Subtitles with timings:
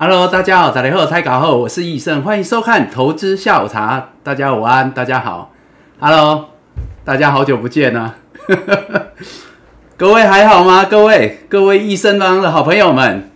[0.00, 4.10] Hello，大家好，大家好，太搞后，我是易胜，欢迎收看投资下午茶。
[4.22, 5.52] 大家午安，大家好。
[5.98, 6.50] Hello，
[7.04, 8.14] 大家好久不见啊！
[9.98, 10.84] 各位还好吗？
[10.84, 13.28] 各位，各位易胜帮的好朋友们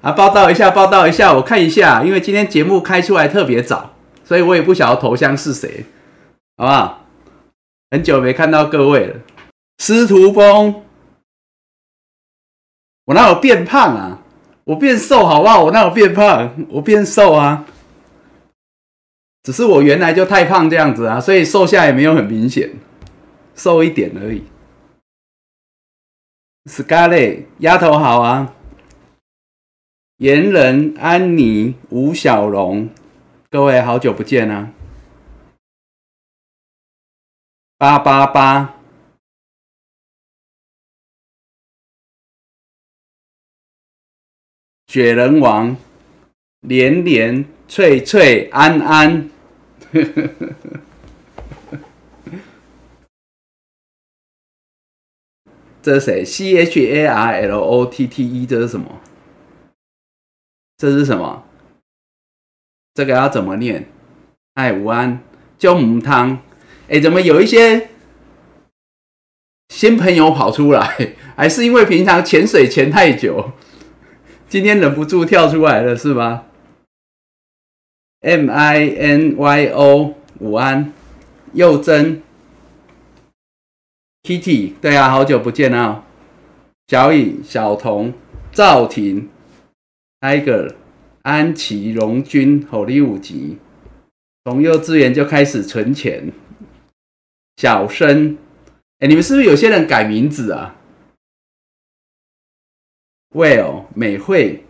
[0.00, 3.92] 啊，报道一下，报道一下，我看一下，因为今天节目开出来特别早，
[4.24, 5.86] 所以我也不晓得头像是谁，
[6.56, 7.06] 好不好？
[7.92, 9.20] 很久没看到各位了，
[9.78, 10.82] 司徒峰，
[13.04, 14.18] 我哪有变胖啊？
[14.64, 15.64] 我变瘦好不好？
[15.64, 16.54] 我那我变胖？
[16.68, 17.66] 我变瘦啊，
[19.42, 22.70] 只是我原来就太胖这样子啊，所以瘦下也没有很明显，
[23.56, 24.44] 瘦一点而已。
[26.66, 28.54] Scarlet 丫头好啊，
[30.18, 32.88] 言人安妮吴小龙，
[33.50, 34.70] 各位好久不见啊！
[37.76, 38.81] 八八八。
[44.92, 45.74] 雪人王，
[46.60, 49.30] 连连翠翠安安，
[55.80, 59.00] 这是谁？C H A R L O T T E，这是什么？
[60.76, 61.46] 这是什么？
[62.92, 63.88] 这个要怎么念？
[64.52, 65.22] 哎，午安，
[65.56, 66.42] 叫母汤。
[66.90, 67.88] 哎，怎么有一些
[69.70, 71.14] 新朋友跑出来？
[71.34, 73.52] 还是因为平常潜水潜太久？
[74.52, 76.44] 今天忍不住跳出来了，是吗
[78.20, 80.92] ？M I N Y O，午安，
[81.54, 82.20] 佑真
[84.22, 86.04] ，Kitty，对啊，好久不见啊！
[86.88, 88.12] 小颖、小童、
[88.52, 89.30] 赵婷、
[90.20, 90.74] Tiger、
[91.22, 93.56] 安琪、荣军、火力五级，
[94.44, 96.30] 从幼稚园就开始存钱。
[97.56, 98.36] 小生，
[98.98, 100.76] 哎，你们是不是有些人改名字啊？
[103.32, 104.64] ？Well，美惠，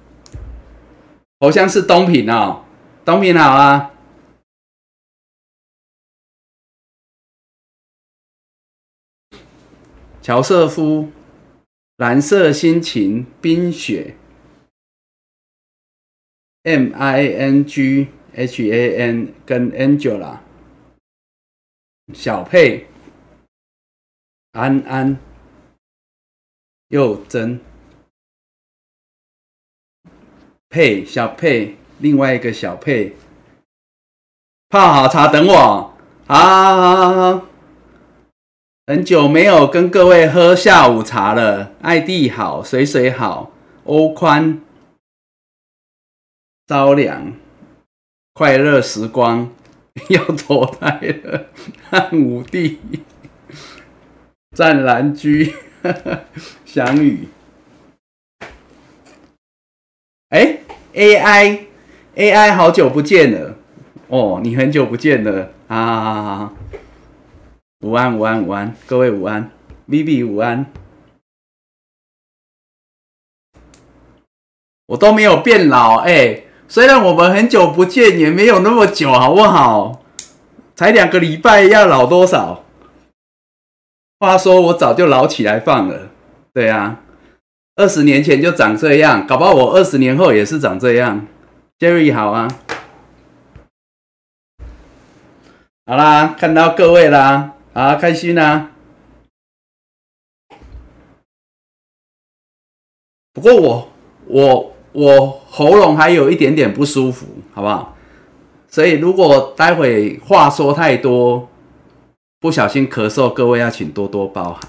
[1.41, 2.65] 好像是东平哦，
[3.05, 3.91] 东平好啊。
[10.23, 11.11] 乔瑟夫，
[11.97, 14.15] 蓝色心情，冰雪
[16.63, 20.39] ，M I N G H A N 跟 Angela，
[22.15, 22.87] 小佩，
[24.53, 25.19] 安安，
[26.87, 27.61] 又真。
[30.73, 33.13] 佩小佩，另外一个小佩，
[34.71, 35.95] 泡好茶等我
[36.29, 37.43] 啊！
[38.87, 41.73] 很久没有跟各位喝下午茶了。
[41.83, 43.53] 艾弟好，水水好，
[43.85, 44.63] 欧宽，
[46.67, 47.35] 朝凉，
[48.33, 49.53] 快乐时光
[50.09, 50.89] 要投胎
[51.23, 51.49] 了。
[51.91, 52.81] 汉武帝，
[54.57, 55.55] 湛蓝居，
[56.65, 57.29] 祥宇。
[60.33, 60.59] 哎
[60.95, 63.55] ，AI，AI，好久不见了
[64.09, 66.51] 哦，你很久不见了啊！
[67.81, 69.51] 午安，午安，午安，各位午安
[69.87, 70.73] ，Vivi 午安，
[74.87, 80.03] 我都没有变老哎，虽然我们很久不见，也没有那么久，好不好？
[80.75, 82.65] 才两个礼拜，要老多少？
[84.19, 86.09] 话说我早就老起来放了，
[86.55, 87.03] 对啊。
[87.75, 91.27] 二十年前就长这样，搞不好我二十年后也是长这样。
[91.79, 92.49] Jerry 好啊，
[95.87, 98.71] 好啦，看到各位啦，啊，开心啊。
[103.33, 103.93] 不过我
[104.27, 107.97] 我我喉咙还有一点点不舒服，好不好？
[108.69, 111.49] 所以如果待会话说太多，
[112.39, 114.61] 不小心咳嗽，各位要请多多包涵，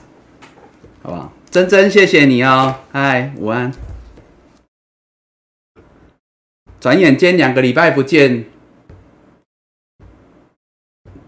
[1.03, 1.33] 好不好？
[1.53, 3.71] 珍珍，谢谢你哦，嗨，午安。
[6.79, 8.45] 转眼间两个礼拜不见，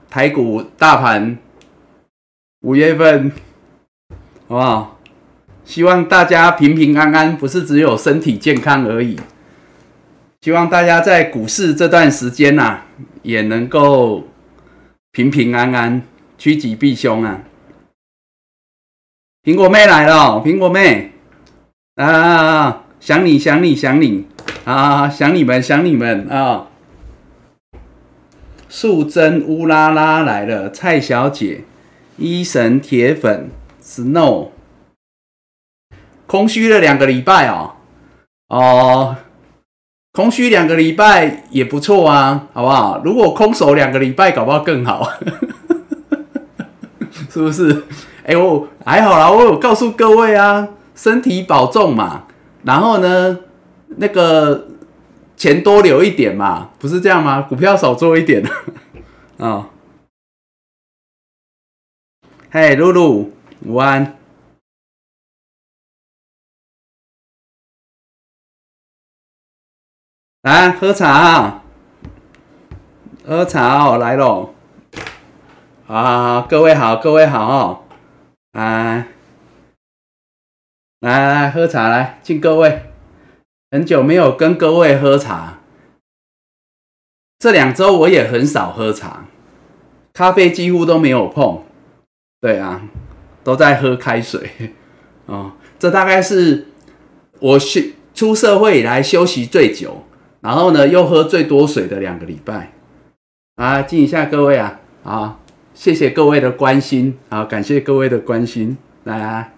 [0.09, 1.37] 台股大盘
[2.61, 3.31] 五月份，
[4.47, 4.99] 好不好？
[5.63, 9.19] 希望大家平平安安，不是只有身体健康而已。
[10.41, 12.81] 希望大家在股市这段时间呐，
[13.21, 14.27] 也能够
[15.11, 16.01] 平平安安，
[16.39, 17.43] 趋吉避凶啊。
[19.45, 21.11] 苹果妹来了，苹果妹
[21.97, 24.25] 啊，想你想你想你
[24.63, 26.65] 啊，想你们想你们啊！
[28.67, 31.63] 素贞乌拉拉来了，蔡小姐，
[32.17, 33.51] 医神铁粉
[33.83, 34.49] ，Snow，
[36.25, 37.75] 空虚了两个礼拜哦，
[38.47, 39.15] 哦，
[40.11, 42.99] 空虚两个礼拜也不错啊，好不好？
[43.05, 45.07] 如果空手两个礼拜，搞不好更好，
[47.29, 47.83] 是不是？
[48.25, 52.25] 哎，呦还好啦，我有告诉各位啊，身体保重嘛。
[52.63, 53.39] 然后呢，
[53.97, 54.67] 那个
[55.37, 57.43] 钱多留一点嘛，不是这样吗？
[57.43, 58.43] 股票少做一点
[59.37, 59.69] 啊。
[62.49, 63.31] 嘿，露露，
[63.63, 64.17] 午安。
[70.41, 71.63] 来喝茶，啊
[73.25, 74.53] 喝茶哦，来喽！
[75.87, 77.83] 啊，各位好，各位好哦，
[78.55, 79.07] 来，
[81.01, 82.83] 来来喝茶，来敬各位。
[83.69, 85.59] 很久没有跟各位喝茶，
[87.37, 89.25] 这两周我也很少喝茶，
[90.13, 91.65] 咖啡几乎都没有碰。
[92.39, 92.81] 对啊，
[93.43, 94.49] 都在喝开水。
[95.27, 96.69] 哦，这大概是
[97.39, 97.81] 我休
[98.13, 100.05] 出社会以来休息最久。
[100.39, 102.71] 然后呢，又喝最多水的两个礼拜
[103.55, 103.81] 啊！
[103.81, 105.39] 敬一下各位啊，好，
[105.75, 109.53] 谢谢各位的关心好，感谢各位的关心，来啊，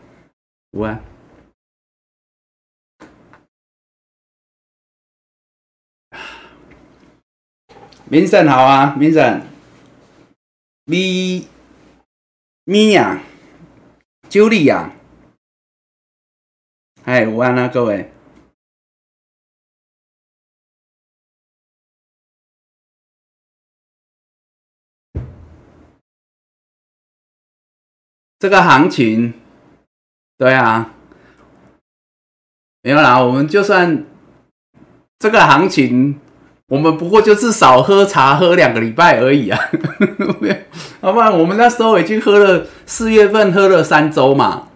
[0.72, 1.02] 午安，
[8.10, 9.42] 明生好啊，民生，
[10.86, 11.48] 米
[12.66, 13.22] 米呀，
[14.28, 14.92] 九里呀，
[17.06, 18.12] 哎，午安啊，各位。
[28.40, 29.34] 这个行情，
[30.38, 30.94] 对啊，
[32.84, 33.20] 没有啦。
[33.20, 34.06] 我们就算
[35.18, 36.20] 这个行情，
[36.68, 39.60] 我们不过就是少喝茶喝两个礼拜而已啊。
[41.02, 44.68] 要不然我们那时候已经喝了四月份喝了三周嘛。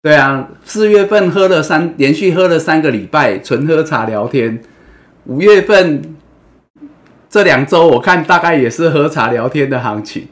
[0.00, 4.62] 对啊，四月份喝了三连续喝了三个礼拜，纯喝茶聊天。
[5.26, 6.16] 五月份
[7.28, 10.28] 这两周我看大概也是喝茶聊天的行情。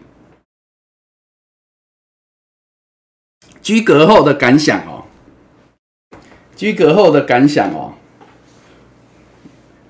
[3.62, 5.05] 居格后的感想哦，
[6.57, 7.93] 居格后的感想哦，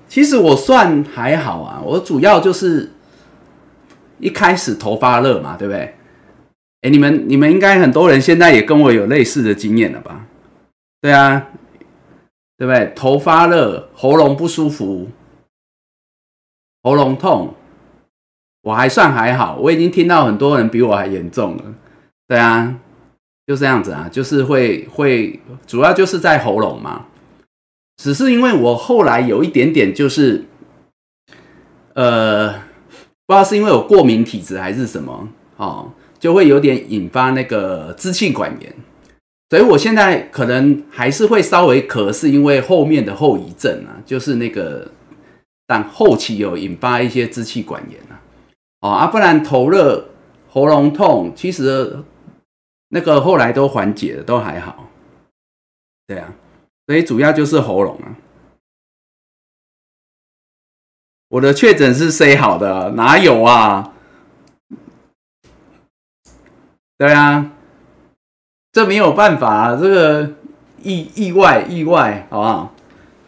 [0.07, 2.91] 其实我算还好啊，我主要就是
[4.19, 5.95] 一开始头发热嘛，对不对？
[6.81, 10.25] 哎，你们你们应该很多人现在也跟我有类似的经验了吧？
[10.99, 11.47] 对啊，
[12.57, 12.91] 对不对？
[12.95, 15.09] 头发热，喉咙不舒服，
[16.83, 17.53] 喉咙痛，
[18.63, 21.63] 我还算还好，我已经听到很多人比我还严重了，
[22.27, 22.75] 对啊。
[23.51, 25.37] 就这样子啊，就是会会，
[25.67, 27.07] 主要就是在喉咙嘛。
[27.97, 30.45] 只是因为我后来有一点点，就是
[31.93, 32.53] 呃，
[33.25, 35.27] 不知道是因为我过敏体质还是什么
[35.57, 38.73] 哦，就会有点引发那个支气管炎。
[39.49, 44.87] 所以我现在可能还是会稍微咳，是因为后面的后遗症啊，就是那个
[45.67, 48.15] 但后期有引发一些支气管炎啊。
[48.79, 50.05] 哦啊，不然头热、
[50.47, 51.99] 喉咙痛，其实。
[52.93, 54.87] 那个后来都缓解了，都还好。
[56.07, 56.33] 对啊，
[56.85, 58.15] 所以主要就是喉咙啊。
[61.29, 63.93] 我的确诊是 C 好的，哪有啊？
[66.97, 67.51] 对啊，
[68.73, 70.33] 这没有办法，这个
[70.83, 72.73] 意意外意外，好不好？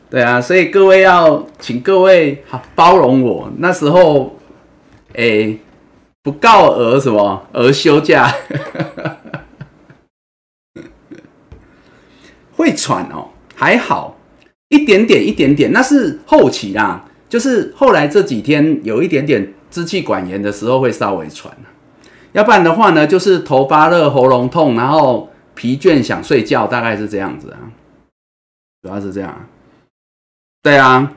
[0.10, 3.50] 对啊，所以各位要请各位好包容我。
[3.60, 4.38] 那时候，
[5.16, 5.58] 哎，
[6.22, 8.30] 不告而什么而休假。
[12.64, 14.16] 会喘哦，还好，
[14.70, 17.06] 一点点，一点点，那是后期啦。
[17.28, 21.54] 就是后来这几天有一点点支气管炎的时候会稍微喘，
[22.32, 27.60] 要不然的话呢，就是头发热、喉咙痛，然后疲倦想睡觉，大概是这样子啊。
[28.82, 29.50] 主要是这样。
[30.62, 31.14] 对啊，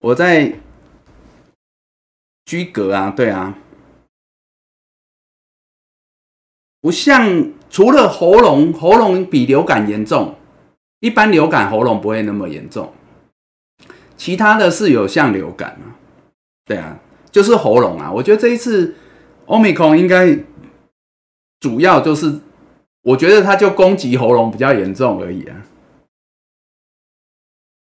[0.00, 0.52] 我在
[2.44, 3.56] 居格啊，对啊，
[6.82, 10.34] 不像除了喉咙，喉咙比流感严重。
[11.02, 12.92] 一般流感喉咙不会那么严重，
[14.16, 15.98] 其他的是有像流感啊，
[16.64, 16.96] 对啊，
[17.32, 18.12] 就是喉咙啊。
[18.12, 18.94] 我觉得这一次
[19.46, 20.38] Omicron 应该
[21.58, 22.38] 主要就是，
[23.02, 25.66] 我觉得它就攻击喉咙比较严重而已啊。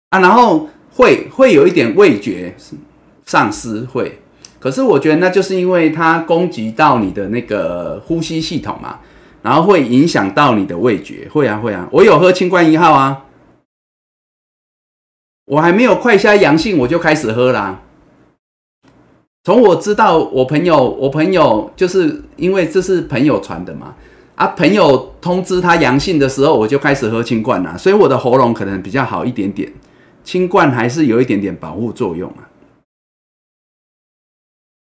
[0.09, 2.53] 啊，然后会会有一点味觉
[3.25, 4.19] 丧失，会，
[4.59, 8.99] 可是我觉得那就是因为它攻击到你的那个呼吸系统嘛。
[9.41, 13.25] 然后会影响到你的味觉，会啊会啊，我有喝清冠一号啊，
[15.45, 17.81] 我还没有快筛阳性我就开始喝啦。
[19.43, 23.95] 从我知道我朋友，我朋友就是因为这是朋友传的嘛，
[24.35, 29.71] 啊朋友通知他阳性的时候，我就开始喝清冠啦，所以我的喉咙可能比较好一点点，
[30.23, 32.49] 清冠还是有一点点保护作用啊，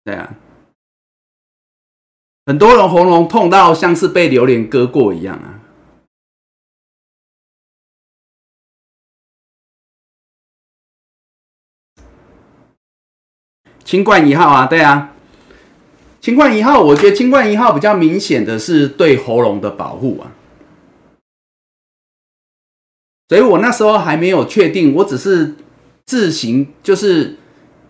[0.06, 0.34] 对啊。
[2.48, 5.60] 很多人喉咙痛到像是被榴莲割过一样啊！
[13.84, 15.14] 清冠一号啊，对啊，
[16.22, 20.32] 清冠一号，我觉得清冠一号比较明显的是对喉咙的保护啊，
[23.28, 25.54] 所以我那时候还没有确定，我只是
[26.06, 27.36] 自行就是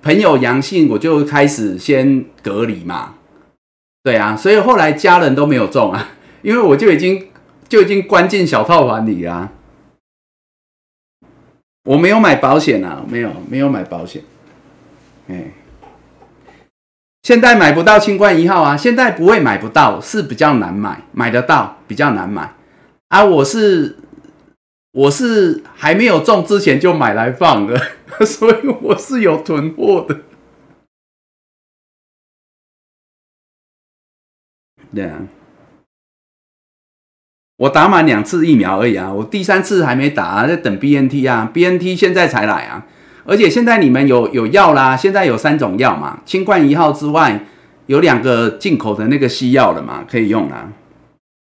[0.02, 3.18] 朋友阳性，我就开始先隔离嘛，
[4.08, 6.12] 对啊，所以后来家人都没有中啊，
[6.42, 7.28] 因为我就已经
[7.68, 9.50] 就已经关进小套房里啦。
[11.84, 14.22] 我没有买保险啊，没有没有买保险，
[15.28, 15.52] 哎，
[17.24, 22.54] 现在买不到清冠一号啊，现在不会买不到，是比较难买，买得到比较难买
[23.10, 23.26] 啊。
[23.26, 23.98] 我是
[24.94, 27.78] 我是还没有中之前就买来放的，
[28.26, 30.16] 所以我是有囤货的。
[34.94, 35.20] 对啊。
[37.58, 42.86] 我打满两次疫苗而已啊，我第三次还没打，在等 BNT 啊，BNT 现在才来啊，
[43.26, 47.46] 而且现在你们有有药啦，现在有三种药嘛，清冠一号之外，
[47.88, 50.72] 有两个进口的那个西药了嘛，可以用啦，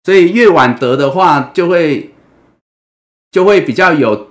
[0.03, 2.13] 所以越晚得的话，就会
[3.31, 4.27] 就会比较有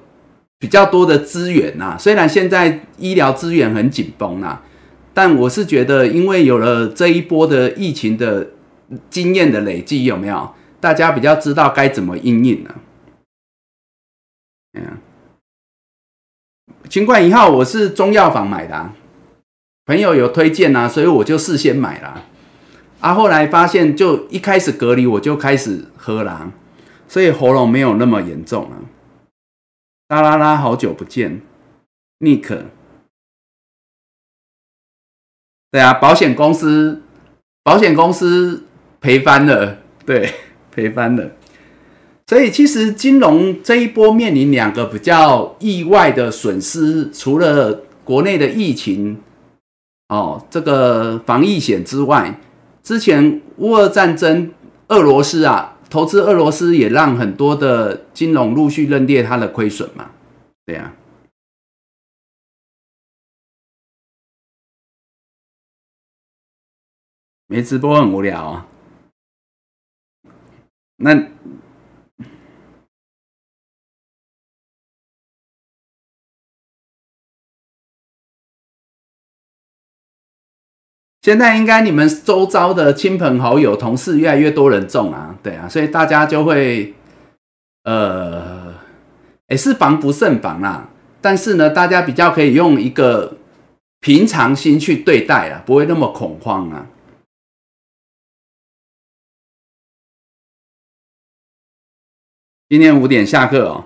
[0.61, 4.61] 比较多的资源呐，虽然现在医疗资源很紧绷呐，
[5.12, 8.50] 但我是觉得，因为有了这一波的疫情的
[9.10, 10.54] 经验的累积，有没有？
[10.80, 12.74] 大家比较知道该怎么应应呢？
[14.72, 14.98] 嗯，
[16.90, 18.92] 清冠一号我是中药房买的，
[19.86, 22.26] 朋友有推荐啊，所以我就事先买了。
[23.00, 26.50] 啊，后来发现就一开始隔离我就开始喝啦，
[27.06, 28.76] 所以喉咙没有那么严重了。
[30.08, 31.40] 啦啦啦，好久不见
[32.20, 32.64] ，Nick。
[35.70, 37.02] 对啊，保险公司，
[37.62, 38.64] 保险公司
[39.04, 40.32] 赔翻了，对。
[40.75, 41.30] 赔翻了，
[42.26, 49.23] 所以其实金融这一波面临两个比较意外的损失，除了国内的疫情，
[50.08, 52.40] 哦，这个防疫险之外，
[52.82, 54.52] 之前乌俄战争，
[54.88, 60.11] 俄罗斯啊，投资俄罗斯也让很多的金融陆续认列它的亏损嘛，
[60.66, 60.92] 对呀，
[67.46, 68.66] 没直播很无聊啊。
[70.96, 71.28] 那
[81.20, 86.94] 现在应该你们周遭的亲朋好友、同事越来越多人中啊，对啊，所以大家就会
[87.84, 88.74] 呃，
[89.48, 90.88] 也是防不胜防啦。
[91.22, 93.38] 但是呢，大家比较可以用一个
[94.00, 96.86] 平常心去对待啊，不会那么恐慌啊。
[102.66, 103.85] 今天五点下课哦，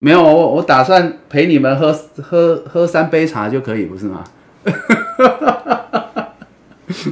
[0.00, 4.22] 没有我我打算陪你们喝喝喝三杯茶就可以，不是吗？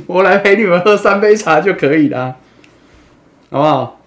[0.07, 2.37] 我来陪你们喝三杯茶就可以了，
[3.51, 4.01] 好不好？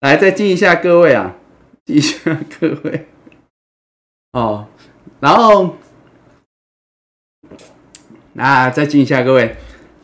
[0.00, 1.36] 来再敬一下各位啊，
[1.84, 3.06] 敬一下各位
[4.32, 4.66] 哦，
[5.20, 5.76] 然后
[8.32, 9.56] 那再敬一下各位，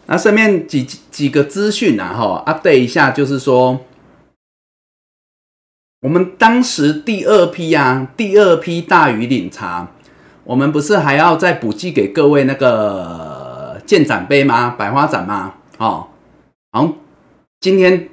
[0.05, 3.81] 那顺便几几个资讯啊，哈，update 一下，就是说。
[6.07, 9.89] 我们当时第二批啊，第二批大鱼岭茶，
[10.45, 14.77] 我们不是还要再补寄给各位那个建盏杯吗？
[14.79, 15.55] 百花盏吗？
[15.79, 16.07] 哦，
[16.71, 16.93] 好，
[17.59, 18.09] 今天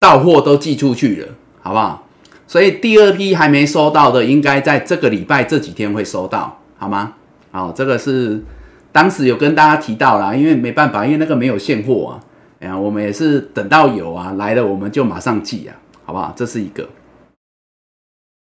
[0.00, 1.28] 到货都寄出去了，
[1.60, 2.06] 好不好？
[2.46, 7.12] 所以第二批还没收到的，应该在这个礼拜这几天会收到，好吗？
[7.50, 8.42] 好，这个是
[8.90, 12.24] 当时有跟大家提到啦，因为没办法，因为那个没有现货啊。
[12.60, 16.32] 哎呀，我们也是等到有啊来了，我们就马上寄啊，好不好？
[16.34, 16.88] 这是一个。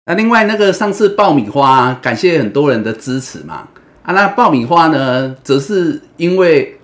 [0.09, 3.67] 那另外那个上次爆米花，感谢很多人的支持嘛。
[4.05, 6.79] 啊，那爆米花呢，则是因为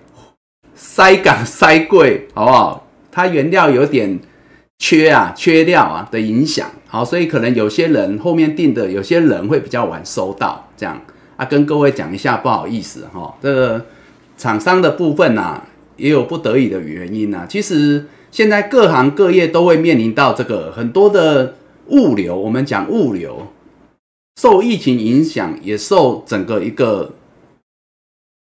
[0.75, 2.89] 塞港塞贵，好不好？
[3.13, 4.19] 它原料有点
[4.81, 11.01] 缺啊，缺料啊的影响，好，所以可能有些人后面订的，有些人会比较晚收到，这样
[11.37, 13.33] 啊，跟各位讲一下，不好意思哈。
[13.41, 13.87] 这个
[14.37, 15.63] 厂商的部分呐，
[15.97, 17.47] 也有不得已的原因呐。
[17.49, 21.55] 其实现在各行各业都会面临到这个很多的。
[21.93, 23.47] 物流，我们讲物流，
[24.41, 27.15] 受疫情影响，也受整个一个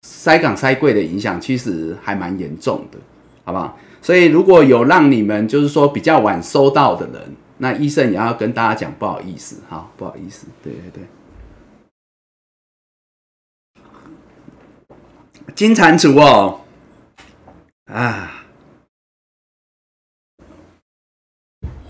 [0.03, 2.99] 塞港塞柜的影响，其实还蛮严重的，
[3.45, 3.77] 好不好？
[4.01, 11.05] 所以如果有让你们就是说比较晚收到的人，那医生也要跟大家讲不好意思，哈，不好意思，对对对。
[15.55, 16.61] 金蟾蜍哦，
[17.87, 18.40] 啊。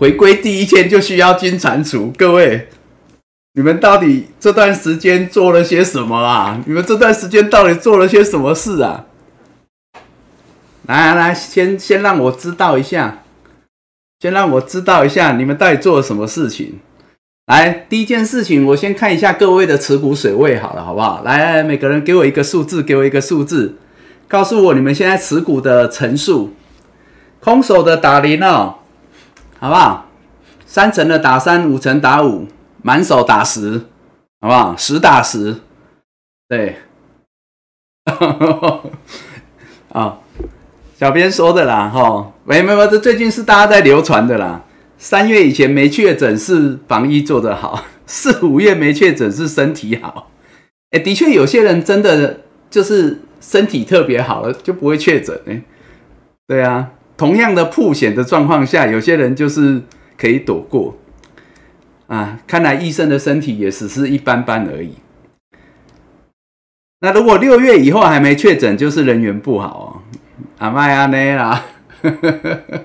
[0.00, 2.69] 回归第一天就需要金蟾蜍，各位，
[3.52, 6.59] 你们到底这段时间做了些什么啊？
[6.64, 9.04] 你们这段时间到底做了些什么事啊？
[10.87, 13.25] 来来来，先先让我知道一下，
[14.21, 16.80] 先让我知道一下你们到底做了什么事情。
[17.49, 21.21] 来，第一件事情，我先看一下各位的持股水位，好了，好不好？
[21.23, 23.76] 来来，每个人给我一个数字，给我一个数字，
[24.26, 26.54] 告诉我你们现在持股的层数。
[27.40, 28.76] 空手的打零哦，
[29.60, 30.06] 好不好？
[30.64, 32.48] 三成的打三，五成打五，
[32.82, 33.82] 满手打十，
[34.40, 34.74] 好不好？
[34.74, 35.56] 十打十，
[36.48, 36.76] 对，
[39.90, 40.18] 啊，
[40.96, 44.64] 小编说的啦，哈，没没没，这最近是大家在流传的啦。
[44.96, 50.30] 三月以前没确诊是防疫做得好，四五月没确诊是身体好。
[50.92, 52.40] 哎，的确有些人真的
[52.70, 55.62] 就是身体特别好了，就不会确诊哎。
[56.46, 56.92] 对啊。
[57.20, 59.82] 同样的破险的状况下，有些人就是
[60.16, 60.96] 可以躲过
[62.06, 62.38] 啊。
[62.46, 64.94] 看来医生的身体也只是一般般而已。
[67.00, 70.16] 那如果六月以后还没确诊，就是人缘不好哦。
[70.60, 71.66] 阿麦阿内啦，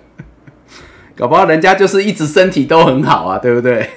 [1.15, 3.89] 搞不好人家就是一直身体都很好啊，对不对？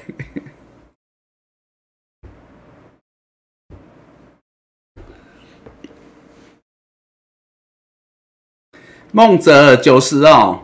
[9.19, 10.61] 梦泽九十哦，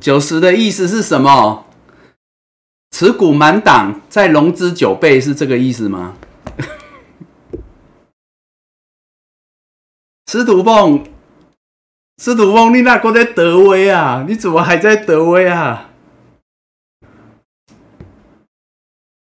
[0.00, 1.66] 九十的意思是什么？
[2.92, 6.16] 持股满档，再融资九倍，是这个意思吗？
[10.24, 11.04] 司徒凤，
[12.16, 14.24] 司徒凤，你那个在德威啊？
[14.26, 15.90] 你怎么还在德威啊？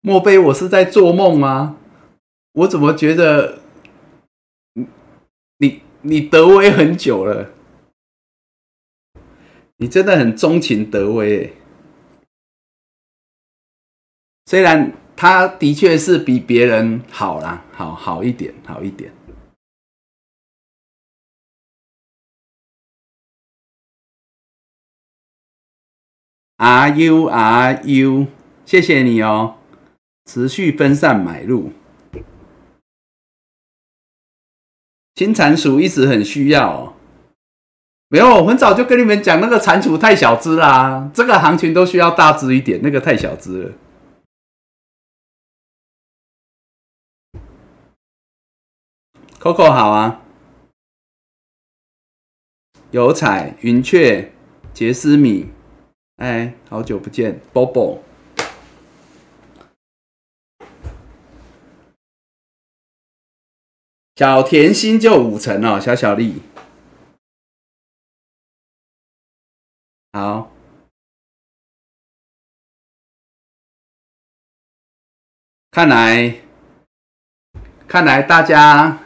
[0.00, 1.76] 莫非我是在做梦吗？
[2.54, 3.60] 我怎么觉得
[5.58, 7.50] 你你德威很久了？
[9.78, 11.52] 你真的很钟情德威，
[14.46, 19.12] 虽然他的确是比别人好啦，好好一点，好一点。
[26.56, 28.28] R U R U，
[28.64, 29.58] 谢谢你哦，
[30.24, 31.70] 持续分散买入，
[35.14, 36.95] 金蟾鼠一直很需要哦。
[38.08, 43.72] 没有，我很早就跟你们讲，那个蟾蜍太小只啦，这个行情都需要大只一点，那个太小只了。
[49.40, 50.22] Coco 好啊，
[52.92, 54.32] 有彩云雀
[54.72, 55.50] 杰斯米，
[56.16, 57.98] 哎，好久不见，Bobo，
[64.14, 66.42] 小甜心就五成哦，小小丽。
[70.16, 70.50] 好，
[75.70, 76.36] 看来，
[77.86, 79.00] 看来大家，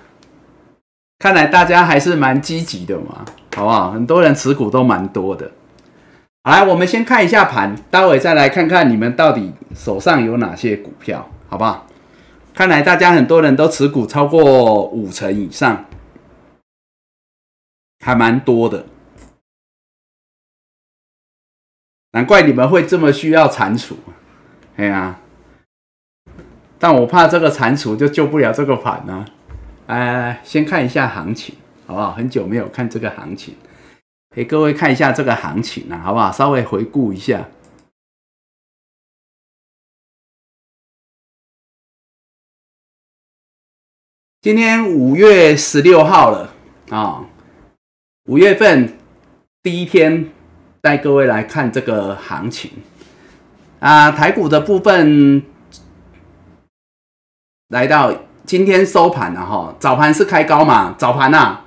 [1.19, 3.25] 看来大家还是蛮积极的嘛，
[3.57, 3.91] 好不好？
[3.91, 5.51] 很多人持股都蛮多的。
[6.45, 11.89] 来，我们先看一下盘，待会再来看看你们到底手上有哪些股票，好不好？
[12.55, 15.87] 看来大家很多人都持股超过五成以上，
[17.99, 18.87] 还蛮多的。
[22.13, 23.95] 难怪你们会这么需要蟾蜍，
[24.77, 25.21] 哎呀！
[26.77, 29.25] 但我怕这个蟾蜍就救不了这个盘呢。
[29.87, 31.55] 哎，先看一下行情，
[31.87, 32.13] 好不好？
[32.13, 33.55] 很久没有看这个行情，
[34.35, 36.33] 给各位看一下这个行情啊，好不好？
[36.33, 37.49] 稍微回顾一下。
[44.41, 46.55] 今天五月十六号了
[46.89, 47.25] 啊，
[48.25, 48.99] 五月份
[49.63, 50.33] 第一天。
[50.83, 52.71] 带各位来看这个行情
[53.81, 55.43] 啊，台股的部分
[57.69, 58.13] 来到
[58.45, 61.59] 今天收盘了哈，早盘是开高嘛，早盘呐，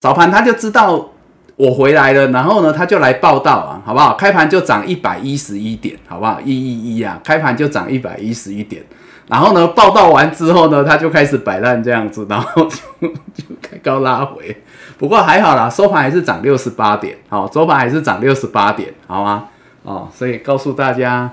[0.00, 1.10] 早盘他就知道
[1.56, 4.14] 我回来了，然后呢他就来报道啊，好不好？
[4.14, 6.40] 开盘就涨一百一十一点，好不好？
[6.40, 8.82] 一一一啊，开盘就涨一百一十一点，
[9.26, 14.62] 然后呢报道完之后呢，他就开始摆烂这样子，然后就就开高拉回。
[15.00, 19.48] 不过还好啦，收盘还是涨六十八点，好，收盘还是涨六十八点，好吗？
[19.82, 21.32] 哦，所以告诉大家，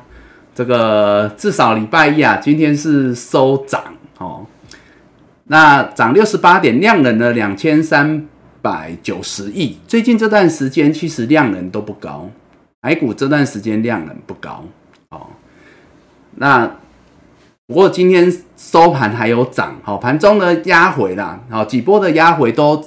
[0.56, 3.84] 这个至少礼拜一啊，今天是收涨，
[4.20, 4.46] 哦，
[5.48, 8.26] 那涨六十八点，量能呢两千三
[8.62, 9.78] 百九十亿。
[9.86, 12.30] 最近这段时间其实量能都不高，
[12.82, 14.64] 海股这段时间量能不高，
[15.10, 15.28] 哦，
[16.36, 16.72] 那
[17.68, 22.82] 不过今天收盘还有涨，好，盘中呢压回啦，好几波的压回都。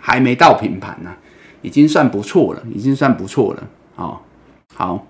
[0.00, 1.14] 还没到平盘呢，
[1.62, 3.62] 已经算不错了，已经算不错了。
[3.94, 4.24] 好，
[4.74, 5.06] 好，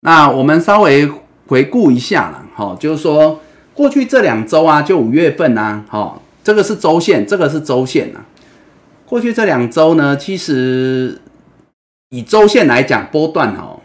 [0.00, 1.10] 那我们稍微
[1.46, 3.40] 回顾一下啦，哈，就是说
[3.74, 8.24] 过去这两周啊，就五月份啊，哈，这个是周线，这个是周线啊。
[9.04, 11.20] 过去这两周呢，其实
[12.10, 13.80] 以周线来讲，波段哦，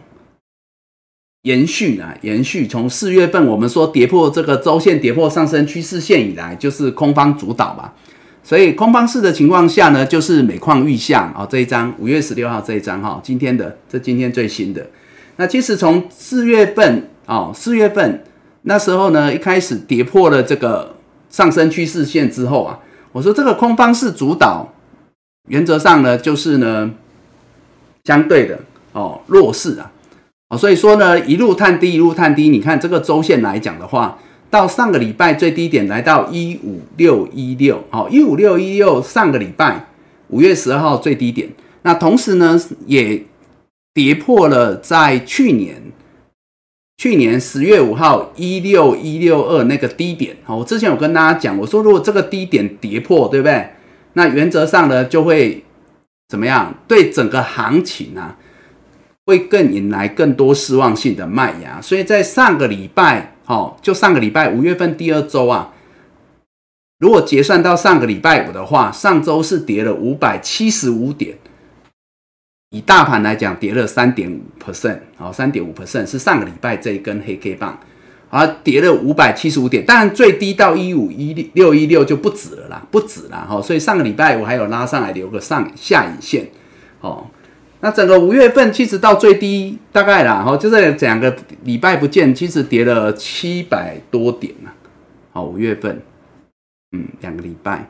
[1.41, 2.67] 延续啊，延续。
[2.67, 7.95] 从四月份我们说跌破这个周线，跌破上升趋势线以来，就是空方主导吧。
[8.48, 11.48] 所以空方式的情况下呢，就是每况愈下啊。
[11.50, 14.86] 这一张五月十六号这一张哈，今天的这今天最新的。
[15.38, 18.24] 那其实从四月份哦，四月份
[18.62, 20.96] 那时候呢，一开始跌破了这个
[21.32, 22.78] 上升趋势线之后啊，
[23.14, 24.72] 我说这个空方式主导，
[25.50, 26.92] 原则上呢就是呢
[28.04, 28.60] 相对的
[28.92, 29.92] 哦弱势啊，
[30.50, 34.20] 哦所以说呢一路探低一路探低，你看这个周线来讲的话。
[34.56, 39.88] 到上个礼拜最低点来到一五六一六，好，一五六一六上个礼拜
[40.30, 41.50] 五月十二号最低点，
[41.82, 43.22] 那同时呢也
[43.94, 45.76] 跌破了在去年
[46.96, 53.72] 去年十月五号一六一六二那个低点，好，我之前有跟大家讲，我说如果这个低点跌破，对不对？
[54.13, 55.65] 那原则上呢就会
[56.30, 56.74] 怎么样？
[56.88, 58.38] 对整个行情啊
[59.26, 63.35] 会更引来更多失望性的卖压，所以在上个礼拜。
[63.48, 65.72] 好，就上个礼拜五月份第二周啊，
[66.98, 71.38] 如果结算到上个礼拜五的话，上周是跌了五百七十五点，
[72.72, 77.80] 以大盘来讲，跌了三点五 percent，好，三点五 percent 是上个礼拜这一根黑 K 棒，
[78.32, 86.48] 啊，跌了五百七十五点，当然最低到一五一六一六就不止了啦，不止啦，哈，所以上个礼拜我还有拉上来留个上下影线，
[87.02, 87.28] 哦。
[87.86, 94.71] 那整个五月份其实到最低大概啦，哈，就这两个礼拜不见，其实跌了七百多点呐。
[95.32, 96.02] 好，五月份，
[96.93, 97.88] 嗯，两个礼拜，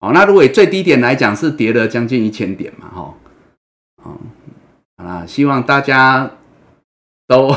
[0.00, 3.14] 好，那如果以最低点来讲，是跌了将近一千点嘛，哈，
[4.02, 4.20] 好，
[4.96, 6.28] 好啦，希望大家
[7.28, 7.56] 都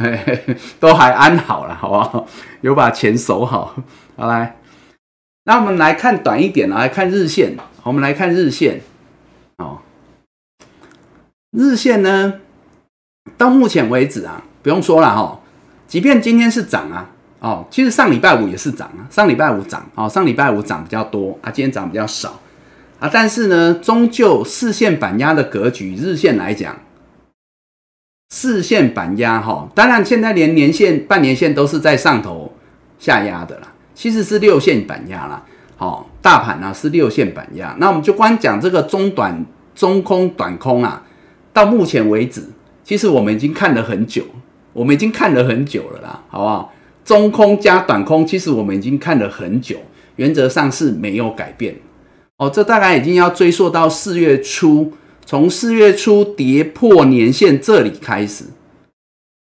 [0.80, 2.26] 都还安好了，好不好？
[2.62, 3.76] 有把钱守好，
[4.16, 4.56] 好来，
[5.44, 8.80] 那我们来看短一点啊来看日线，我们来看日线，
[9.58, 9.80] 哦。
[11.50, 12.34] 日线呢，
[13.36, 15.40] 到目前为止啊，不用说了哈。
[15.88, 17.10] 即便今天是涨啊，
[17.40, 22.38] 哦，其实上礼拜五也是涨啊，上礼拜五涨，哦，上礼拜五涨比较多啊，今天涨比较少
[23.00, 23.10] 啊。
[23.12, 26.76] 但是呢，终究四线板压的格局，日线来讲，
[28.28, 32.52] 四线板压哈，当然现在连年线、半年线都是在上头
[33.00, 35.44] 下压的啦，其实是六线板压啦。
[35.76, 41.02] 好，大盘呢是六线板压，那我们就光讲这个中短、中空、短空啊。
[41.60, 42.42] 到目前为止，
[42.82, 44.24] 其实我们已经看了很久，
[44.72, 46.72] 我们已经看了很久了啦，好不好？
[47.04, 49.76] 中空加短空，其实我们已经看了很久，
[50.16, 51.76] 原则上是没有改变。
[52.38, 54.90] 哦，这大概已经要追溯到四月初，
[55.26, 58.44] 从四月初跌破年线这里开始，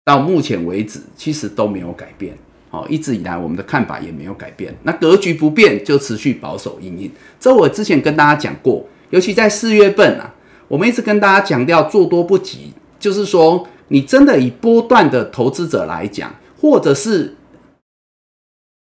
[0.03, 2.38] 到目前为止，其实都没有改变。
[2.71, 7.10] 哦，一直以来我们的看法也没有改变，那格局不变，就持续保守应应。
[7.39, 10.36] 这我之前跟大家讲过，尤其在四月份啊。
[10.69, 17.36] 我们一直跟大家强调做多不急，就是说，你真的以波段的投资者来讲，或者是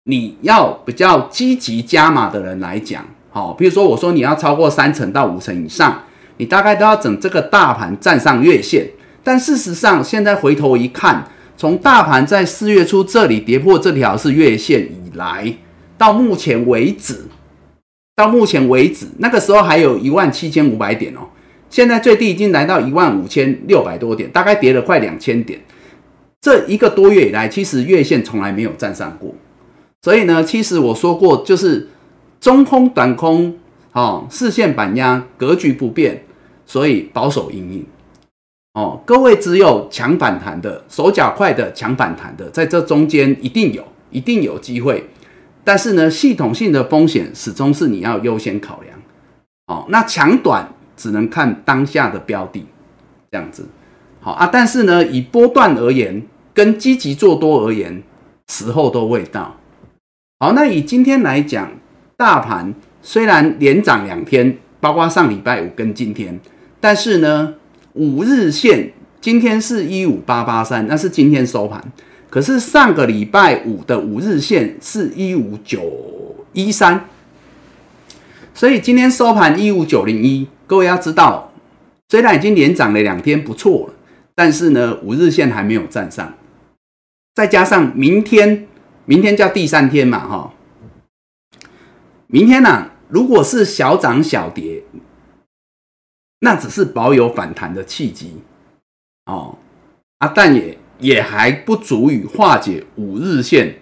[0.03, 6.03] 你要比较积极加码的人来讲，好，比如说我说你要超过三成到五成以上，
[6.37, 8.89] 你大概都要整这个大盘站上月线。
[9.23, 15.53] 但事实上，现在回头一看，从大盘在四月初这里跌破这条是月线以来，
[15.97, 17.25] 到目前为止，
[18.15, 21.21] 到目前为止，那个时候还有一万七千五百点哦。
[21.69, 25.59] 现在最低已经来到一万五千六百多点，大概跌了快两千点。
[26.39, 29.33] 这一个多月以来，其实月线从来没有站上过。
[30.01, 31.89] 所以呢，其实我说过，就是
[32.39, 33.57] 中空、短空，
[33.91, 36.23] 哦，四线板压格局不变，
[36.65, 37.85] 所以保守应应。
[38.73, 45.09] 哦，各位只有强反弹的，手脚快的强反弹的，在这中间一定有，一定有机会。
[45.63, 48.97] 但是呢，系统性的风险始终是你要优先考量。
[49.65, 50.71] 哦，那强短。
[50.97, 52.65] 只能看当下的标的，
[53.31, 53.65] 这样子，
[54.19, 54.49] 好啊。
[54.51, 56.21] 但是呢，以波段而言，
[56.53, 58.03] 跟积极做多而言，
[58.49, 59.55] 时候都未到。
[60.39, 61.71] 好，那以今天来讲，
[62.17, 66.39] 大盘虽然连涨两天，包括上礼拜五跟今天，
[66.79, 67.53] 但是呢，
[67.93, 71.81] 五日线今天是一五八八三，那是今天收盘。
[72.29, 77.05] 可是上个礼拜五的五日线是一五九一三，
[78.57, 80.47] 所以今天收盘一五九零一。
[80.65, 81.53] 各位要知道，
[82.09, 83.93] 虽然已经连涨了两天，不错了，
[84.33, 86.33] 但是呢，五日线还没有站上。
[87.35, 88.67] 再加上明天，
[89.05, 90.53] 明天叫第三天嘛，哈。
[92.25, 94.81] 明天呢，如果是小涨小跌，
[96.39, 98.41] 那只是保有反弹的契机，
[99.27, 99.55] 哦
[100.17, 103.77] 啊，但也也还不足以化解五日线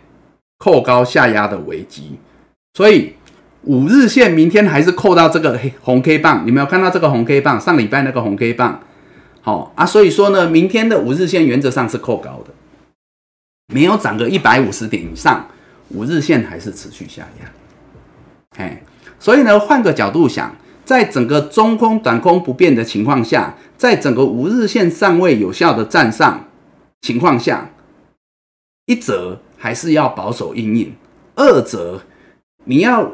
[0.57, 2.19] 扣高下压的危机，
[2.73, 3.15] 所以
[3.65, 7.59] 五日线明天还是扣到这个黑红 K 棒，你没有看到这个红 K 棒？
[7.59, 8.79] 上礼拜那个红 K 棒，
[9.41, 12.53] 好啊，所以说呢，明天的五日线原则上是扣高的，
[13.73, 15.47] 没有涨个一百五十点以上，
[15.89, 17.51] 五日线还是持续下压，
[18.57, 18.83] 哎，
[19.19, 20.55] 所以呢，换个角度想。
[20.85, 26.45] 在整个中空、短空不变的情况下，在整个五日线尚未有效的站上
[27.01, 27.71] 情况下，
[28.85, 30.93] 一则还是要保守应应，
[31.33, 32.03] 二则
[32.65, 33.13] 你要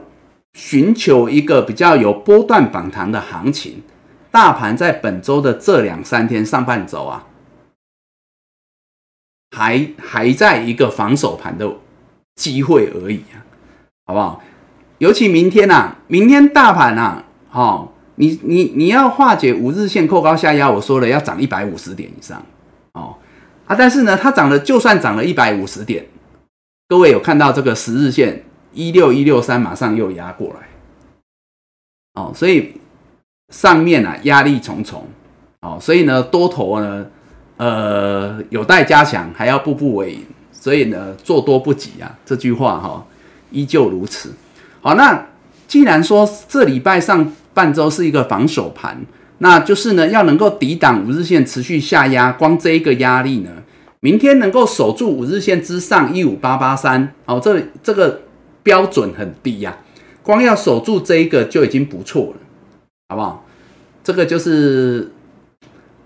[0.53, 3.83] 寻求一个比较有波段反弹的行情。
[4.31, 7.27] 大盘在本周的这两三天上半周啊，
[9.51, 11.69] 还还在一个防守盘的
[12.35, 13.43] 机会而已啊，
[14.05, 14.41] 好不好？
[14.99, 17.25] 尤其明天呐，明天大盘啊。
[17.51, 22.41] 哦，你你你要化解五日线扣高下压，我说了要涨一百五十点以上，
[22.93, 23.17] 哦
[23.65, 26.05] 啊，但是呢，它涨了，就算涨了一百五十点，
[26.87, 30.67] 各位有看到这个十日线一六一六三马上又压过来，
[32.15, 32.73] 哦，所以
[33.49, 35.05] 上面啊压力重重，
[35.61, 37.05] 哦，所以呢多头呢
[37.57, 43.05] 呃有待加强，还要步步为营，所以呢做多不急啊，这句话哈
[43.51, 44.33] 依旧如此。
[44.81, 45.27] 好，那
[45.67, 47.31] 既然说这礼拜上。
[47.53, 48.97] 半周是一个防守盘，
[49.39, 53.51] 那就是呢，要能够抵挡五日线持续下压，光这一个压力呢，
[53.99, 58.21] 明天能够守住五日线之上一五八八三，哦，这这个
[58.63, 59.77] 标准很低呀，
[60.21, 62.37] 光要守住这一个就已经不错了，
[63.09, 63.45] 好不好？
[64.03, 65.11] 这个就是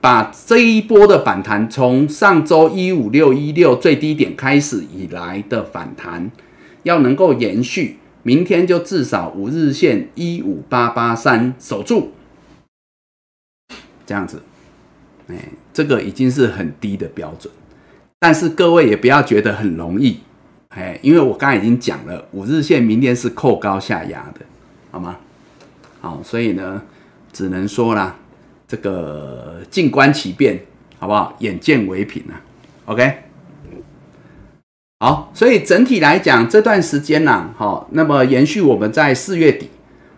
[0.02, 6.32] 把这一波的反弹，从上周一五六一六最低点开始以来的反弹，
[6.84, 7.98] 要能够延续。
[8.28, 12.10] 明天就至少五日线一五八八三守住，
[14.04, 14.42] 这样子，
[15.28, 17.54] 哎，这个已经是很低的标准，
[18.20, 20.22] 但是各位也不要觉得很容易，
[20.76, 24.46] 哎，因为我刚才已经讲了，五日线明天是扣高下压的，
[24.92, 25.16] 好吗？
[26.02, 26.82] 好，所以呢，
[27.32, 28.18] 只能说啦，
[28.68, 30.60] 这个静观其变，
[31.00, 31.34] 好不好？
[31.40, 32.42] 眼见为凭啊
[32.88, 33.24] ，OK。
[35.00, 39.70] 好，所以整体来讲，这段时间呢，好，那么延续我们在四月底，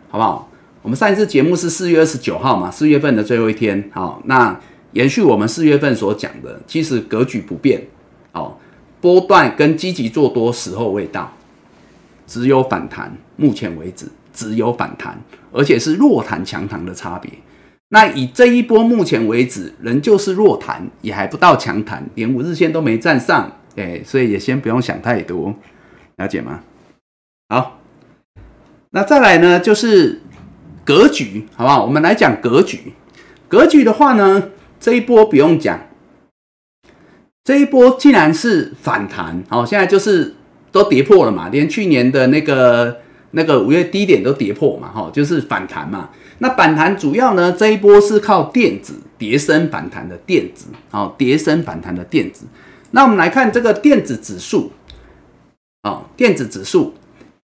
[0.09, 0.49] 好不好？
[0.81, 4.59] 我们上一次节目是四月二十九号嘛，四月份的最后一天，好，那
[4.93, 7.85] 延续我们四月份所讲的，其实格局不变，
[8.31, 8.59] 好，
[8.99, 11.31] 波段跟积极做多时候未到，
[12.25, 15.19] 只有反弹，目前为止只有反弹，
[15.51, 17.31] 而且是弱弹强弹的差别。
[17.89, 23.51] 那以这一波目前为止，仍旧是弱弹，也还不到强弹，连五日线都没站上。
[23.77, 25.53] 哎，所以也先不用想太多，
[26.17, 26.61] 了解吗？
[27.47, 27.79] 好，
[28.89, 30.21] 那再来呢，就是
[30.83, 31.85] 格局，好不好？
[31.85, 32.93] 我们来讲格局。
[33.47, 35.79] 格局的话呢，这一波不用讲，
[37.47, 40.35] 这一波既然是反弹，好，现在就是
[40.69, 42.97] 都跌破了嘛，连去年的那个
[43.31, 46.09] 那个五月低点都跌破嘛，哈，就是反弹嘛。
[46.39, 52.43] 那反弹主要呢，这一波是靠电子叠升反弹的电子，哦，叠升反弹的电子。
[52.91, 54.73] 那我们来看这个电子指数，
[55.83, 56.95] 哦，电子指数，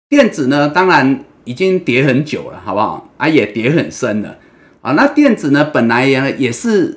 [0.09, 3.11] 电子呢，当然已经跌很久了，好不好？
[3.17, 4.39] 啊，也跌很深了，
[4.81, 6.97] 啊，那电子呢，本来也也是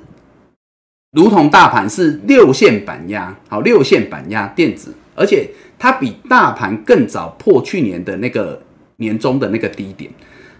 [1.12, 8.62] 如同大盘是六线板压，好，六线板压电子，而且它比大盘更早破去年的那个
[8.98, 10.10] 年中的那个低点，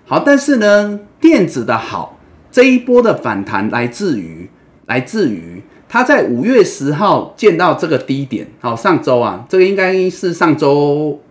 [0.06, 2.20] 好，但是呢，电子的好
[2.52, 4.50] 这一波的反弹来自于
[4.86, 5.62] 来自于。
[5.88, 11.22] 它在五月十号见到这个低点，好，上周啊，这个应该是上周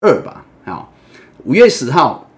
[0.00, 0.92] 二吧，好，
[1.44, 2.30] 五月十号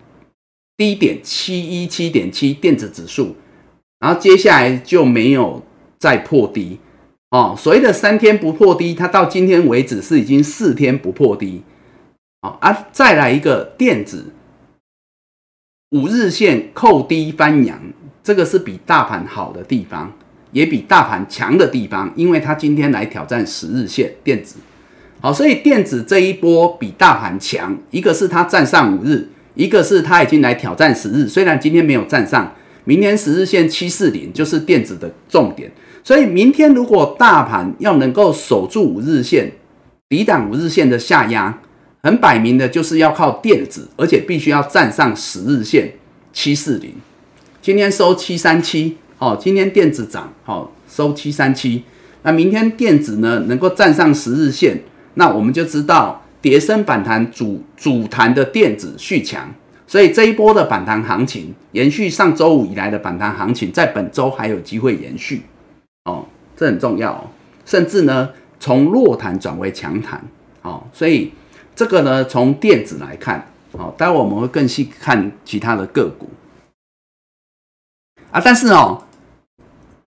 [0.77, 3.35] 低点七一七点七电子指数，
[3.99, 5.61] 然后接下来就没有
[5.99, 6.79] 再破低，
[7.31, 11.63] 哦，所谓的三天不破低，它到今天为止是已经四天不破低，
[12.43, 14.33] 好啊，再来一个电子
[15.91, 17.81] 五日线扣低翻阳，
[18.23, 20.13] 这个是比大盘好的地方。
[20.53, 24.57] 也比大盘强的地方，因为它今天来挑战十日线电子，
[25.21, 32.55] 好，所以电子这一波比大盘强，一个是它站上五日，一个是它已经来挑战十日，虽然今天没有站上，
[32.85, 35.71] 明天十日线七四零就是电子的重点，
[36.07, 39.51] 所以明天如果大盘要能够守住五日线，
[40.09, 41.59] 抵挡五日线的下压，
[42.01, 45.95] 很摆明的就是要靠电子，而且必须要站上十日线
[46.33, 46.95] 七四零，
[47.61, 48.99] 今天收七三七。
[49.19, 51.83] 哦，今天电子涨，好收七三七。
[52.23, 54.81] 那明天电子呢能够站上十日线，
[55.15, 59.53] 那我们就知道叠升反弹主主弹的电子续强，
[59.89, 65.43] 所以这一波的反弹行情延续上周五以来的反弹行情，在本周还有机会延续。
[66.07, 66.25] 哦，
[66.57, 67.31] 这很重要。
[67.67, 70.25] 甚至呢从弱弹转为强弹，
[70.63, 71.33] 哦，所以
[71.75, 76.29] 这个呢从电子来看，哦，待会我们会更细看其他的个股，
[78.31, 79.03] 啊，但是哦，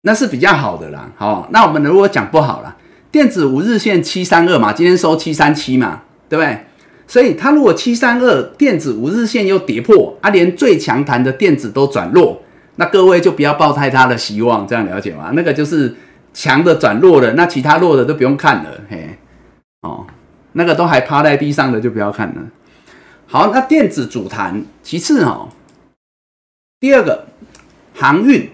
[0.01, 2.77] 那是比较好的啦，好，那我们如果讲不好了，
[3.13, 6.67] 电子五日线七三二嘛，今天收七三七嘛，对不对？
[7.07, 12.42] 所以它如果七三二电子五日线又跌破，啊，连最强弹的电子都转弱。
[12.77, 15.31] 那各位就不要抱太大的希望，这样了解吗？
[15.35, 15.95] 那个就是
[16.33, 19.19] 强的转弱了，那其他弱的都不用看了，嘿，
[19.83, 20.07] 哦，
[20.53, 22.43] 那个都还趴在地上的就不要看了。
[23.27, 25.51] 好，那电子主弹，其次哦，
[26.81, 27.27] 第二个
[27.95, 28.51] 航运，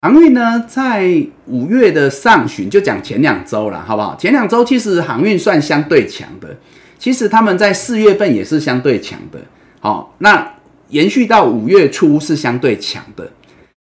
[0.00, 4.14] 航运呢，在五月的上旬就讲前两周了，好不好？
[4.14, 6.56] 前两周其实航运算相对强的，
[6.96, 9.40] 其实他们在四月份也是相对强的，
[9.80, 10.54] 好，那。
[10.88, 13.30] 延续到五月初是相对强的，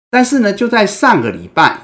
[0.09, 1.79] 但是呢，就在上个礼拜，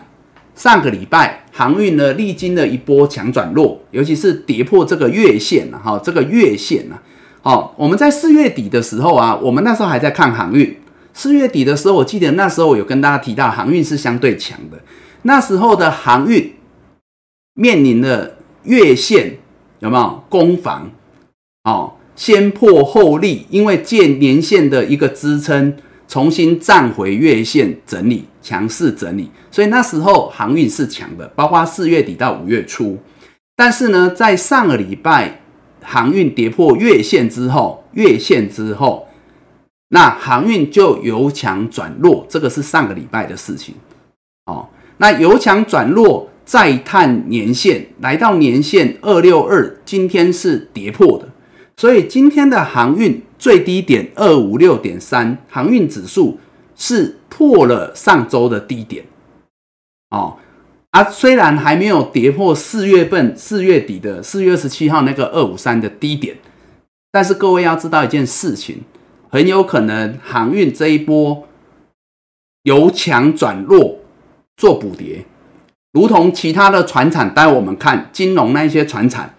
[0.56, 6.98] 上个礼拜航运呢历经了一波强转弱，尤其是跌破这个月线了哈，这个月线呢，
[7.42, 10.78] 好，我们在四月底的时候啊，我们那时候还在看航运，
[11.14, 14.80] 四月底的时候，我记得那时候我有跟大家提到航运是相对强的，
[15.22, 16.54] 那时候的航运
[17.54, 19.38] 面临了月线
[19.80, 20.92] 有没有攻防？
[21.64, 21.94] 哦。
[22.16, 25.76] 先破后立，因为借年线的一个支撑，
[26.08, 32.98] 重新站回月线整理，强势整理，所以那时候航运是强的，包括四月底到五月初。
[33.56, 35.42] 但是呢，在上个礼拜
[35.82, 39.08] 航运跌破月线之后，月线之后，
[39.90, 43.76] 那航运就由强转弱，这个是上个礼拜的事情。
[44.46, 51.28] 哦，那由强转弱，再探年线，来到年线二六二，今天是跌破的。
[51.76, 56.40] 所以今天的航运最低点二五六点三，航运指数
[56.76, 59.04] 是破了上周的低点，
[60.12, 60.38] 哦，
[60.92, 66.38] 啊，虽然还没有跌破四月份四月底的四月二十七号那个二五三的低点，
[67.12, 68.84] 但是各位要知道一件事情，
[69.30, 71.48] 很有可能航运这一波
[72.62, 74.00] 由强转弱
[74.56, 75.26] 做补跌，
[75.92, 79.34] 如同其他的船产，待我们看金融那一些船产，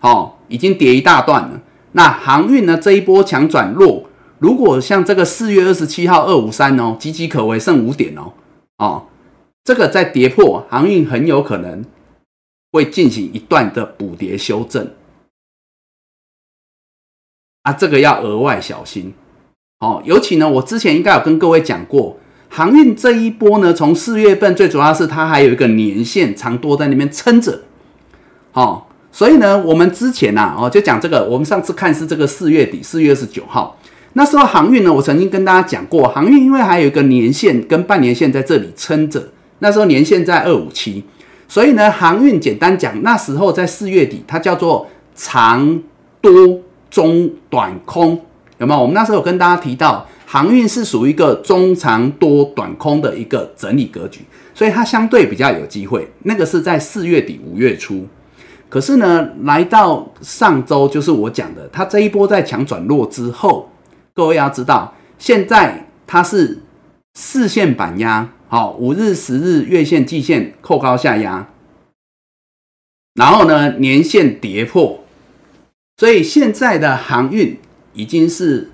[0.00, 1.60] 哦，已经跌一大段了。
[1.92, 2.78] 那航运呢？
[2.78, 8.32] 这一波强转弱，如果像这个四月二十七号二五三哦，岌岌可危，剩五点哦，
[8.78, 9.06] 哦，
[9.64, 11.84] 这个在跌破，航运很有可能
[12.70, 14.92] 会进行一段的补跌修正
[17.62, 19.12] 啊，这个要额外小心
[19.80, 20.00] 哦。
[20.04, 27.64] 尤其呢，我之前应该有跟各位讲过，航运这一波呢，从四月份最主要是它还有一个年线长多在那边撑着，
[28.52, 28.86] 哦。
[29.12, 31.24] 所以呢，我们之前呐，哦，就讲这个。
[31.24, 33.76] 我们上次看是这个四月底，四月二十九号，
[34.12, 41.04] 那时候航运呢，我曾经跟大家讲过，航运因为还有一个年限跟半年线在这里撑着，那时候年限在二五七，
[41.48, 45.82] 所以呢，航运简单讲，那时候在四月底，它叫做长
[46.20, 48.20] 多中短空，
[48.58, 48.80] 有没有？
[48.80, 54.20] 我们那时候有跟大家提到，航运是属于一个中长多短空的一个整理格局，
[54.54, 56.08] 所以它相对比较有机会。
[56.22, 58.06] 那个是在四月底五月初。
[58.70, 63.68] 可是呢，来到上周，就是我讲的，它这一波在强转弱之后，
[64.14, 66.60] 各位要知道，现在它是
[67.14, 71.48] 四线板压，好，五日、十日、月线、季线扣高下压，
[73.14, 75.04] 然后呢，年线跌破，
[75.96, 77.58] 所以现在的航运
[77.92, 78.70] 已经是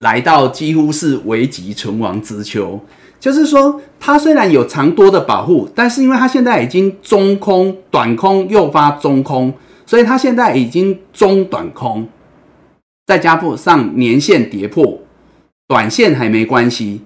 [0.00, 2.80] 来到几乎是危急存亡之秋。
[3.20, 9.52] 就是说，它虽然有长多的保护，但是因为它现在已经中空、短空诱发中空，
[9.84, 12.08] 所以它现在已经中短空，
[13.06, 15.00] 再加上年线跌破，
[15.66, 17.00] 短线还没关系。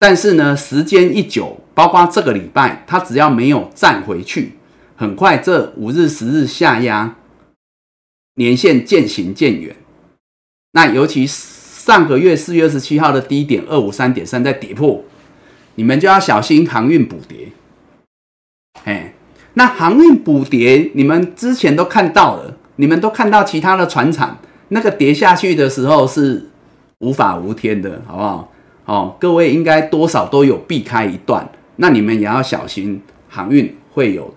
[0.00, 4.54] 但是呢，时间一久，包括这个礼拜，它只要没有站回去，
[4.96, 7.14] 很快这五日、十日下压，
[8.34, 9.76] 年线渐行渐远。
[10.72, 15.04] 那尤其上个月四月二十七号的低点二五三点三在跌破。
[15.76, 17.52] 你们就要小心航运补跌，
[18.84, 19.14] 哎，
[19.54, 26.50] 那航运补跌，你们之前都看到了，你们都看到其他的船厂那个跌下去的时候是
[26.98, 28.52] 无法无天的，好不好？
[28.86, 34.34] 哦，各位应该多少都有避开一段，那你们也要小心航运会有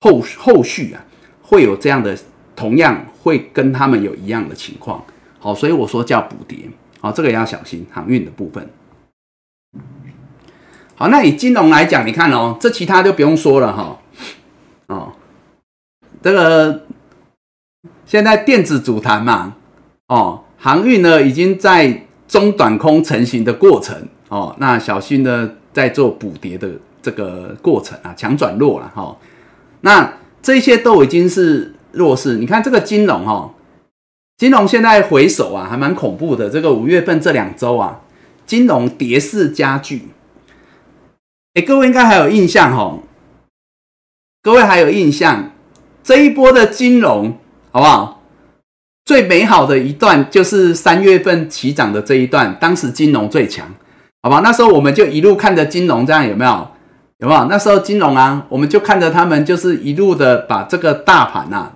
[0.00, 1.04] 后后续啊，
[1.42, 2.18] 会有这样的，
[2.56, 5.04] 同样会跟他们有一样的情况，
[5.38, 6.58] 好，所以我说叫补跌，
[7.00, 8.68] 好，这个也要小心航运的部分。
[10.98, 13.96] 好，那以金融来讲，你看哦，这其他就不用说了哈。
[14.88, 15.12] 哦，
[16.20, 16.82] 这个
[18.04, 19.54] 现在电子组团嘛，
[20.08, 26.68] 哦，航运呢已经在中短空成型的过程哦，那小心呢在做补跌的
[27.00, 29.16] 这个过程啊，强转弱了哈。
[29.82, 32.38] 那这些都已经是弱势。
[32.38, 33.54] 你看这个金融哈，
[34.36, 36.50] 金融现在回首啊，还蛮恐怖的。
[36.50, 38.00] 这个五月份这两周啊，
[38.44, 40.08] 金融跌势加剧。
[41.54, 42.98] 哎，各位应该还有印象哈？
[44.42, 45.50] 各位还有印象
[46.02, 47.36] 这一波的金融
[47.70, 48.22] 好不好？
[49.04, 53.66] 最美好的一段就是三月份起涨的这一段，当时金融最强，
[54.22, 54.40] 好吧？
[54.44, 56.68] 那时候我们就一路看着金融，这样有没有？
[57.18, 57.44] 有没有？
[57.46, 61.72] 那时候金融啊，我们就看着他们，就是一路的把这个大盘呐，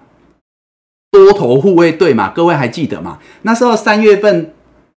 [1.11, 3.19] 多头护卫队嘛，各位还记得吗？
[3.43, 4.55] 那时候三月份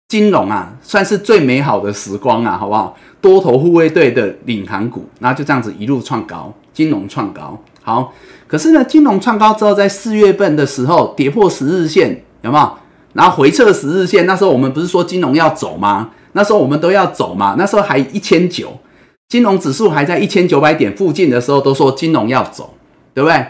[0.08, 2.96] 金融啊，算是最美好的时光啊，好不好？
[3.26, 7.60] 多头护卫队的领航股，然后就这样子一路创高，金融创高。
[7.82, 8.14] 好，
[8.46, 12.72] 可是呢，金融创高之后，在四月份的时候跌破十日线，有没有？
[13.14, 16.12] 然后回撤十日线，那时候我们不是说金融要走吗？
[16.34, 18.78] 那时候我们都要走嘛，那时候还一千九。
[19.28, 22.76] 金融指数还在一千九百点附近的时候，都说金融要走，
[23.16, 23.44] 对不对？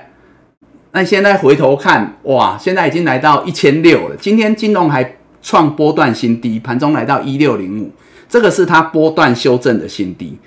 [0.94, 4.16] 那现在回头看，哇，现在已经来到一千六了。
[4.16, 7.92] 今天金融还创波段新低，盘中来到一六零五，
[8.28, 10.38] 这个是它波段修正的新低。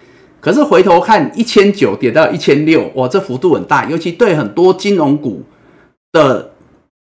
[0.41, 5.43] 可是回头看，一千九跌到一千六，哇，这幅度很大，尤其对很多金融股
[6.12, 6.53] 的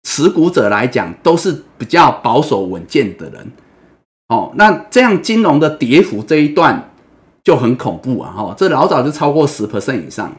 [0.04, 3.52] 持股者来讲，都是比较保守稳健的人。
[4.30, 6.88] 哦，那这样金融的跌幅这一段。
[7.44, 8.32] 就很恐怖啊！
[8.38, 10.32] 哈，这老早就超过十 percent 以上。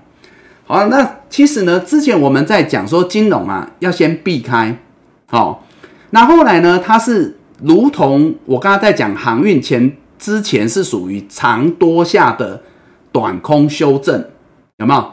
[0.64, 4.78] 好，那其实呢，之前我们在讲说金融啊，要先避开。
[5.26, 5.66] 好，
[6.11, 12.62] 那后来呢，它是如同我刚刚在讲航运前之前是属于长多下的
[13.10, 14.24] 短空修正，
[14.76, 15.04] 有没有？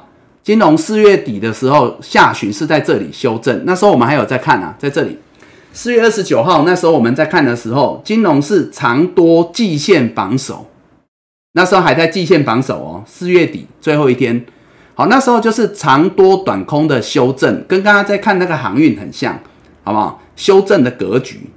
[0.43, 5.17] 金融四月底的时候下旬是在这里修正，那时候我们还有在看啊，在这里
[5.73, 10.67] 四月二十九号那时候我们在看的时候，金融是长多季线榜首。
[11.53, 14.45] 那时候还在季线榜首哦，四月底最后一天，
[14.93, 19.39] 好，那时候就是长多短空的修正，跟刚刚在看那个航运很像，
[19.83, 20.21] 好不好？
[20.35, 21.49] 修正的格局，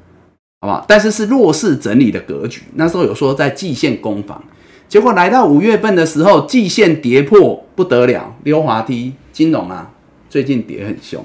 [0.63, 0.85] 好不好？
[0.87, 2.63] 但是是弱势整理的格局。
[2.77, 4.41] 那时候有说在季线攻防，
[4.89, 9.13] 结果来到五月份的时候，季线跌破不得了，溜滑梯。
[9.33, 9.91] 金融啊，
[10.31, 11.25] 最近跌很凶，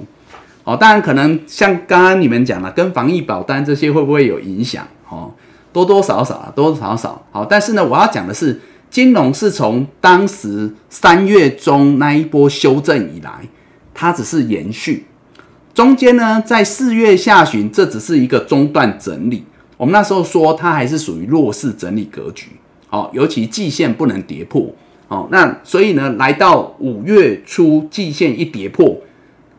[0.64, 4.88] 哦，当然可能像刚刚你们讲了，跟防疫保单这些会不会有影响？
[5.08, 5.32] 哦。
[5.74, 8.60] 多多少少啊，多多少少好，但是呢，我要讲的是，
[8.90, 13.32] 金融是从当时三月中那一波修正以来，
[13.94, 15.06] 它只是延续，
[15.78, 19.46] 中间呢，在四月下旬，这只是一个中断整理。
[19.78, 22.48] 我们那时候说它还是属于弱势整理格局，
[22.88, 24.74] 好，尤其季线不能跌破，
[25.08, 28.98] 哦，那所以呢，来到五月初，季线一跌破，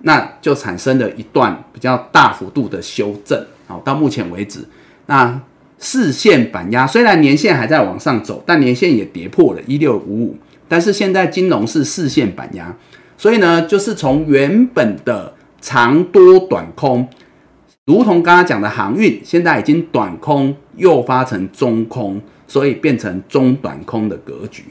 [0.02, 4.66] 那就产生了一段比较大幅度的修正，好，到目前为止，
[5.06, 5.40] 那。
[5.80, 10.36] 四线板压，虽然年线还在往上走，但年线也跌破了一六五五。
[10.66, 12.76] 但是现在金融是四线板压，
[13.16, 17.08] 所以呢，就是从原本的长多短空，
[17.84, 24.64] 如同刚刚讲的航运，现在已经短空又发成中空，所以变成中短空的格局。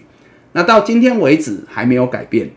[0.54, 2.50] 那到今天为止还没有改变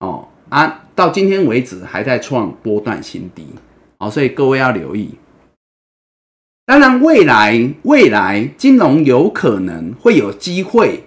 [0.00, 3.46] 哦啊，到今天为止还在创波段新低
[3.98, 5.14] 哦，所以各位要留意。
[6.66, 11.04] 当然，未来未来金融有可能会有机会，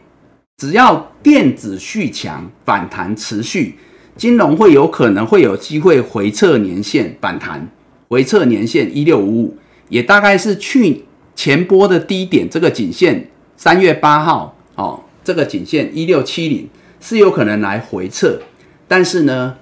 [0.56, 3.76] 只要电子续强反弹持续，
[4.20, 7.70] 金融会有可能会有机会回撤年线反弹，
[8.10, 9.58] 回撤年线一六五五，
[9.88, 11.06] 也大概是去
[11.36, 18.42] 前波的低点，这个颈线三月八号哦，这个颈线一六七零是有可能来回撤，
[18.90, 19.56] 但是呢，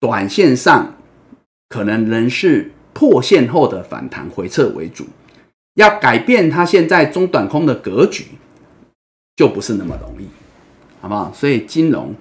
[0.00, 0.96] 短线上
[1.68, 2.72] 可能仍是。
[2.94, 5.06] 破线后的反弹回撤为主，
[5.74, 8.24] 要改变它现在中短空的格局，
[9.36, 10.26] 就不是那么容易，
[11.00, 11.32] 好不好？
[11.32, 12.12] 所以金融，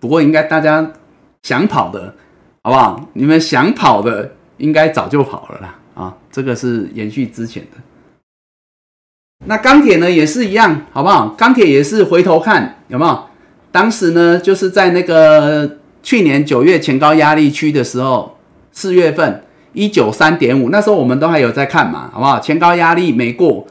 [0.00, 0.90] 不过应该大家
[1.42, 2.14] 想跑的，
[2.62, 3.08] 好不好？
[3.12, 7.78] 你们想跑的，应该早就跑了啦，啊，这个是延续之前的。
[9.46, 11.28] 那钢铁呢，也是一样，好不好？
[11.38, 13.26] 钢铁也是回头看有没有？
[13.70, 15.76] 当时呢，就是在那个。
[16.02, 18.38] 去年九月前高压力区的时候，
[18.72, 19.44] 四月份
[19.74, 22.40] 一九三点五，那时候我们都还有在看嘛，好不好？
[22.40, 23.66] 前高压力没过，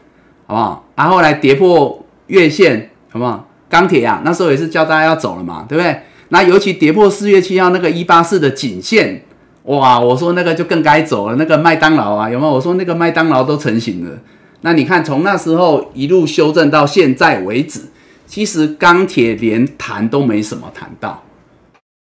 [0.46, 0.86] 好不好？
[0.96, 3.48] 然后来跌破月线，好不好？
[3.68, 6.04] 钢铁啊，那时候也是叫大家要走了嘛，对不对？
[6.30, 9.24] 那尤其跌破四月七号那个一八四的颈线，
[9.64, 11.36] 哇，我说那个就更该走了。
[11.36, 12.54] 那个麦当劳啊，有没有？
[12.54, 14.18] 我说那个麦当劳都成型了。
[14.62, 17.82] 那你看，从那时候一路修正到现在为止，
[18.28, 21.24] 其实钢铁连谈都没什么谈到。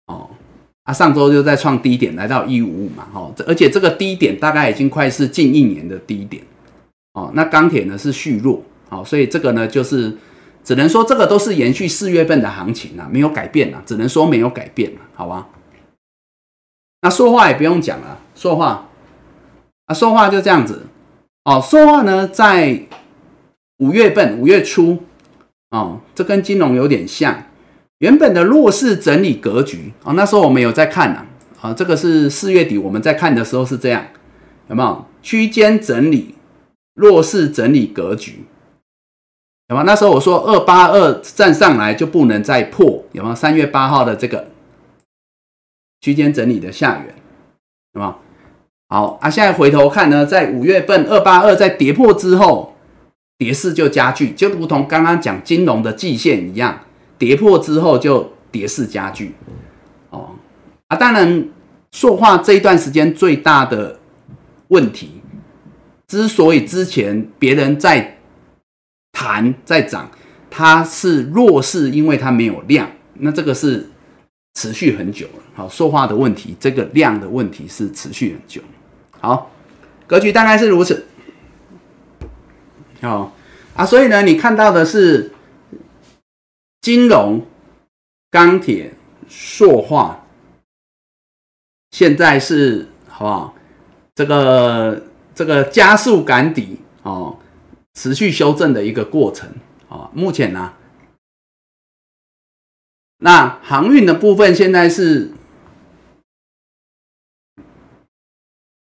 [0.08, 0.30] 哦，
[0.84, 6.42] 啊，上周就在创低点，来到一五五嘛，哦，而且这个低点大概已经快是近一年的低点，
[7.14, 10.16] 哦，那钢铁呢是续弱，好，所以这个呢就是
[10.66, 15.48] 只能说这个都是延续四月份的行情啊，没有改变啊，只能说没有改变了，好吧？
[17.02, 18.90] 那说话也不用讲了，说话
[19.86, 20.88] 啊，说话就这样子
[21.44, 21.62] 哦。
[21.62, 22.82] 说话呢，在
[23.78, 25.04] 五月份五月初
[25.70, 27.44] 哦，这跟金融有点像，
[28.00, 31.24] 原本的弱势整理格局啊，那时候我们有在看呢
[31.62, 34.04] 啊，这个是四月底我们在看的时候是这样，
[34.70, 36.34] 有没有区间整理
[36.96, 38.46] 弱势整理格局？
[39.68, 39.82] 有吗？
[39.82, 43.34] 那时候我说二八二站上来就不能再破，有吗？
[43.34, 44.50] 三月八号的这个
[46.02, 47.16] 区间整理的下缘，
[47.94, 48.18] 有吗？
[48.88, 52.76] 好啊，现在回头看呢，在五月份二八二在跌破之后，
[53.40, 56.82] 跌势就加剧，就如同刚刚讲金融的季线一样，
[57.18, 59.34] 跌破之后就跌势加剧。
[60.12, 60.30] 哦
[60.90, 61.50] 啊，当然，
[61.92, 64.00] 塑化这一段时间最大的
[64.68, 65.24] 问题，
[66.08, 68.12] 之所以之前别人在。
[69.16, 70.12] 盘在涨，
[70.52, 72.92] 它是弱势，因为它没有量。
[73.14, 73.90] 那这个是
[74.56, 75.44] 持续很久了。
[75.56, 78.62] 好，说话的问题，这个量的问题是持续很久。
[79.22, 79.50] 好，
[80.06, 81.06] 格局大概是如此。
[83.02, 83.34] 好
[83.74, 85.32] 啊，所以呢，你看到的是
[86.82, 87.46] 金融、
[88.30, 88.94] 钢铁、
[89.30, 90.26] 塑化，
[91.92, 93.56] 现在是好不好？
[94.14, 95.04] 这个
[95.34, 97.38] 这个加速赶底哦。
[97.96, 99.50] 持续修正的一个过程
[99.90, 100.74] 啊，目前呢，
[103.20, 105.32] 那航运的部分现在是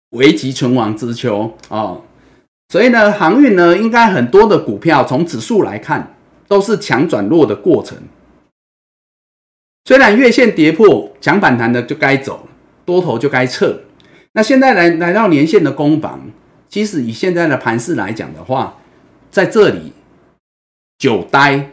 [0.10, 2.02] 危急存亡之秋啊，
[2.70, 7.98] 所以呢，航运呢，应该很多的股票从指数来看都是强转弱的过程。
[9.86, 12.48] 虽然月线跌破强反弹的就该走，
[12.86, 13.82] 多头就该撤。
[14.32, 16.32] 那现在来来到年线的攻防，
[16.68, 18.78] 其实以现在的盘势来讲的话，
[19.36, 19.92] 在这里
[20.98, 21.72] 久待，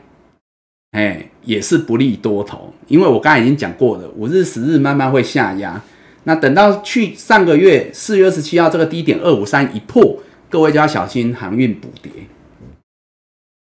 [0.90, 5.80] 哎，也是不利多头，因为我刚才已经讲过了，五日、十日慢慢会下压。
[6.24, 12.10] 那等到去上个月四月二十七号这个低点二五三一破，各位就要小心航运补跌。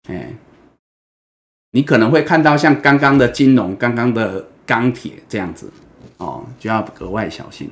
[0.08, 0.32] 哎，
[1.72, 5.72] 你可能会看到像刚刚的金融、刚刚的钢铁这样子
[6.18, 7.68] 哦，就要格外小心。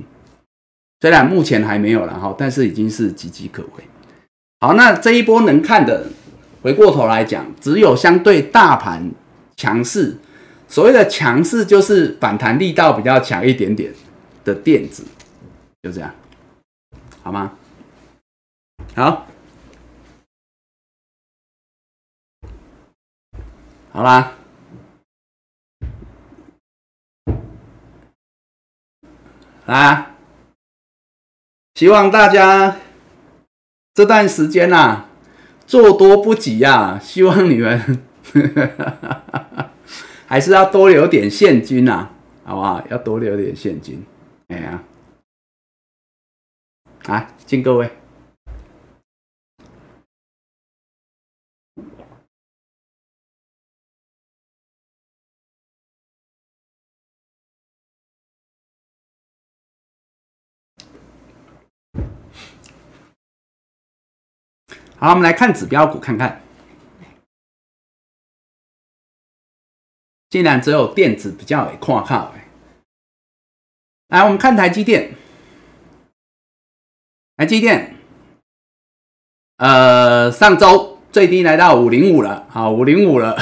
[1.00, 3.84] 虽然目前还没有了哈，但是已经是岌岌可危。
[4.58, 6.06] 好，那这一波能看的，
[6.66, 9.12] 回过头来讲，只有相对大盘
[9.54, 10.18] 强势，
[10.66, 13.94] 所谓的强势就是反弹力道比较强一点点
[14.44, 15.04] 的电子，
[15.80, 16.12] 就这样，
[17.22, 17.52] 好吗？
[18.96, 19.28] 好，
[23.92, 24.32] 好啦，
[29.66, 30.16] 来，
[31.76, 32.78] 希望大家。
[33.94, 35.05] 这段时间呐，
[35.66, 38.02] 做多不急呀，希望你们
[40.26, 42.08] 还是要多留点现金呐，
[42.44, 42.84] 好不好？
[42.90, 44.04] 要多留点现金，
[44.48, 44.82] 哎呀，
[47.06, 47.90] 来敬各位。
[64.98, 66.40] 好，我们来看指标股，看看。
[70.30, 72.48] 竟然只有电子比较为跨靠哎。
[74.08, 75.12] 来，我们看台积电。
[77.36, 77.94] 台积电，
[79.58, 83.36] 呃，上周最低来到五零五了，好，五零五了。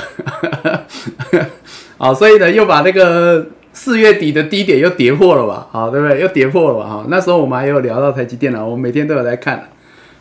[1.96, 5.68] 好，所以呢，又把那个四月底的低点又跌破了吧？
[5.70, 6.20] 好，对不对？
[6.20, 6.88] 又跌破了吧？
[6.88, 9.70] 哈，那时候我们还有聊到台积电了，我们每天都有在看。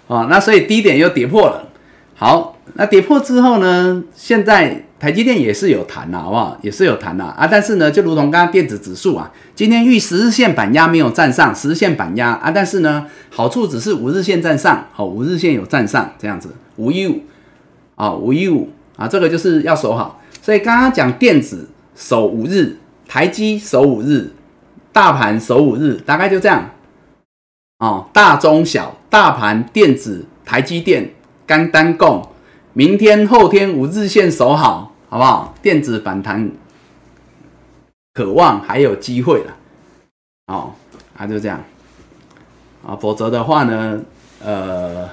[0.07, 1.69] 啊，那所以低点又跌破了。
[2.15, 4.03] 好，那跌破之后呢？
[4.15, 6.57] 现在台积电也是有弹呐，好不好？
[6.61, 7.47] 也是有弹呐啊！
[7.47, 17.23] 但是呢，就如同刚刚电子指数啊，今天遇十日线板压没有站上，十日线板压啊，但是呢，好处只是五日线站上，好，五日线有站上这样子，五一五
[17.95, 20.21] 啊，五一五啊，这个就是要守好。
[20.41, 22.77] 所以刚刚讲电子守五日，
[23.07, 24.31] 台积守五日，
[24.93, 26.69] 大盘守五日，大概就这样。
[27.79, 31.13] 哦，大中小大盘电子台积电
[31.45, 32.25] 干单供，
[32.71, 35.53] 明天后天五日线守好，好不好？
[35.61, 36.49] 电子反弹，
[38.13, 39.57] 渴望还有机会了。
[40.47, 40.73] 哦，
[41.17, 41.61] 啊就这样，
[42.85, 44.01] 啊，否则的话呢，
[44.39, 45.09] 呃，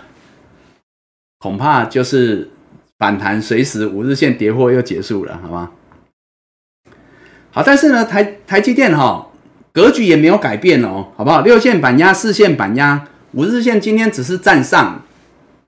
[1.38, 2.50] 恐怕就是
[2.98, 5.72] 反弹随时五日线跌破又结束了，好吗？
[7.50, 9.26] 好，但是呢，台台积电哈。
[9.72, 11.42] 格局也没有改变哦，好不好？
[11.42, 15.02] 六线板压，四线板压，五日线今天只是站上，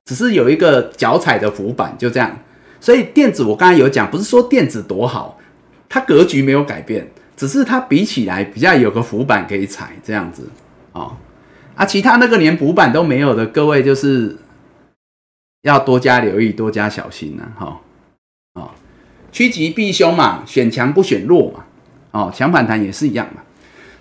[0.05, 2.39] 只是有一个脚踩的浮板，就这样。
[2.81, 5.39] 所以电子我刚才有讲，不是说电子多好，
[5.89, 10.49] 它格局没有改变，只是它比起来比较有个浮板可以踩这样子
[10.91, 11.17] 哦。
[11.77, 14.37] 啊，其他那个连浮板都没有的，各位就是
[15.63, 17.81] 要多加留意，多加小心呐，哈。
[18.55, 18.71] 哦，
[19.31, 21.65] 趋吉避凶嘛，选强不选弱嘛。
[22.11, 23.41] 哦，强反弹也是一样嘛。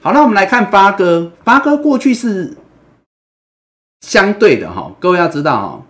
[0.03, 2.57] 好，那我们来看八哥，八哥过去是
[4.01, 5.85] 相对的哈，各位要知道哦，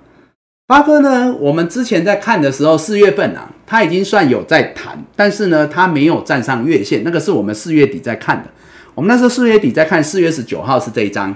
[0.67, 8.49] 八哥呢，我们之前在看的时候，四月份啊，它已经算有在弹，但是呢，它没有站上月线，那个是我们四月底在看的。
[8.95, 11.33] 我们那时候四月底在看，四月十九号是这一张。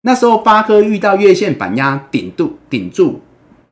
[0.00, 3.20] 那时候八哥遇到月线板压顶住顶住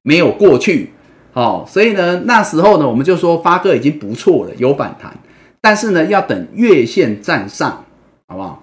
[0.03, 0.93] 没有过去，
[1.33, 5.13] 哦，所以呢那时候呢我们就说八哥已经不错了，有反弹，
[5.61, 7.85] 但是呢要等月线站上，
[8.29, 8.62] 好不好？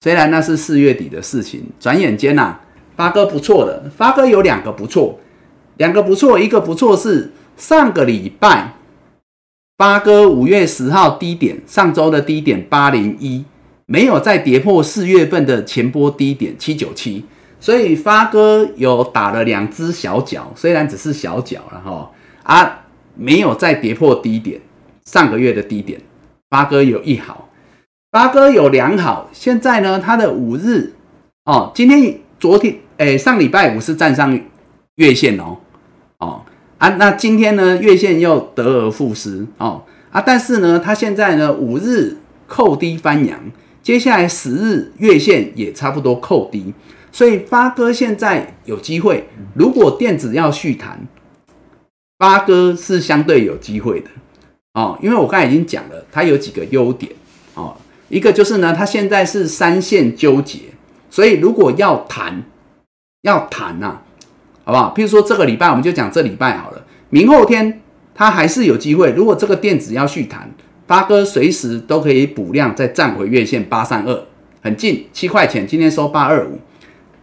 [0.00, 2.60] 虽然那是四月底的事情，转眼间呐
[2.96, 5.18] 八哥不错了，发哥有两个不错，
[5.76, 8.74] 两个不错，一个不错是上个礼拜
[9.76, 13.44] 发哥五月十号低点，上周的低点八零一。
[13.90, 17.24] 没有再跌破四月份的前波低点七九七，
[17.58, 22.10] 所以发哥有打了两只小脚，虽然只是小脚了哈
[22.42, 22.84] 啊，
[23.14, 24.60] 没有再跌破低点，
[25.06, 25.98] 上个月的低点，
[26.50, 27.47] 发哥有一好，
[28.10, 30.94] 八哥有良好，现在呢，它的五日
[31.44, 34.40] 哦，今天昨天哎上礼拜五是站上
[34.94, 35.58] 月线哦
[36.18, 36.42] 哦
[36.78, 43.38] 啊，那今天呢月线又得而复失哦啊，但是呢，它现在呢五日扣低翻阳。
[43.82, 46.72] 接下来十日月线也差不多扣低，
[47.12, 49.28] 所以发哥现在有机会。
[49.54, 51.06] 如果电子要续弹，
[52.18, 54.08] 发哥是相对有机会的
[54.72, 57.12] 哦，因为我刚才已经讲了，它有几个优点
[57.52, 57.76] 哦。
[58.08, 60.60] 一个就是呢，它现在是三线纠结，
[61.10, 62.42] 所以如果要谈，
[63.22, 64.00] 要谈呐，
[64.64, 64.94] 好不好？
[64.96, 67.80] 譬如说这个礼拜，我们就讲这礼拜好了，明后天
[68.14, 69.12] 它还是有机会。
[69.12, 70.50] 如果这个电子要续弹。
[70.88, 74.24] 八哥随时都可以补量，再站回月线八三二，
[74.62, 75.66] 很近七块钱。
[75.66, 76.58] 今天收八二五，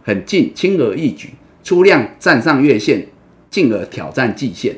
[0.04, 1.30] 很近，轻而易举
[1.64, 3.08] 出量站上月线，
[3.50, 4.76] 进而挑战季线，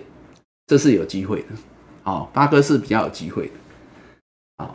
[0.67, 1.49] 这是有机会的。
[2.03, 3.53] 好，八哥是比较有机会的。
[4.57, 4.75] 好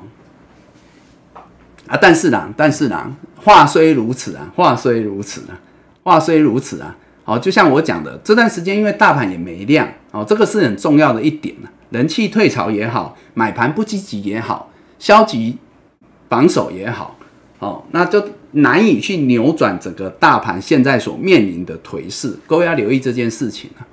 [1.88, 5.60] 啊，但是呢，但是呢，话虽如此啊，话虽如此啊，
[6.04, 11.70] 话虽如此啊，好，就像我讲的，这段时间因为大盘也没量，哦，这个是很重要的一点呢。
[11.90, 15.58] 人气退潮也好，买盘不积极也好，消极
[16.28, 17.18] 防守也好，
[17.60, 22.36] 哦，那就难以去扭转整个大盘现在所面临的颓势。
[22.48, 23.86] 各位要留意这件事情啊，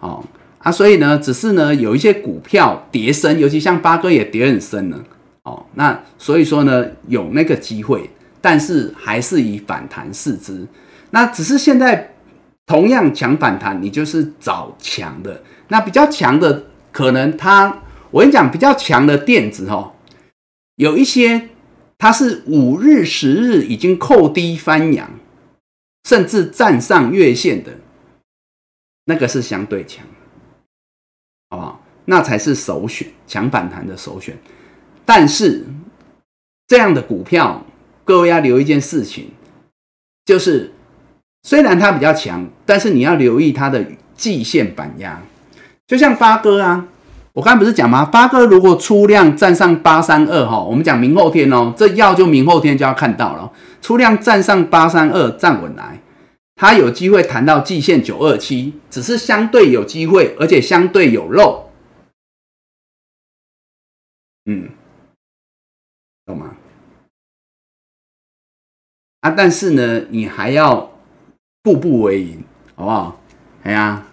[0.00, 0.24] 哦
[0.58, 4.98] 啊，所以呢，只是呢有一些股票跌深，尤其像八哥也跌很深了，
[5.44, 10.66] 哦，那所以说呢有那个机会，但是还是以反弹视之。
[11.10, 12.14] 那只是现在
[12.66, 16.66] 同样强反弹，你就是找强的，那比较强的。
[16.92, 19.94] 可能它，我跟你讲，比较强的电子哦，
[20.76, 21.48] 有一些
[21.96, 25.10] 它是五日、十日已经扣低翻阳，
[26.04, 27.72] 甚至站上月线的，
[29.06, 30.04] 那个是相对强，
[31.48, 31.82] 好不好？
[32.04, 34.36] 那才是首选，强反弹的首选。
[35.04, 35.64] 但是
[36.68, 37.64] 这样的股票，
[38.04, 39.30] 各位要留一件事情，
[40.24, 40.72] 就是
[41.42, 43.84] 虽然它比较强，但是你要留意它的
[44.16, 45.20] 季线板压。
[45.86, 46.86] 就像发哥啊，
[47.34, 48.04] 我刚才不是讲吗？
[48.10, 53.50] 发哥如果出量站上八三二哈，我们讲明后天哦，这药就明后天就要看到了。
[53.82, 56.00] 出量站上八三二站稳来，
[56.54, 61.68] 它有机会谈到季线九二七，只是相对有机会，而且相对有肉。
[69.22, 70.90] 啊，但是呢，你还要
[71.62, 72.42] 步步为营，
[72.74, 73.20] 好不好？
[73.62, 74.04] 哎呀，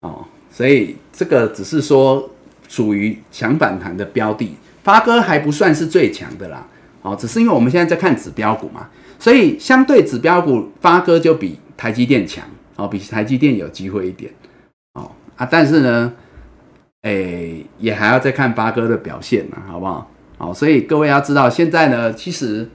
[0.00, 0.26] 哦。
[0.50, 2.28] 所以这个只是说
[2.68, 6.66] 属于强反弹的标的，发哥还不算是最强的啦，
[7.02, 8.88] 哦，只是因为我们现在在看指标股嘛，
[9.20, 12.44] 所以相对指标股，发哥就比台积电强，
[12.74, 14.32] 哦，比台积电有机会一点，
[14.94, 16.12] 哦啊，但是呢，
[17.02, 20.10] 诶，也还要再看发哥的表现呢，好不好？
[20.38, 22.68] 好，所以各位要知道，现在呢，其实。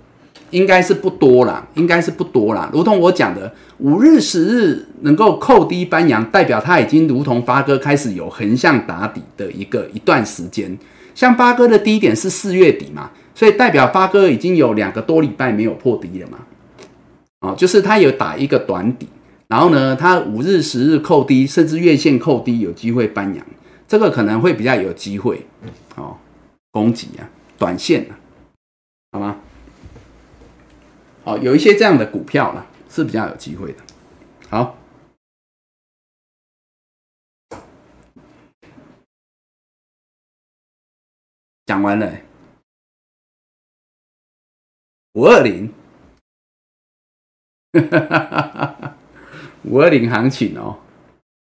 [0.53, 2.69] 应该是不多啦，应该是不多啦。
[2.71, 10.77] 如同我讲的，五日、十日能够扣低翻阳，代表它已经如同发哥开始有横向打底的一个一段时间。
[11.15, 16.37] 像发哥的低点是四月底嘛，所以代表发哥已经有两个多礼拜没有破低了嘛。
[17.41, 19.07] 哦，就是它有打一个短底，
[19.47, 23.45] 然后呢，它五日、十日扣低，甚至月线扣低，有机会翻阳，
[23.87, 25.45] 这个可能会比较有机会
[25.95, 26.15] 哦，
[26.71, 27.27] 攻击啊，
[27.57, 28.13] 短线啊，
[29.11, 29.37] 好吗？
[31.23, 33.79] 哦有一些这样的股票呢是比较有机会的。
[34.49, 34.77] 好。
[41.65, 42.11] 讲完了。
[45.13, 45.73] 五二零。
[49.63, 50.79] 五二零行情哦。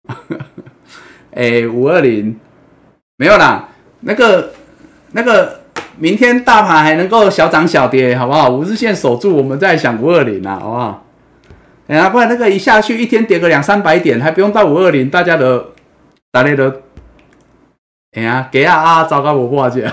[1.33, 2.39] 哎五二零。
[3.17, 3.69] 没有啦
[4.01, 4.55] 那个
[5.13, 5.65] 那个
[5.99, 8.49] 明天大盘还能够小涨小跌，好不好？
[8.49, 11.05] 五日线守住，我们再想五二零啊，好不好？
[11.89, 15.73] 哎呀，不然那个一下去，一天跌个两三百点，还不用到五二零，大家都
[16.31, 16.73] 大家都，
[18.13, 19.91] 哎呀，给啊啊，糟糕，我破解。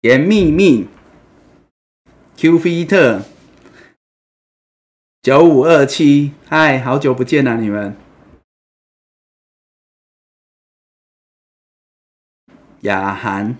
[0.00, 0.88] 严秘密
[2.36, 3.22] ，Q 菲特。
[5.20, 7.94] 九五二七，嗨，好久不见了，你们。
[12.80, 13.58] 雅涵，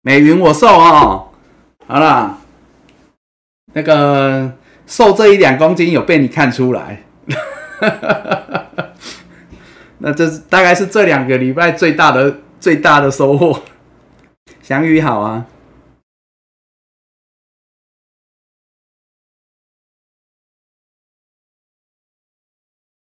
[0.00, 1.34] 美云，我瘦哦，
[1.86, 2.40] 好了，
[3.74, 4.56] 那个
[4.86, 7.04] 瘦这一两公斤有被你看出来，
[9.98, 12.38] 那这是大概是这两个礼拜最大的。
[12.62, 13.60] 最大的收获，
[14.62, 15.48] 祥宇好啊！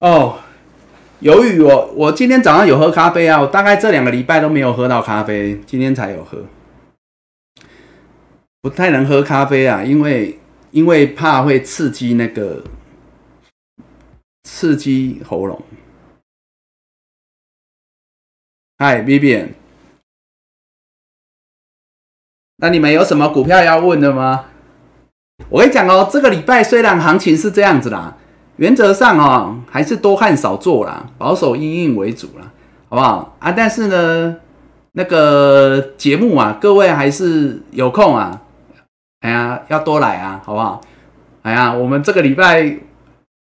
[0.01, 0.39] 哦，
[1.21, 6.47] 由于我我今天早上有喝咖啡啊，我大概这两个礼拜都没有喝到咖啡，今天才有喝，
[8.63, 10.41] 不太能喝咖啡啊，因为
[10.71, 12.65] 因为怕会刺激那个
[14.45, 15.61] 刺激喉咙。
[18.79, 19.55] 嗨，Vivian，
[22.57, 24.47] 那你们有什么股票要问的吗？
[25.49, 28.17] 我跟你讲哦，这个礼拜虽然行情是这样子啦，
[28.57, 32.53] 原则上哦还是多看少做啦，保守应应为主啦，
[32.89, 33.51] 好不好啊？
[33.51, 34.41] 但是呢，
[34.93, 38.43] 那个节目啊，各位还是有空啊，
[39.21, 40.81] 哎呀，要多来啊，好不好？
[41.43, 42.79] 哎呀，我们这个礼拜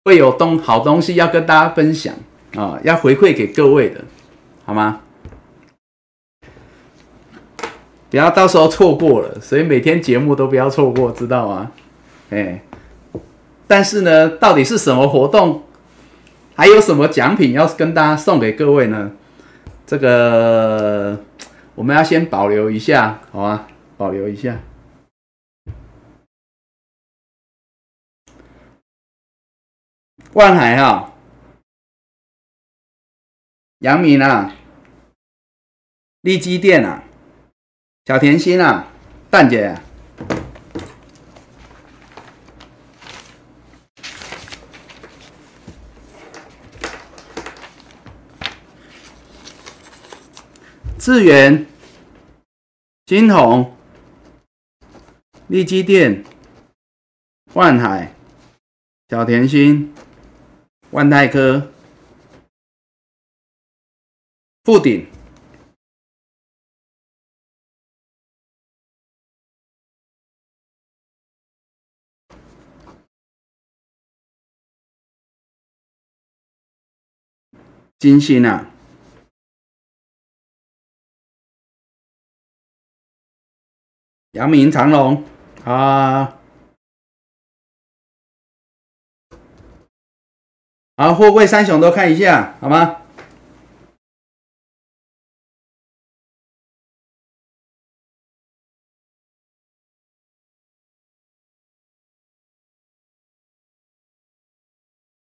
[0.06, 2.14] 会有东好东西要跟大家分享
[2.56, 4.04] 啊，要回馈给各位的，
[4.66, 5.00] 好吗？
[8.10, 11.72] 不要到时候错过了，所以每天节目都不要错过，知道吗？
[12.30, 12.62] 哎，
[13.66, 15.64] 但是呢，到底是什么活动，
[16.54, 19.12] 还有什么奖品要跟大家送给各位呢？
[19.88, 21.18] 这个
[21.76, 23.66] 我们要先保留一下，好吗？
[23.96, 24.60] 保留一下。
[30.34, 31.14] 万海哈，
[33.80, 34.56] 杨明啊，
[36.22, 37.04] 利基店啊。
[38.06, 38.92] 小甜心啊，
[39.30, 39.80] 蛋姐，
[50.98, 51.66] 智源、
[53.06, 53.78] 金鸿、
[55.48, 56.26] 利基店、
[57.54, 58.14] 万海、
[59.10, 59.93] 小甜心、
[60.94, 61.74] 万泰科、
[64.64, 65.10] 富鼎。
[77.98, 78.70] 金星啊，
[84.34, 85.24] 阳明长隆
[85.66, 86.43] 啊，
[90.96, 93.02] 啊，货柜三雄都看一下，好吗？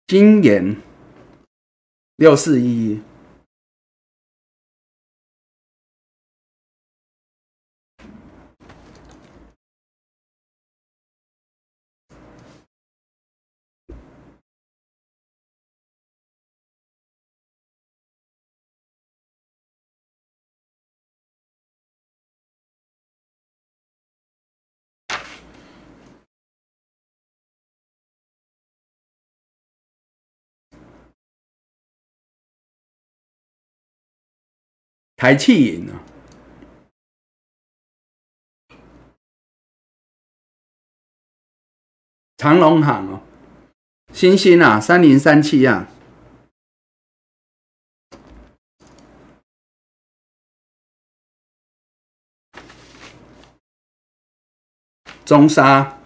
[0.07, 0.75] 金岩。
[2.17, 3.14] 六四一一。
[35.17, 36.03] 台气银啊，
[42.37, 43.21] 长隆行哦，
[44.13, 45.87] 星星啊，三零三七啊，
[55.25, 56.04] 中沙。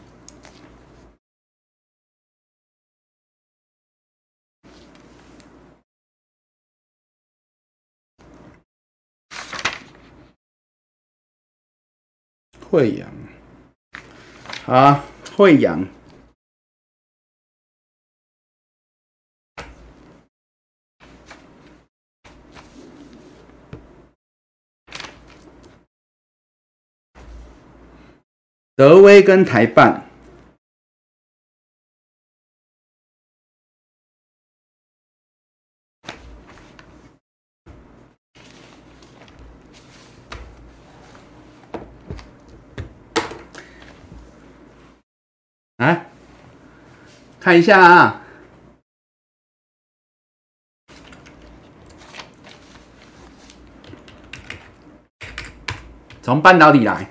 [12.69, 13.11] 惠阳，
[14.67, 15.03] 啊，
[15.35, 15.87] 惠阳。
[28.75, 30.05] 德威跟台办，
[45.77, 46.05] 来
[47.49, 48.21] 看一下啊，
[56.21, 57.09] 从半导体来。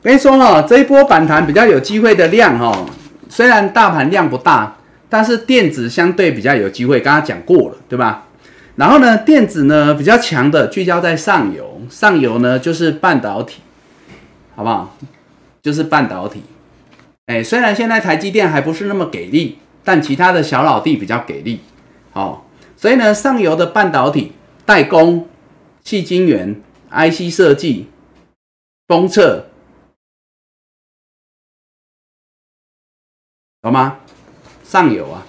[0.00, 2.86] 我跟你说哈，这一波反弹比较有机会的量哈，
[3.28, 6.98] 虽然大盘量不大，但是电子相对比较有机会。
[6.98, 8.26] 刚刚讲过了，对吧？
[8.74, 13.60] 然后呢，电子呢比较强的聚焦在上游，上游呢就是半导体，
[14.56, 14.96] 好不好？
[15.62, 16.42] 就是半导体。
[17.26, 21.60] 哎，虽然现在台积电还不是那么给力，但其他的小老弟比较给力。
[22.12, 22.46] 好，
[22.76, 24.32] 所以呢，上游的半导体
[24.66, 25.28] 代工、
[25.84, 26.60] 细晶圆、
[26.90, 27.88] IC 设计、
[28.88, 29.48] 封测。
[33.62, 34.00] 好吗？
[34.64, 35.24] 上游啊，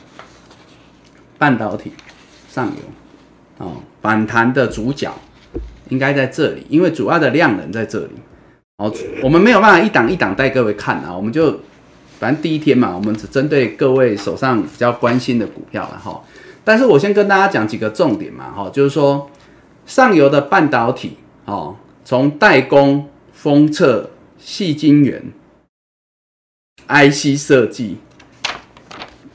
[1.38, 1.94] 半导体
[2.50, 5.14] 上游哦，反弹的主角
[5.90, 8.14] 应该在这里，因为主要的量能在这里。
[8.78, 8.92] 哦，
[9.22, 11.60] 我们没有办法一档一档带各位看啊，我们就
[12.24, 16.24] 反正第一天嘛，我们只针对各位手上比较关心的股票了哈。
[16.64, 19.30] 但是我先跟大家讲几个重点嘛哈，就是说
[19.86, 25.22] 上游的半导体哦，从代工、封测、细晶圆、
[26.88, 27.98] IC 设计。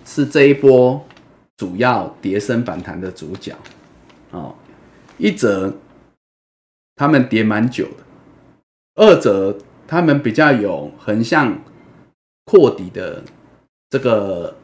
[0.07, 1.07] 是这一波
[1.59, 3.55] 主要跌升反弹的主角
[4.31, 4.55] 哦。
[5.19, 5.77] 一则
[6.97, 8.05] 他们跌蛮久的，
[8.95, 11.57] 二则他们比较有横向
[12.49, 13.23] 扩底的
[13.91, 14.57] 这个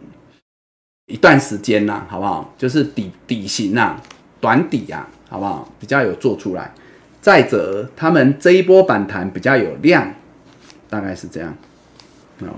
[1.05, 2.55] 一段时间呐，好不好？
[2.57, 4.01] 就是底底型呐，
[4.41, 5.70] 短底啊，好不好？
[5.78, 6.72] 比较有做出来。
[7.20, 10.14] 再者，他们这一波反弹比较有量，
[10.89, 11.55] 大概是这样。
[12.41, 12.49] 哦，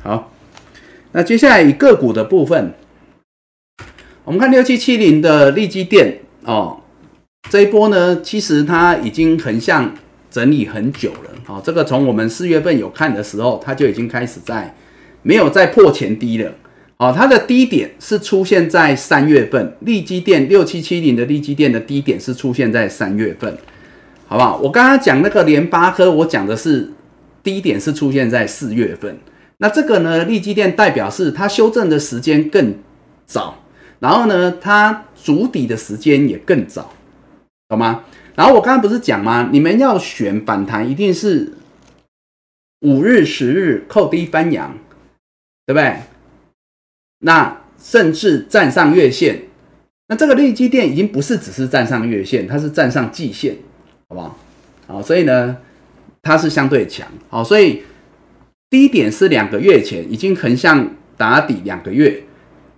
[0.00, 0.32] 好。
[1.12, 2.72] 那接下来以个股的部分，
[4.22, 6.80] 我们看六七七零的利基电哦，
[7.50, 9.92] 这一波呢，其实它已经横向
[10.30, 11.60] 整理很久了哦。
[11.64, 14.74] 这个从我们四月份有看的时候，它就已经开始在
[15.22, 16.52] 没有再破前低了
[16.96, 17.12] 哦。
[17.14, 23.58] 它的低点是出现在三月份，利基电六七七零的利基电的低点是出现在三月份，
[24.26, 24.58] 好不好？
[24.58, 26.90] 我刚刚讲那个联发科，我讲的是
[27.42, 29.18] 低点是出现在四月份。
[29.62, 30.24] 那这个呢？
[30.24, 32.74] 利基电代表是它修正的时间更
[33.26, 33.62] 早，
[33.98, 36.90] 然后呢，它筑底的时间也更早，
[37.68, 38.04] 懂吗？
[38.40, 39.50] 然后我刚刚不是讲吗？
[39.52, 41.52] 你们要选反弹，一定是
[42.80, 44.78] 五日、十日扣低翻阳，
[45.66, 45.96] 对不对？
[47.18, 49.42] 那甚至站上月线，
[50.08, 53.58] 那这个利基电已经不是只是站上月线，它是站上季线，
[54.08, 54.38] 好不好？
[54.86, 55.58] 好，所以呢，
[56.22, 57.82] 它是相对强，好，所以。
[58.70, 62.22] 低点是两个月前已经横向打底两个月，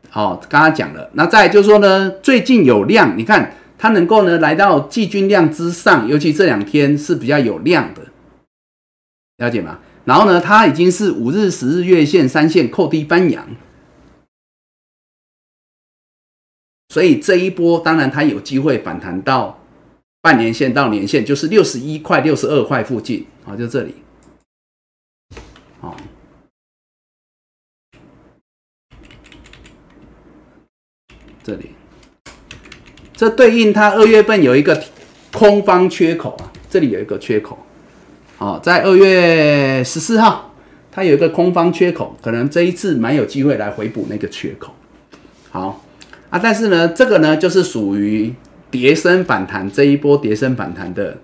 [0.08, 1.10] 好，刚刚讲了。
[1.12, 3.52] 那再就是说呢，最近有量，你看
[3.82, 8.12] 它能够呢来到季均量之上，尤其这两天是比较有量的，
[9.38, 9.80] 了解吗？
[10.04, 13.44] 然后呢，它已经是五日、十日月线三线扣低翻阳，
[16.90, 19.58] 所以这一波当然它有机会反弹到
[20.20, 23.96] 半年线到年线，就是六十一块、六十二块附近，啊，就这里。
[25.80, 25.96] 好，
[31.42, 31.72] 这里，
[33.22, 34.82] 这对应它二月份有一个
[35.32, 37.56] 空方缺口啊，这里有一个缺口，
[38.36, 40.52] 好，在二月十四号，
[40.90, 44.74] 它有一个空方缺口，可能这一次蛮有机会来回补那个缺口。
[45.52, 45.84] 好
[46.30, 48.34] 啊，但是呢，这个呢就是属于
[48.72, 51.18] 叠升反弹这一波叠升反弹的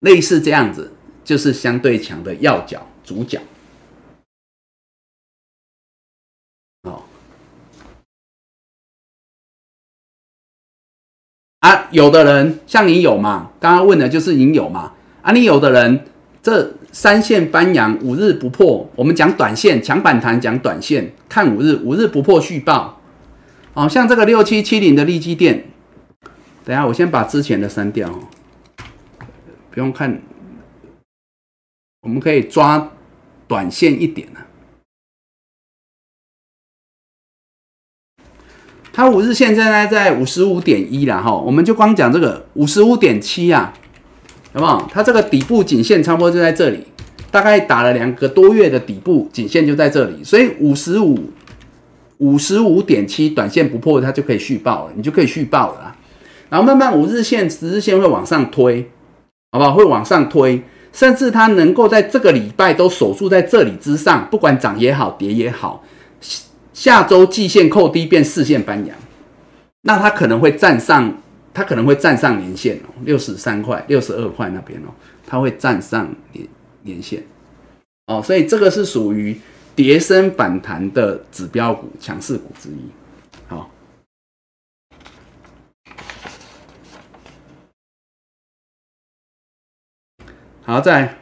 [0.00, 0.92] 类似这样子，
[1.24, 2.86] 就是相对强的要角。
[3.02, 3.40] 主角，
[11.62, 13.50] 啊，有的人像你有嘛？
[13.60, 14.92] 刚刚问的就是你有嘛？
[15.22, 16.04] 啊，你有的人
[16.42, 23.00] 这三线翻阳五日不破，我们讲短线抢反弹，讲短线看五日，五日不破续报。
[23.74, 25.64] 哦，像这个六七七零的利基电，
[26.64, 28.18] 等下我先把之前的删掉哦，
[29.70, 30.20] 不用看。
[32.02, 32.90] 我们可以抓
[33.46, 34.42] 短线一点啊，
[38.92, 43.72] 它五日线现在在五十五点一了哈，我们就光讲这个五十五点七啊，
[44.52, 44.88] 好不好？
[44.92, 46.80] 它这个底部颈线差不多就在这里，
[47.30, 51.18] 大概打了两个多月的底部颈线就在这里，所以五十五
[52.18, 55.96] 五十五点七短线不破，它就可以续报了，你就可以续报了啦。
[56.50, 58.90] 然后慢慢五日线、十日线会往上推，
[59.52, 59.72] 好不好？
[59.72, 60.62] 会往上推，
[60.92, 65.82] 甚至它能够在这个礼拜都守住在这里之上，不管涨也好，跌也好，
[66.82, 68.98] 下周季线扣低变四线翻阳，
[69.82, 71.16] 那它可能会站上。
[71.54, 74.88] 它可能会站上年线哦，六十三块、六十二块那边哦，
[75.26, 76.48] 它会站上年
[76.80, 77.22] 年线
[78.06, 79.38] 哦，所以这个是属于
[79.76, 82.90] 跌升反弹的指标股、强势股之一。
[83.46, 83.70] 好，
[90.62, 91.18] 好在，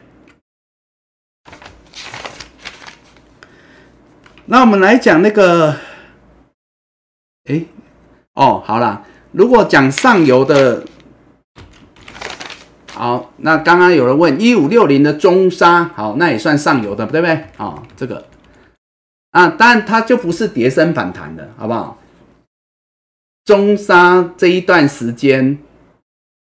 [4.45, 5.75] 那我们来讲那个，
[7.45, 7.63] 哎，
[8.33, 9.05] 哦，好了。
[9.31, 10.83] 如果讲上游的，
[12.91, 17.45] 好，那刚刚有人问一五六零的中沙，好，那也算上游的，对不对？
[17.55, 18.25] 好，这个
[19.31, 21.97] 啊，当然它就不是跌升反弹的，好不好？
[23.45, 25.57] 中沙这一段时间，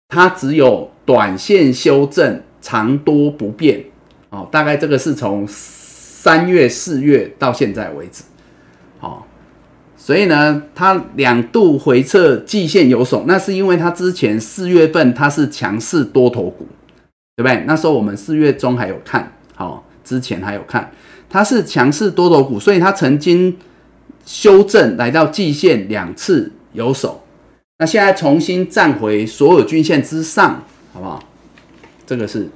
[0.09, 3.87] 它只有短线修正，长多不变，
[4.29, 5.47] 哦，大概这个是从
[6.27, 8.25] 三月、四月到现在为止，
[8.99, 9.25] 好。
[9.97, 16.67] 所以呢，它两度回撤季线有手，那是因为它之前四月份它是强势多头股，
[17.37, 17.63] 对不对？
[17.65, 20.91] 那时候我们四月中还有看好，之前还有看，
[21.31, 23.57] 它是强势多头股，所以它曾经
[24.25, 27.23] 修正来到季线两次有手，
[27.79, 31.23] 那现在重新站回所有均线之上，好不好？
[32.05, 32.49] 这个是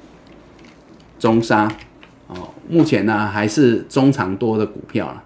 [1.21, 1.73] 中沙，
[2.71, 5.25] 目前呢还是中长多的股票了。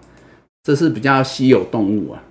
[0.63, 2.23] 这是比较稀有动物啊，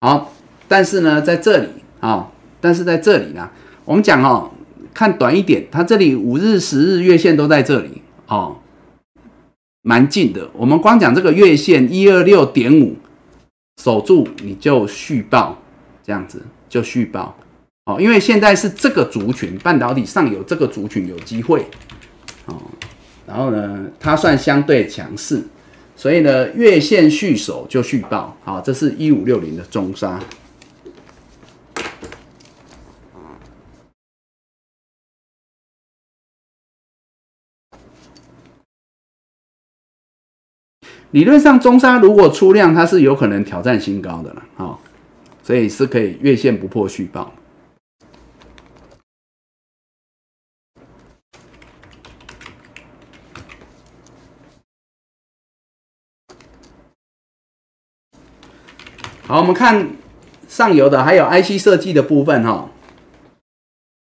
[0.00, 0.32] 好，
[0.66, 1.68] 但是呢，在这里
[2.00, 2.32] 啊，
[2.62, 3.50] 但是在这里呢，
[3.84, 4.52] 我们讲哦，
[4.94, 8.56] 看短一点，它这里五日、十日月线都在这里哦，
[9.82, 10.48] 蛮近的。
[10.54, 12.96] 我们光讲这个月线一二六点五
[13.82, 15.58] 守住，你就续报，
[16.02, 17.36] 这样子就续报
[17.86, 21.66] 哦，因为现在是这个族群，半导体上游这个族群有机会
[22.46, 22.56] 哦。
[23.26, 25.42] 然后呢，它算相对强势，
[25.94, 28.34] 所以呢，月线续守就续报。
[28.42, 30.18] 好，这是一五六零的中沙。
[41.10, 44.42] 理论上，中沙如果出量，它是有可能挑战新高的了。
[44.56, 44.80] 好，
[45.42, 47.30] 所以是可以月线不破续报。
[59.26, 59.88] 好，我们看
[60.46, 62.68] 上游的，还有 IC 设计的部分哈。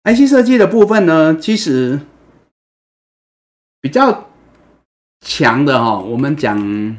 [0.04, 2.00] IC 设计的部分呢，其实
[3.80, 4.26] 比较
[5.22, 5.98] 强的哈。
[5.98, 6.96] 我们讲，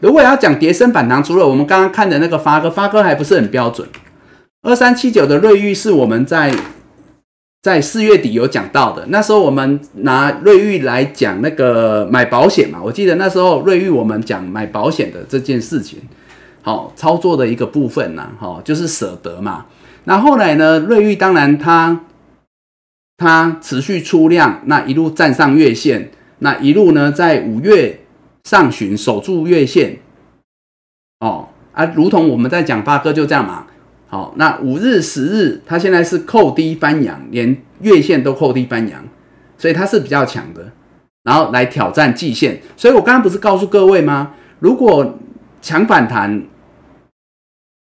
[0.00, 3.88] 如果要讲叠升反弹，除了我们刚刚看的那个发哥，发哥还不是很标准。
[4.60, 6.54] 二三七九的瑞玉是我们在
[7.62, 12.78] 在四月底有讲到的，那时候我们拿瑞玉来讲那个买保险嘛。
[12.82, 16.00] 我记得那时候瑞玉我们讲买保险的这件事情。
[16.66, 19.66] 好操作的一个部分呐，哈，就是舍得嘛。
[20.02, 22.00] 那后来呢，瑞玉当然它
[23.16, 26.10] 它持续出量，那一路站上月线，
[26.40, 28.00] 那一路呢在五月
[28.42, 29.98] 上旬守住月线，
[31.20, 33.66] 哦啊，如同我们在讲八哥就这样嘛。
[34.08, 39.04] 好，那五日十日它现在是扣低翻阳，连月线都扣低翻阳，
[39.56, 40.72] 所以它是比较强的，
[41.22, 42.60] 然后来挑战季线。
[42.76, 44.34] 所以我刚刚不是告诉各位吗？
[44.58, 45.16] 如果
[45.62, 46.42] 强反弹。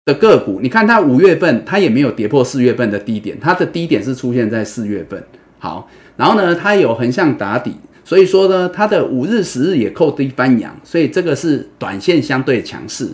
[0.07, 5.23] 的个股，你看它五月份它也没有跌破四月份的低点，它的低点是出现在四月份。
[5.59, 13.09] 好，然后呢，它有横向打底，所以说呢，它的五日、十日也扣低翻阳，所以这个是短线相对强势。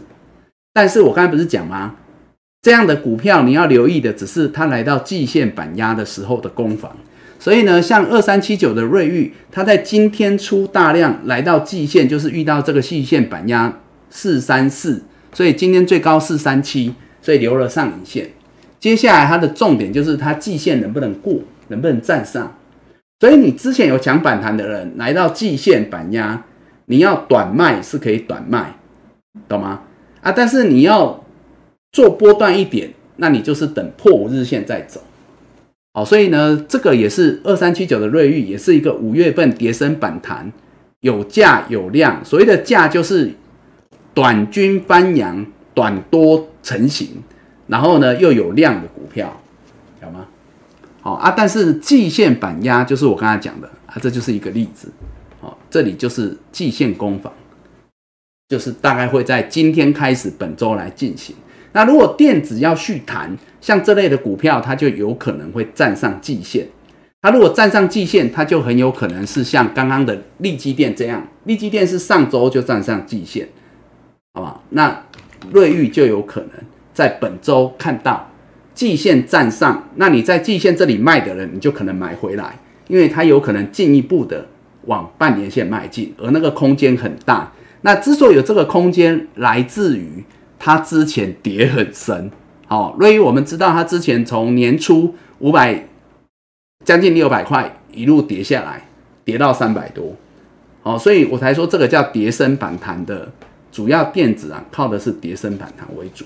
[0.75, 1.97] 但是我刚才不是讲吗？
[2.61, 6.95] 这样的股票你要留意的，只是它来到季线板压的时候的攻防。
[7.39, 13.81] 所以呢，像二三七九的瑞昱，它在今天出大量来到季线，就是遇到这个季线板压
[14.11, 15.03] 四三四。
[15.33, 18.29] 所以今天最高是三七，所以留了上影线。
[18.79, 21.35] 接下来它的重点就是它季线能不能过，
[21.69, 22.55] 能不能站上。
[23.21, 26.45] 所以你之前有抢反弹的人来到季线板压，
[26.87, 28.77] 你要短卖是可以短卖，
[29.49, 29.83] 懂吗？
[30.21, 31.25] 啊，但是你要
[31.93, 35.01] 做波段一点，那你就是等破五日线再走。
[35.95, 40.53] 好，所以呢，这个也是二三七九的瑞玉，也是一个五月份跌升反弹，
[41.01, 42.23] 有价有量。
[42.25, 43.33] 所谓的价就是。
[44.15, 45.45] 短均翻阳，
[45.75, 47.09] 短多成型，
[47.67, 49.41] 然后呢又有量的股票，
[51.01, 54.89] 好啊，但是季线板压就是我刚才讲的啊，这就是一个例子。
[55.41, 57.33] 好，这里就是季线攻防，
[58.49, 61.35] 就是大概会在今天开始本周来进行。
[61.73, 66.69] 那如果电子要续弹，像这类的股票，它就有可能会站上季线。
[67.21, 73.49] 它如果站上季线，它就很有可能是像刚刚的利基电这样，利基电是上周就站上季线，
[74.35, 74.61] 好吧？
[74.71, 75.05] 那
[75.51, 76.51] 瑞玉就有可能
[76.95, 78.29] 在本周看到。
[78.75, 82.59] 季线站上，那你在季线这里卖的人，你就可能买回来，
[82.89, 84.47] 因为它有可能进一步的
[84.87, 87.53] 往半年线迈进，而那个空间很大。
[87.83, 90.25] 那之所以有这个空间，来自于
[90.59, 92.31] 它之前跌很深。
[92.67, 95.87] 好，瑞玉我们知道它之前从年初五百
[96.83, 98.89] 将近六百块一路跌下来，
[99.23, 100.17] 跌到三百多。
[100.83, 103.31] 好，所以我才说这个叫跌升反弹的
[103.73, 106.25] 主要电子啊，靠的是叠升反弹为主。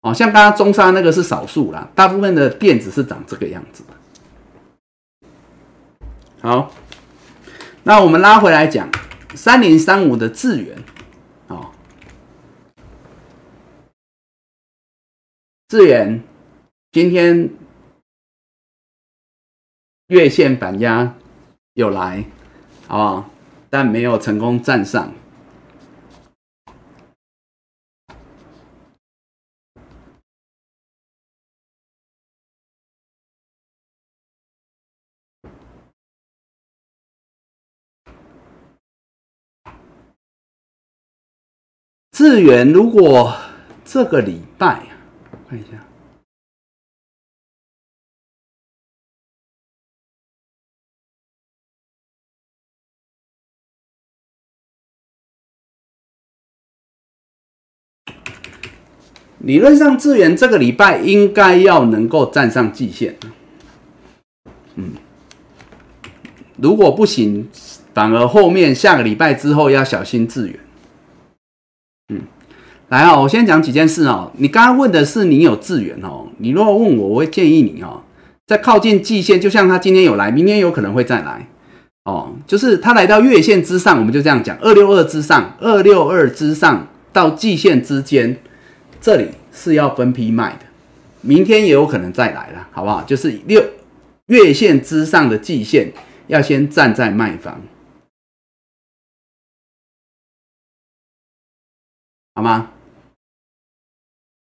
[0.00, 5.28] 哦，像刚刚中沙那个是少数啦，大部分的电子是长这个样子的。
[6.40, 6.72] 好，
[7.84, 8.90] 那我们拉回来讲
[9.34, 10.76] 三零三五的智源，
[11.46, 11.70] 哦，
[15.68, 16.20] 智源
[16.90, 17.50] 今天
[20.08, 21.14] 月线反压
[21.74, 22.24] 有来，
[22.88, 23.30] 好不好？
[23.70, 25.12] 但没有成功站上。
[42.22, 43.34] 资源如果
[43.84, 44.86] 这个礼拜
[45.50, 45.70] 看一下，
[59.40, 63.16] 理论上资源这个礼拜应该要能够站上季线。
[64.76, 64.92] 嗯，
[66.56, 67.50] 如果不行，
[67.92, 70.60] 反而后面下个礼拜之后要小心资源。
[72.08, 72.20] 嗯
[72.88, 74.30] 来哦，我先讲几件事哦。
[74.36, 78.02] 你刚刚问的是你有资源哦，你如果问我，我会建议你哦，
[78.46, 81.48] 在靠近季线，就像他今天有来，明天有可能会再来
[82.04, 82.34] 哦。
[82.46, 88.36] 就是他来到月线之上，我们就这样讲，二六二之上，二六二之上到季线之间，
[89.00, 90.66] 这里是要分批卖的。
[91.22, 93.02] 明天也有可能再来了，好不好？
[93.04, 93.64] 就是六
[94.26, 95.90] 月线之上的季线
[96.26, 97.58] 要先站在卖方，
[102.34, 102.72] 好吗？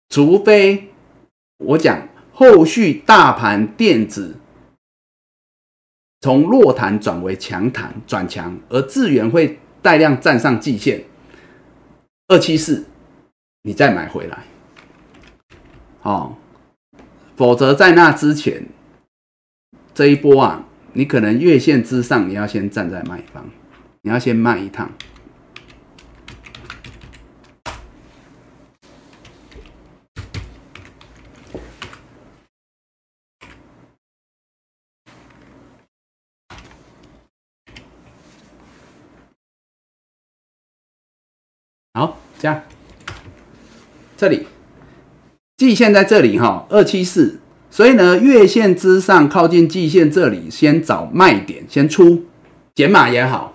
[0.09, 0.93] 除非
[1.57, 4.35] 我讲后续大盘电子
[6.21, 11.03] 从弱弹转为强弹转强，而智源会带量站上季线
[12.27, 12.85] 二七四，
[13.63, 14.43] 你再买回来，
[16.03, 16.37] 哦，
[17.35, 18.67] 否则在那之前
[19.95, 23.49] 这一波啊，你可能月线之上你要先站在卖方，
[24.03, 24.91] 你要先卖一趟。
[41.95, 42.63] 好，这样，
[44.17, 44.47] 这里
[45.57, 47.39] 季线在这里哈，二七四，
[47.69, 52.25] 所以呢，月线之上靠近季线这里，先找卖点，先出
[52.73, 53.53] 减码也好，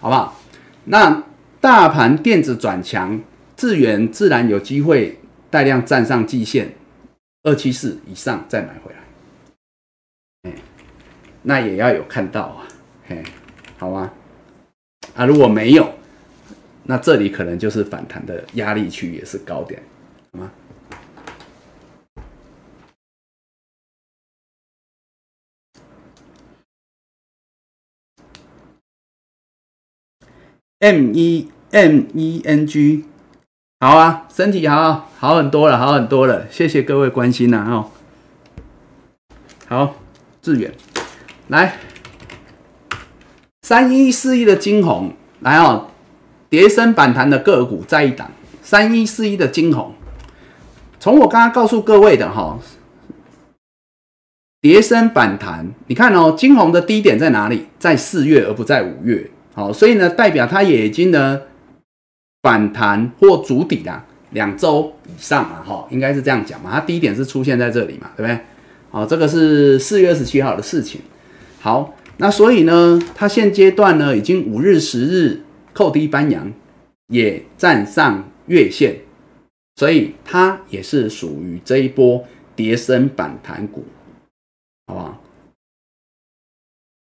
[0.00, 0.38] 好不好？
[0.84, 1.24] 那
[1.62, 3.18] 大盘电子转强，
[3.56, 6.74] 智源自然有机会带量站上季线
[7.44, 8.92] 二七四以上再买回
[10.44, 10.52] 来，
[11.40, 12.68] 那也要有看到啊，
[13.06, 13.22] 嘿，
[13.78, 14.12] 好吗？
[15.14, 15.97] 啊，如果没有。
[16.90, 19.82] 那这里可能就是反弹的压力区，也是高点，
[20.32, 20.50] 好吗
[30.78, 33.04] ？M E M E N G，
[33.80, 37.90] 好啊，身体好好很多了，好很多了，谢谢各位关心呐，哦，
[39.66, 39.96] 好，
[40.40, 40.72] 致远，
[41.48, 41.78] 来，
[43.60, 45.90] 三一四一的金红，来哦。
[46.50, 48.30] 叠升反弹的个股在一档，
[48.62, 49.94] 三一四一的金红。
[50.98, 52.58] 从我刚刚告诉各位的哈，
[54.62, 57.66] 叠升反弹，你看哦，金红的低点在哪里？
[57.78, 59.30] 在四月而不在五月。
[59.54, 61.40] 好，所以呢，代表它也已经呢
[62.42, 66.70] 反弹或筑底啦，两周以上嘛，哈，应该是这样讲嘛。
[66.72, 68.40] 它低点是出现在这里嘛，对不对？
[68.90, 71.02] 好，这个是四月二十七号的事情。
[71.60, 75.42] 好，那所以呢，它现阶段呢，已经五日、十日。
[75.78, 76.52] 扣低翻阳，
[77.06, 78.96] 也站上月线，
[79.76, 82.26] 所以它也是属于这一波
[82.56, 83.84] 跌升反弹股。
[84.88, 85.22] 好不好？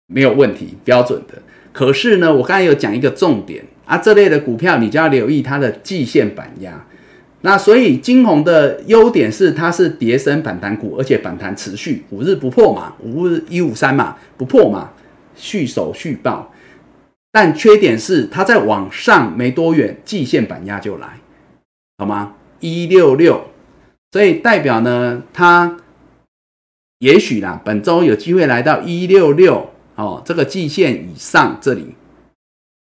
[0.06, 1.42] 没有问题，标准的。
[1.74, 6.86] 可是呢，我刚才有讲一个重点啊，这类的股票你就要留意它的季线板压。
[7.42, 14.92] 那所以金红的优点是它是叠升反弹股，而且反弹持续，五日不破嘛，五日一五三嘛，不破嘛，
[15.36, 16.54] 续守续报。
[17.32, 21.20] 但缺点是它在往上没多远，季线板压就来，
[21.98, 22.36] 好吗？
[22.60, 23.50] 一六六，
[24.12, 25.78] 所以代表呢，它
[27.00, 29.70] 也许啦，本周有机会来到一六六。
[29.96, 31.94] 哦，这个季线以上这里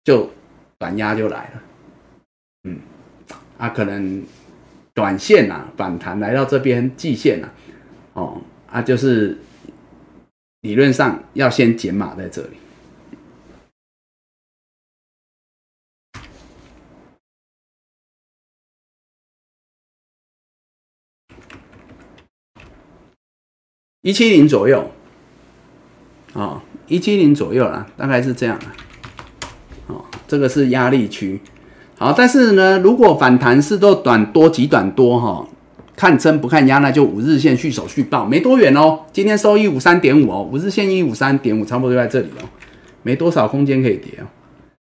[0.05, 0.29] 就
[0.77, 1.61] 短压就来了，
[2.63, 2.77] 嗯，
[3.57, 4.23] 啊，可能
[4.93, 7.49] 短线呐反弹来到这边季线呐，
[8.13, 9.37] 哦，啊，就是
[10.61, 12.58] 理论上要先减码在这里。
[24.01, 24.91] 一七零左右，
[26.33, 26.63] 啊。
[26.87, 28.59] 一七零左右啦，大概是这样
[29.85, 31.39] 哦，这个是压力区，
[31.99, 35.47] 好，但是呢，如果反弹是都短多极短多哈，
[35.95, 39.01] 看真不看压，那就五日线续手续报，没多远哦。
[39.13, 42.49] 今天收一五三点五哦，五日线一五三点五，差不多就在这里哦，
[43.03, 44.25] 没多少空间可以跌哦，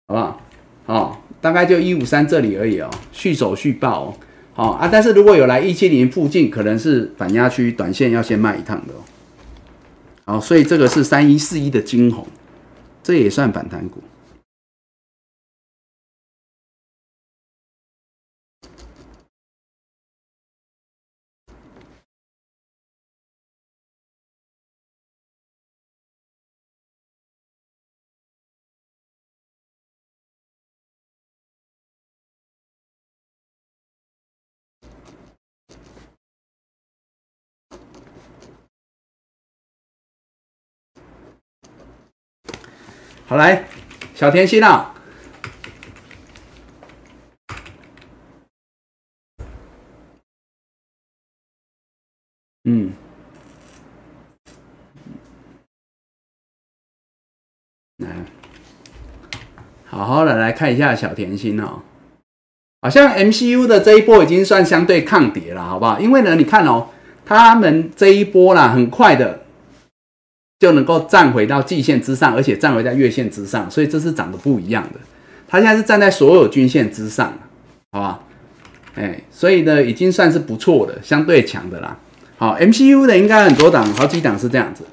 [0.08, 0.40] 好不好？
[0.84, 4.14] 哦，大概就一五三这里而已哦，续手续报，
[4.56, 9.04] 好啊，但是如果有来一七零附近，可能是反压区，短线要先卖一趟的哦。
[10.24, 12.26] 好，所以这个是三一四一的金红，
[13.02, 14.02] 这也算反弹股。
[43.28, 43.64] 好来，
[44.14, 44.94] 小甜心啊，
[52.62, 52.92] 嗯，
[57.96, 58.08] 来，
[59.86, 61.82] 好好的来看一下小甜心哦，
[62.80, 65.98] 好像 MCU 的这一波已经算相对抗跌了，好不好？
[65.98, 66.90] 因为呢，你看哦，
[67.24, 69.45] 他们这一波啦，很快的。
[70.58, 75.00] 就能够站回到季线之上，而且站回在月线之上，所以这是长得不一样的。
[75.46, 77.32] 它现在是站在所有均线之上，
[77.92, 78.20] 好吧？
[78.94, 81.98] 哎，所以呢，已经算是不错的，相对强的啦。
[82.38, 84.84] 好，MCU 的应该很多档，好几档是这样子，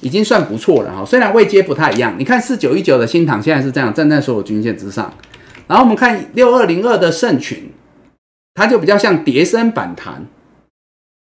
[0.00, 1.04] 已经算不错了哈。
[1.04, 5.14] 虽然位阶不太一样，你看四九一九的新塘现在是这样站在所有均线之上，
[5.68, 7.70] 然后我们看六二零二的盛群，
[8.54, 10.26] 它就比较像叠升反弹，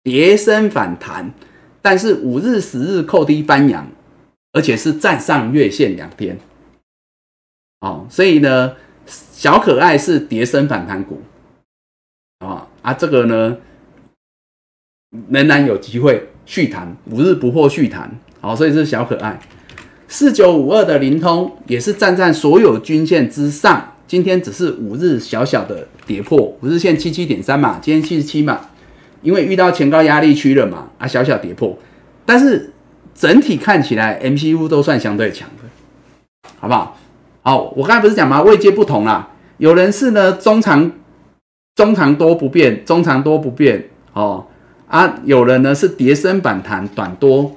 [0.03, 1.33] 叠升反弹。
[1.83, 3.87] 但是五日、十日扣低翻阳，
[4.53, 6.39] 而且是站上月线两天，
[7.81, 11.21] 哦，所以呢，小可爱是跌升反弹股，
[12.39, 13.57] 啊啊，这个呢
[15.29, 19.41] 仍然有机会续弹，五日不破续弹，好，所以是小可爱。
[20.07, 28.69] 四九五二的灵通也是站在所有均线之上，今天只是五日小小的跌破五日线七七点三嘛，今天七十七嘛。
[29.23, 31.79] 因为遇到前高压力区了嘛，啊，小小跌破，
[32.27, 32.73] 但是
[33.15, 36.99] 整体看起来 MCU 都算相对强的，好不好？
[37.43, 38.43] 好，我刚才不是讲吗？
[38.43, 40.93] 位阶不同啦，有人是呢中长
[41.75, 44.47] 中长多不变，中长多不变哦，
[44.89, 47.57] 啊，有人呢是叠升反弹短多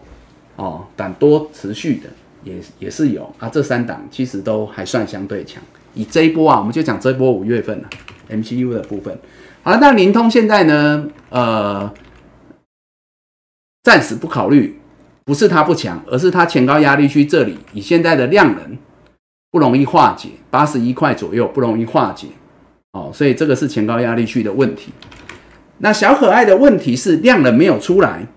[0.56, 2.10] 哦，短多持续的
[2.44, 5.62] 也也是有啊，这三档其实都还算相对强。
[5.94, 7.90] 以这一波啊，我们就讲这一波五月份了
[8.30, 9.18] MCU 的部分。
[9.66, 11.08] 好，那灵通现在呢？
[11.30, 11.92] 呃，
[13.82, 14.80] 暂时不考虑，
[15.24, 18.78] 不是它不强，而是它前高压力区这里，以现在的量能
[19.50, 22.28] 不容易化解，八十一块左右不容易化解，
[22.92, 24.92] 哦，所以这个是前高压力区的问题。
[25.80, 28.28] 那小可爱的问题是量能没有出来，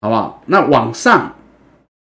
[0.00, 0.42] 好不好？
[0.46, 1.36] 那往上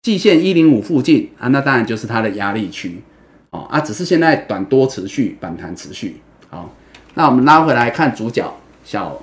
[0.02, 3.02] 季线一零五附近啊，那当然就是它的压力区，
[3.50, 6.72] 哦啊，只是现在短多持续，反弹持续，好。
[7.14, 8.48] 那我们拉回来看主角
[8.90, 9.22] 小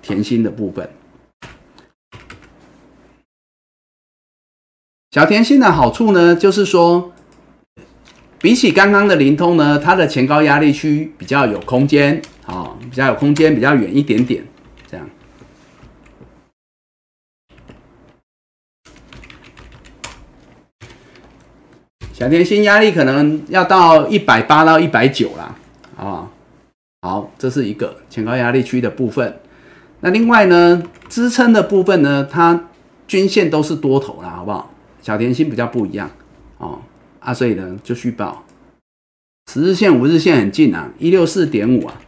[0.00, 0.88] 甜心的部分。
[5.10, 7.12] 小甜心的好处呢，就是说，
[8.38, 14.42] 比起刚刚的灵通呢，它的前高压力区比较有空间，啊，比较有空间，比较远一点点，
[14.90, 15.06] 这样。
[22.14, 25.54] 小甜心压力可能要到一百八到一百九啦，
[25.98, 26.31] 啊。
[27.04, 29.40] 好，这是一个前高压力区的部分。
[30.02, 32.68] 那另外呢，支撑的部分呢，它
[33.08, 34.72] 均线都是多头啦，好不好？
[35.02, 36.08] 小甜心比较不一样
[36.58, 36.78] 哦
[37.18, 38.44] 啊，所以呢就续报，
[39.52, 42.00] 十日线、五日线很近啊，一六四点五啊。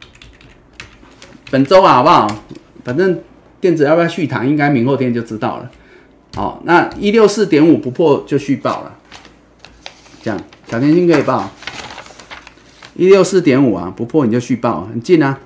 [1.50, 2.44] 本周啊，好不好？
[2.84, 3.20] 反正
[3.60, 5.68] 电子要不要续谈，应该明后天就知道了。
[6.36, 8.96] 好，那一六四点五不破就续报了。
[10.22, 11.50] 这样，小甜心可以报
[12.96, 15.40] 一六四点五啊，不破你就续报，很近啊。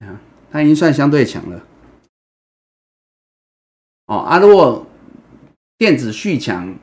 [0.00, 0.20] 啊，
[0.50, 1.66] 它已经算相对强了。
[4.06, 4.86] 哦啊，如果
[5.78, 6.76] 电子续强，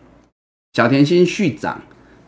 [0.74, 1.82] 小甜心续涨，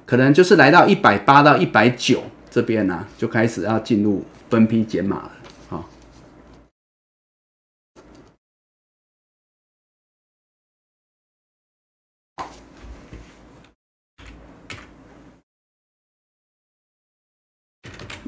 [0.06, 5.32] 可能就是来到一百八到一百九这边呢，就开始要进入分批减码了。
[5.70, 5.90] 好，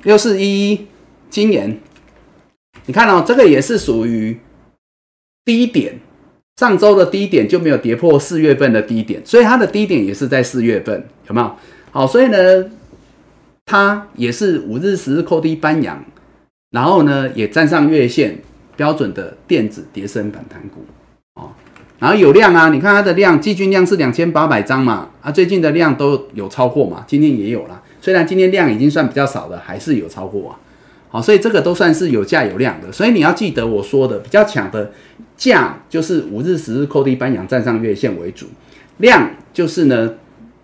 [0.03, 0.88] 六四一一
[1.30, 1.80] 今年，
[2.85, 4.39] 你看哦，这个也是属于
[5.43, 5.99] 低点。
[6.57, 11.55] 上周的低点就没有跌破四月份的低点，所以它的低点也是在四月份，有没有？
[11.89, 12.38] 好，所以呢，
[13.65, 16.05] 它也是五日、十日扣低翻阳，
[16.69, 18.38] 然后呢也站上月线，
[18.75, 20.85] 标准的电子跌升反弹股
[21.34, 21.51] 哦。
[21.97, 30.59] 然后有量啊，你看它的量，季均量是两千八百张嘛，啊，最近的量都有超过嘛，今天也有了，虽然今天量已经算比较少的，还是有超过啊。
[31.07, 34.91] 好，所以这个都算是有价有量的，所以你要记得我说的比较强的
[35.38, 38.47] 价就是五日、十日扣低班阳站上月线为主，
[38.97, 40.15] 量就是呢，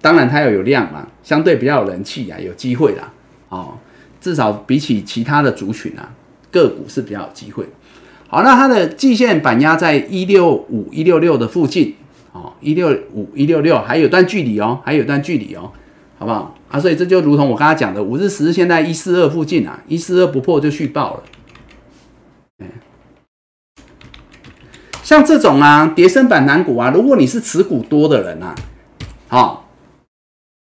[0.01, 3.13] 当然它要有量嘛，相对比较有人气啊，有机会啦。
[3.47, 3.77] 哦，
[4.19, 6.11] 至少比起其他的族群啊，
[6.51, 7.63] 个股是比较有机会。
[8.27, 11.95] 好，那它的季线板压在一六五、一六六的附近，
[12.33, 15.71] 哦，一六五、一六六还有段距离哦，还有段距离哦。
[16.19, 16.77] 好不好啊？
[16.77, 21.23] 所以这就如同我刚才讲的，五日、十日现在一四二附近啊，一四二不破就续报了。
[25.01, 28.53] 像这种啊，叠升板南股啊，如果你是持股多的人啊，
[29.29, 29.69] 好，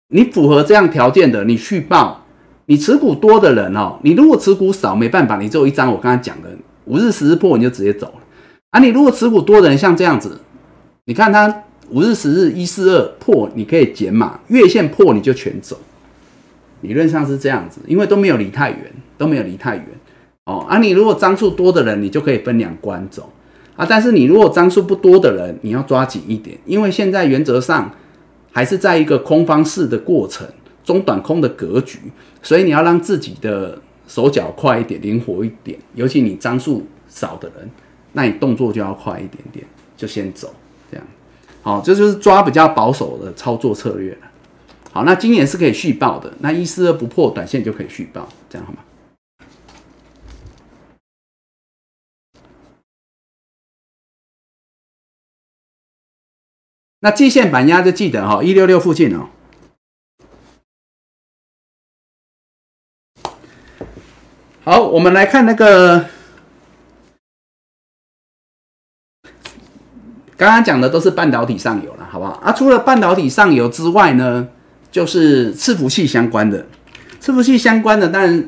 [0.09, 2.25] 你符合这样条件的，你续报，
[2.65, 6.49] 你持股多的人哦，你如果持股少，没办法，你只有一张，我刚才讲的
[6.87, 8.21] 五日、十日破你就直接走了
[8.71, 8.81] 啊。
[8.81, 10.41] 你如果持股多的人，像这样子，
[11.05, 11.65] 你看他。
[11.93, 15.79] 五日、十日一四二破，你可以减码；月线破你就全走。
[16.81, 19.87] 理论上是这样子，因为都没有离太远，都没有离太远
[20.47, 20.67] 哦。
[20.69, 23.31] 啊，你如果张数多的人，你就可以分两关走
[23.77, 23.87] 啊。
[23.89, 27.89] 但是你如果张数不多的人，你要抓紧一点，因为现在原则上
[28.51, 30.47] 还是在一个空方式的过程，
[30.83, 31.99] 中短空的格局，
[32.43, 33.79] 所以你要让自己的
[34.09, 35.79] 手脚快一点，灵活一点。
[35.95, 37.71] 尤其你张数少的人，
[38.15, 39.65] 那你动作就要快一点点，
[39.97, 40.53] 就先走
[41.63, 44.19] 好，这就是抓比较保守的操作策略。
[44.91, 48.81] 好，那今年是可以续报的，那一四二不破，短线就可以续报，这样好吗？
[56.99, 59.29] 那季线板压就记得哈，一六六附近哦。
[64.65, 66.11] 好，我们来看那个。
[70.43, 72.33] 刚刚讲的都是半导体上游了，好不好？
[72.43, 74.49] 啊，除了半导体上游之外呢，
[74.91, 76.67] 就是伺服器相关的，
[77.21, 78.45] 伺服器相关的，当然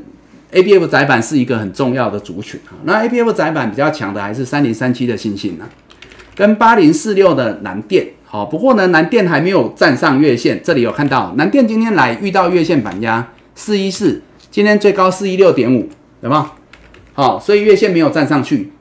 [0.51, 2.75] A B F 窄板是一个很重要的族群啊。
[2.83, 5.67] 那 A B F 窄板比较强的还是三零三七的星星呢，
[6.35, 8.09] 跟八零四六的南电。
[8.25, 15.89] 好，不过呢，南电还没有站上月线，这里有看到南电今天来遇到月线板压四一四，今天最高四一六点五，
[16.23, 16.45] 有没有？
[17.13, 18.73] 好，所以月线没有站上去。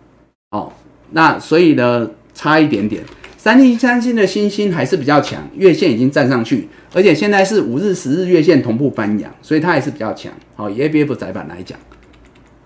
[0.50, 0.74] 好，
[1.12, 2.10] 那所以呢？
[2.34, 3.04] 差一点点，
[3.38, 10.32] 三零三星的星星还是比较强，月线已经站上去，而且现在是五日、十日月线同步翻阳，所以它还是比较强。
[10.56, 11.78] 好，以 A B F 窄板来讲，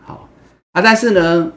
[0.05, 0.29] 好
[0.73, 1.51] 啊，但是呢，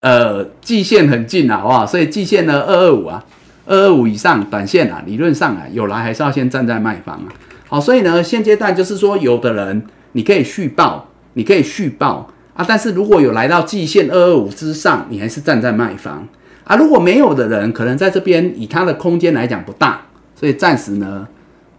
[0.00, 1.86] 呃，季线很近啊，好不好？
[1.86, 3.24] 所以季线呢，二二五啊，
[3.66, 7.28] 二二五以上，短线啊，理论上啊，有来还是要先站在卖方啊。
[7.68, 16.26] 好，所以呢，现阶段就是说，有的人你可以续报，你可以续报啊，但是如果有来到季线二二五之上，你还是站在卖方。
[16.66, 20.02] 啊，如果没有的人，可能在这边以它的空间来讲不大，
[20.34, 21.28] 所以暂时呢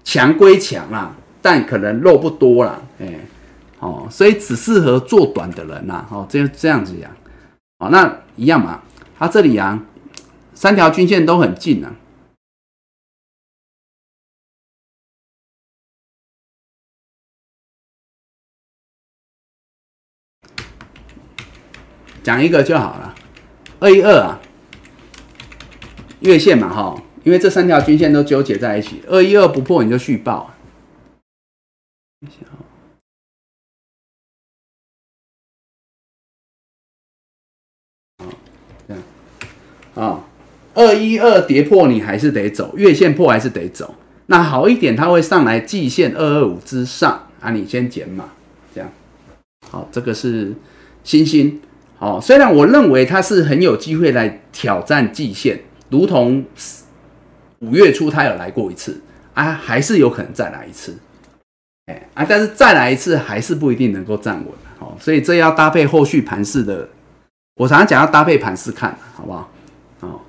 [0.02, 3.20] 强归强啦，但可能肉不多啦，哎，
[3.80, 7.12] 哦，所以只适合做短的人呐，哦，这这样子呀，
[7.80, 8.82] 哦，那一样嘛，
[9.20, 9.78] 它这里啊，
[10.54, 11.94] 三条均线都很近啊，
[22.24, 23.14] 讲一个就好了，
[23.82, 24.40] 二一二啊。
[26.22, 30.54] 月线嘛，哈，因为这三条均线都纠结在一起，二一二不破你就续报。
[38.18, 38.26] 好，
[38.88, 39.04] 这样，
[39.94, 40.24] 啊，
[40.74, 43.94] 二一二跌破你还是得走，月线破还是得走。
[44.26, 48.30] 那好一点，它会上来季线二二五之上啊，你先减码，
[48.74, 48.92] 这样。
[49.70, 50.56] 好，这个是
[51.04, 51.62] 星星。
[51.98, 56.44] 好，虽然我认为它是很有机会来挑战季线，如同
[57.60, 59.02] 五月初他有来过一次
[59.34, 60.96] 啊，还是有可能再来一次。
[61.86, 64.48] 哎啊，但是再来一次还是不一定能够站稳。
[64.78, 66.90] 好，所以这要搭配后续盘势的。
[67.56, 69.50] 我常常讲要搭配盘势看，好不好？
[70.02, 70.20] 哦，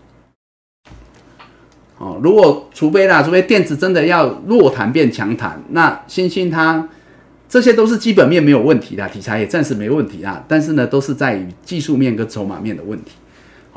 [1.98, 6.88] 哦，如果除非啦，除非电子真的要弱弹变强弹，那星星它
[7.48, 10.42] 这些都是基本面没有问题的，题材也暂时没问题啊。
[10.48, 13.12] 但是呢，都是在于技术面跟筹码面的问题。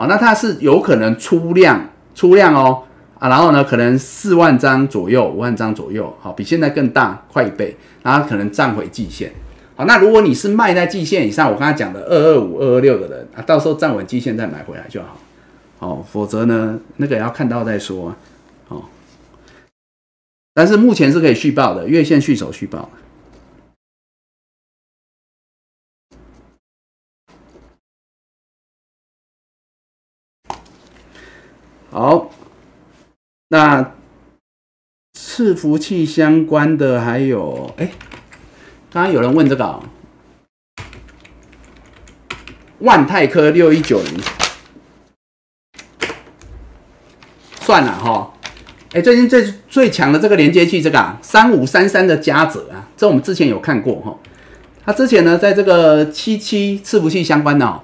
[0.01, 2.81] 好，那它是有可能出量出量哦
[3.19, 9.31] 啊，然后呢，可能四万张左右，五万张左右，好，比现在更大，快一倍，然后可能站回季线。
[9.75, 15.19] 好那如果你是卖在季线以上，我刚才讲的二二五、二二六的人啊，到时候站稳季线再买回来就好。
[15.77, 18.15] 哦，否则呢，那个要看到再说。
[18.69, 18.81] 哦，
[20.55, 22.89] 但是目前是可以续报的，月线续手续报。
[31.93, 32.31] 好，
[33.49, 33.91] 那
[35.13, 37.91] 伺服器相关的还有哎。
[38.89, 39.83] 刚刚有人问这个
[42.79, 44.19] 万泰科六一九零，
[47.59, 48.33] 算了哈，
[48.93, 54.17] 哎，最近最最强的这个连接器，这个三五三三的嘉泽啊，这我们之前有看过哈。
[54.85, 57.83] 它之前呢，在这个七七伺服器相关的哦，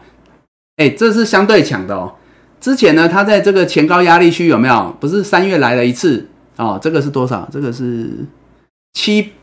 [0.77, 2.15] 哎，这是相对强的哦。
[2.59, 4.95] 之前呢，它在这个前高压力区有没有？
[4.99, 6.27] 不是三月来了一次
[6.57, 7.47] 哦，这个是多少？
[7.51, 8.25] 这个是
[8.93, 9.33] 七。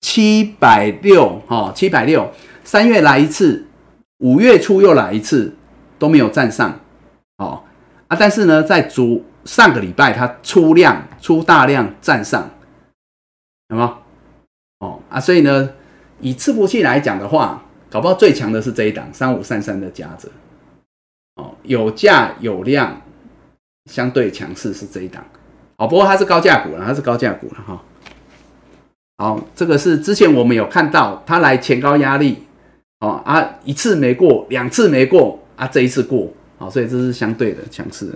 [0.00, 2.30] 七百六，哈，七百六，
[2.62, 3.66] 三月来一次，
[4.18, 5.52] 五月初又来一次，
[5.98, 6.78] 都没有站上，
[7.38, 7.64] 哦
[8.06, 12.48] 啊，但是呢，在昨上个礼拜它出量出大量站上，
[13.70, 13.98] 有吗？
[14.78, 15.68] 哦啊，所以呢，
[16.20, 20.30] 以伺服器来讲的话，搞不好最强的是这一档三五三三的夹子，
[21.38, 23.00] 哦，有价有量，
[23.86, 25.24] 相对强势是这一档，
[25.76, 27.82] 哦，不过它是高价股了，它是高价股了哈。
[29.16, 32.42] 好，这个是之前我们有看到它来前高压力，
[33.00, 38.12] 哦啊，一次没过，两次没过啊，这一次过，好，所以这是相对的强势。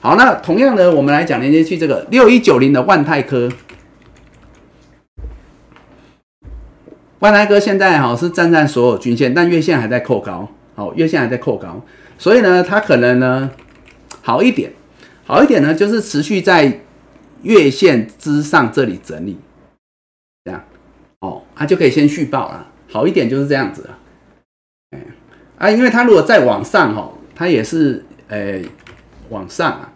[0.00, 3.50] 好，那同样的，我们来讲连接器这个六一九零的万泰科，
[7.18, 11.82] 万泰科现在哈是站在所有均线，但月线还在扣高，好，月线还在扣高，
[12.20, 13.50] 所以呢，它可能呢
[14.20, 14.70] 好一点，
[15.24, 16.80] 好一点呢就是持续在
[17.42, 19.38] 月线之上这里整理。
[20.44, 20.62] 这样，
[21.20, 22.66] 哦，它就可以先续报了。
[22.92, 23.98] 好一点就是这样子啊，
[24.90, 25.06] 哎，
[25.56, 28.60] 啊，因为它如果再往上哈，它也是，呃，
[29.30, 29.90] 往上啊，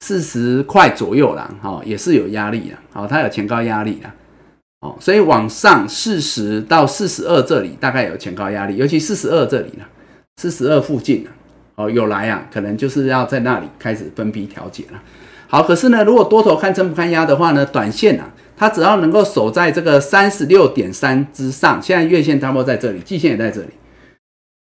[0.00, 4.14] 四十块左右啦，哈，也是有压力的，好，它有前高压力啊，
[4.80, 9.84] 哦，所以往上四十到四十二这里大概有前高压力，尤其四十二这里呢，
[10.36, 11.30] 四十二附近啊，
[11.80, 15.02] 哦，有来啊，可能就是要在那里开始分批调节了。
[15.48, 18.30] 好，可是呢，如果多头看撑不看压的话呢，短线啊。
[18.60, 23.68] 它只要能够守在这个三十六点三之上，现在月线差不多在这里，季线也在这里，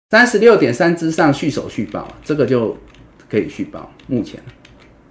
[0.10, 2.78] 三十六点三之上续守续报，这个就
[3.30, 3.90] 可以续报。
[4.08, 4.38] 目前，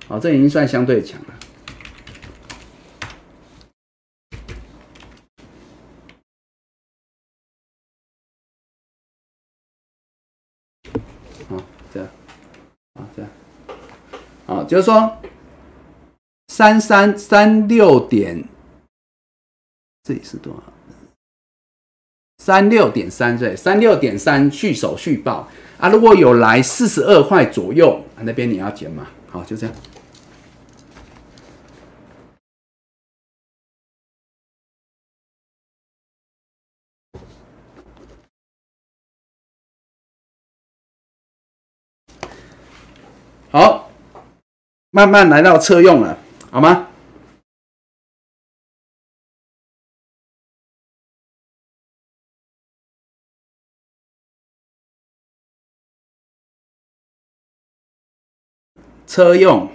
[0.07, 1.35] 好，这已经算相对强了。
[11.49, 11.57] 好，
[11.91, 12.09] 这样，
[12.97, 13.31] 好，这样，
[14.65, 15.19] 就是说
[16.49, 18.45] 三三三六点。
[20.03, 20.63] 这里是多少？
[22.39, 25.89] 三六点三，对，三六点三续手续报啊！
[25.89, 29.07] 如果有来四十二块左右，那边你要减嘛？
[29.31, 29.75] 好，就这样。
[43.51, 43.89] 好，
[44.95, 46.17] 慢慢来到车用了，
[46.53, 46.89] 好吗？
[59.05, 59.69] 车用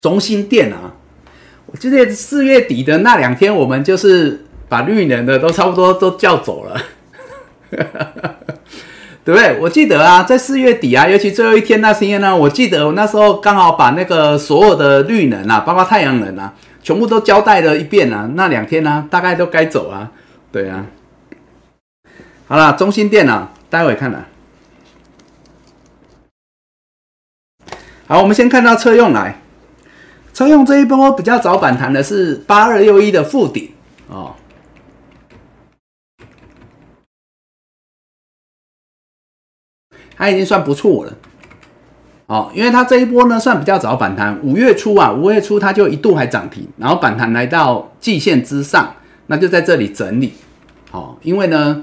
[0.00, 0.96] 中心店啊，
[1.66, 6.82] 我记得四月底的那两天，我们就是把绿能的都差不多都叫走了，
[9.24, 9.58] 对不对？
[9.58, 16.52] 我记得啊，在四月底啊，尤其最后一天那天呢，我记得我那时候刚好把那个所有的绿能啊，包括太阳能啊，
[16.82, 18.30] 全部都交代了一遍啊。
[18.34, 20.10] 那两天呢，大概都该走啊，
[20.52, 20.86] 对啊。
[22.46, 23.50] 好了，中心店啊。
[23.70, 24.24] 待会看了。
[28.06, 29.40] 好，我们先看到车用来，
[30.32, 33.72] 车用这一波比较早反弹的是八二六一的附顶
[34.06, 34.36] 哦，
[40.16, 41.12] 它已经算不错了。
[42.26, 48.94] 哦，因为它这一波呢算比较早反弹，五月初啊，五月初它就一度还涨停，然后反弹来到季线之上，
[49.26, 50.32] 那就在这里整理。
[50.90, 51.82] 哦，因为呢，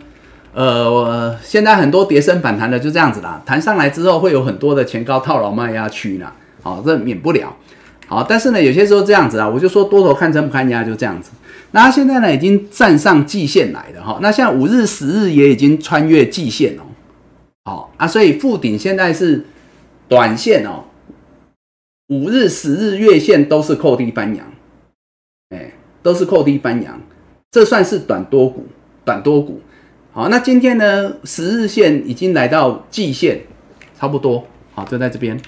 [0.53, 6.33] 呃，现在很多跌升反弹的就这样子啦，弹上来之后会有很多的前高套牢卖压区啦，
[6.63, 7.55] 好，这免不了。
[8.07, 11.29] 好，但是呢，有些时候这样子啊，我就说多头看升不看压，就这样子。
[11.69, 16.83] 那它现在呢已经站上季线来了哈，那像五日、十日也已经穿越季线哦。
[17.63, 19.45] 好啊，所以附顶现在是。
[20.09, 20.83] 短线哦，
[22.07, 24.45] 五日、十日月线都是扣低翻阳，
[25.51, 25.71] 哎，
[26.03, 27.01] 都是扣低翻阳，
[27.49, 28.65] 这算是短多股，
[29.05, 29.61] 短多股。
[30.11, 33.39] 好，那今天呢，十日线已经来到季线，
[33.97, 35.41] 差不多，好，就在这边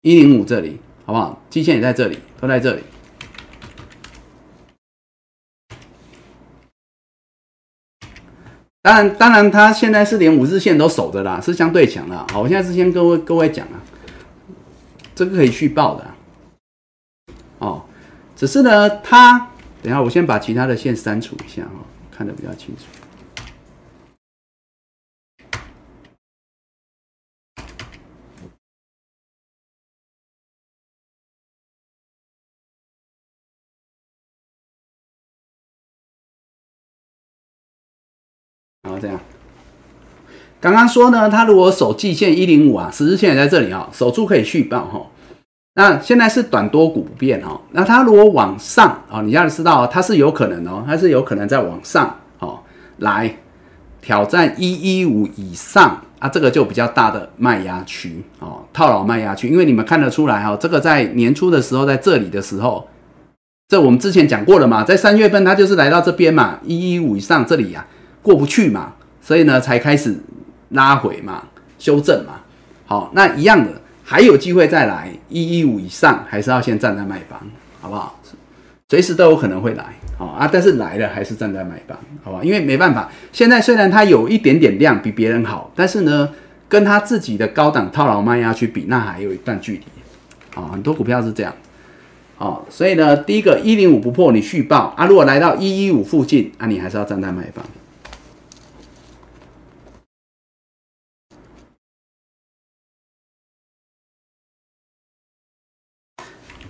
[0.00, 1.42] 一零五这里，好不好？
[1.50, 2.82] 季线也在这里，都在这里。
[8.82, 12.16] 当然，当然，他现在是连五日线都守着啦，是相对强的。
[12.32, 13.76] 好，我现在是先各位各位讲啊，
[15.14, 16.06] 这个可以续报的。
[17.58, 17.82] 哦，
[18.34, 19.48] 只是呢，他
[19.82, 22.84] 等下我先把其他的线删除一下哈，看得比较清楚。
[40.60, 45.00] 刚刚说呢，它如果守季线一零五啊，十日线也在这里啊，守住可以续报哈。
[45.74, 52.58] 那现在是短多股不变哦，那它如果往上啊，你要知道它是有可能哦，它是有可能在往上哦
[52.98, 53.34] 来
[54.02, 62.86] 挑战一一五以上啊，这个就比较大的卖压区哦，套牢卖压区，因为你们看得出来哈，这个在年初的时候在这里的时候，
[63.68, 67.86] 这我们之前讲过了嘛，在三月份它就是来到这边嘛，一一五以上这里呀。
[68.22, 68.92] 过不去嘛，
[69.22, 70.14] 所以呢才开始
[70.70, 71.44] 拉回嘛，
[71.78, 72.40] 修正嘛。
[72.86, 77.40] 好，那一样的还有机会再来一一五以上，还是要先站在卖方，
[77.80, 78.18] 好不好？
[78.88, 79.84] 随时都有可能会来，
[80.18, 80.50] 好啊。
[80.52, 82.40] 但是来了还是站在卖方，好吧？
[82.42, 86.28] 因为没办法，现在虽然它有一点点量比别人好，但是呢，
[86.68, 89.82] 跟它自己的高档套牢卖压去比，那还有一段距离。
[90.60, 91.54] 啊，很多股票是这样。
[92.38, 97.64] 哦，所以呢，第一个一零五不破你续报啊，如果来到一一五附近啊，你还是要站在卖方。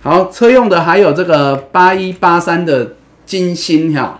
[0.03, 4.19] 好，车用的还有这个八一八三的金星哈，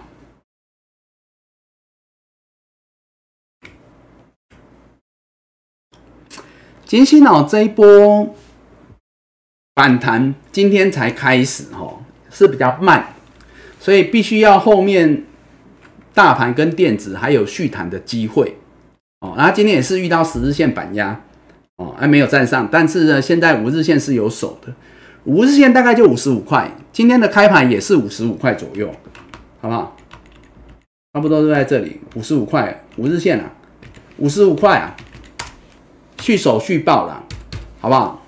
[6.85, 8.35] 金星哦，这一波
[9.73, 11.99] 反弹今天才开始哈，
[12.29, 13.15] 是比较慢，
[13.79, 15.25] 所以必须要后面
[16.13, 18.55] 大盘跟电子还有续弹的机会
[19.21, 19.33] 哦。
[19.35, 21.19] 然后今天也是遇到十日线板压
[21.77, 24.71] 哦，还没有站上，但是呢，现在五日线是有手的。
[25.25, 28.89] 五日线大概就五十五块，今天的开盘也是五十五块左右，
[29.61, 29.95] 好不好？
[31.13, 33.51] 差不多都在这里，五十五块五日线啊，
[34.17, 34.95] 五十五块啊，
[36.21, 37.23] 续手续报了，
[37.79, 38.25] 好不好？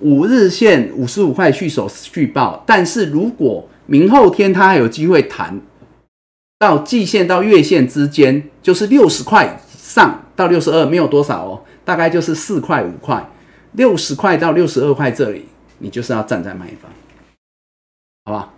[0.00, 5.58] 五日线五十五块续手续报，但是如果明后天它还有机会弹
[6.58, 9.48] 到季线到月线之间，就是六十块以
[9.78, 13.26] 上到六十二，没有多少哦，大概就是四块五块，
[13.72, 15.46] 六十块到六十二块这里。
[15.78, 16.90] 你就是要站在卖方，
[18.24, 18.52] 好吧？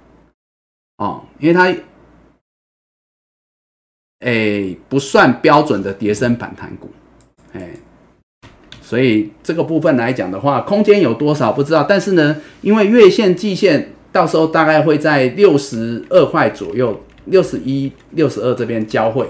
[0.97, 1.71] 哦，因为它，
[4.21, 6.91] 哎，不算标准的叠升反弹股，
[7.53, 7.71] 哎，
[8.83, 11.85] 所以这个部分来讲的话，空间有多少不知道。
[11.85, 19.29] 但是呢，因为月线、季线到时候大概会在六十二块左右，六十一、六十二这边交汇，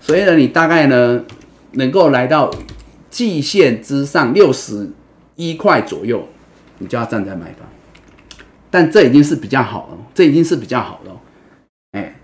[0.00, 1.24] 所以呢，你大概呢
[1.72, 2.50] 能够来到
[3.08, 4.90] 季线之上六十
[5.36, 6.28] 一块左右。
[6.78, 7.66] 你就要站在买方，
[8.70, 11.20] 但这已经是比较好了，这已经是比较好了，
[11.92, 12.16] 哎，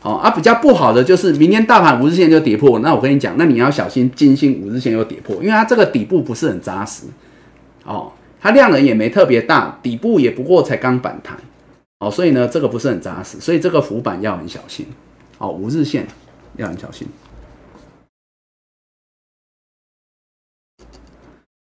[0.00, 7.04] 好啊，比较不好的就是明天大盘五日线就跌破，那我跟你讲，那你要小心金星五日线又跌破，因为它这个底部不是很扎实，
[7.84, 11.36] 哦，它量能也没特别大，底部也不过才刚反弹，
[11.98, 14.86] 哦，所以呢，这个不是很扎实，所以这个浮板要很小心，
[15.38, 16.06] 哦，五日线
[16.56, 17.06] 要很小心。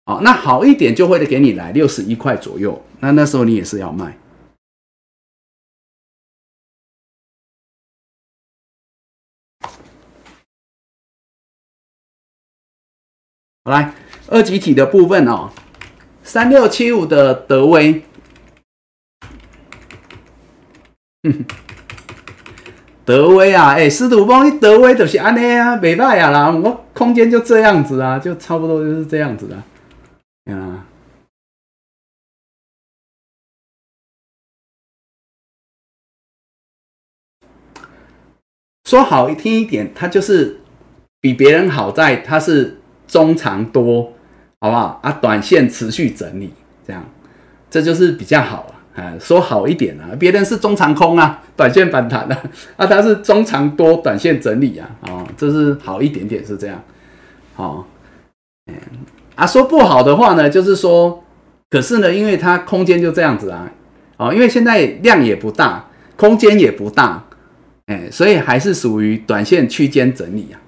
[0.09, 4.17] 好，那好一点就会给你来六十一块左右，那那时候你也是要卖。
[13.67, 13.93] 好来，
[14.29, 15.51] 二级体的部分哦，
[16.23, 18.03] 三六七五的德威，
[23.05, 29.63] 德威啊，哎，司徒峰，德威就是安尼啊，没败啊啦，我空间就这样子啊，就差不多就是这样子啊。
[30.55, 30.87] 啊。
[38.85, 40.61] 说好听一点，它就是
[41.21, 44.15] 比别人好在它是中长多，
[44.61, 45.13] 好不好啊？
[45.13, 46.55] 短线持续整理，
[46.87, 47.05] 这样
[47.69, 48.75] 这就是比较好啊。
[48.99, 52.43] 啊，说好一点啊，别人是中长空啊，短线反弹啊，
[52.77, 56.83] 啊，它是中长多，短线整理啊，哦，这是好一点点是这样，
[57.55, 57.85] 哦，
[58.67, 58.75] 嗯，
[59.39, 61.23] 啊，说不好的话呢，就是说，
[61.71, 63.71] 可是呢，因为它空间就这样子啊，
[64.17, 65.85] 哦，因为现在量也不大，
[66.17, 67.25] 空间也不大。
[67.87, 70.59] 哎，所以还是属于短线区间整理啊，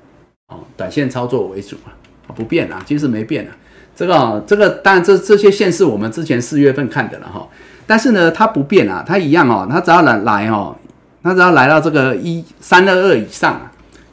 [0.55, 1.91] 哦，短线操作为主啊，
[2.37, 3.51] 不变啊，其实没变啊。
[3.97, 7.47] 这个这个当然这这些线是我们之前四月份看的了哈，
[7.89, 10.75] 但是呢它不变啊，它一样哦，它只要来来哦，
[11.25, 13.70] 它只要来到这个一三二二以上啊，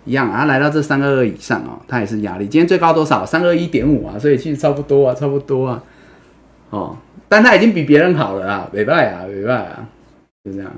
[0.07, 2.47] 一样啊，来到这三二二以上哦，它也是压力。
[2.47, 3.25] 今天最高多少？
[3.25, 5.83] 三二一点五啊，所以其实差不多啊，差不多啊，
[6.69, 6.97] 哦，
[7.27, 9.89] 但它已经比别人好了啊，没败啊，没败啊，
[10.45, 10.71] 就这样。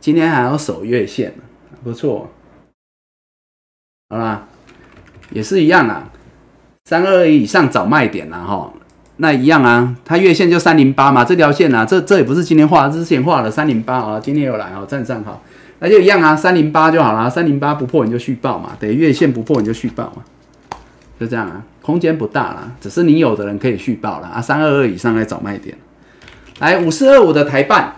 [0.00, 1.34] 今天还要守月线
[1.82, 2.30] 不错，
[4.10, 4.46] 好吧，
[5.30, 6.12] 也是一样啊，
[6.86, 8.70] 三二一以上找卖点了哈，
[9.16, 15.42] 那一样啊，它月线就三零八嘛，这条线啊，这这也不是今天画，之前画的三零八啊，今天又来啊，站上好，
[15.78, 20.22] 那就一样啊，三零八就好了，三零八不破你就续报嘛，等于月线不破你就续报嘛，
[21.18, 25.74] 就这样啊，空间不大了，只是你有的人可以续报了啊，三二二以上来找卖点，
[26.58, 27.94] 来五四二五的台办。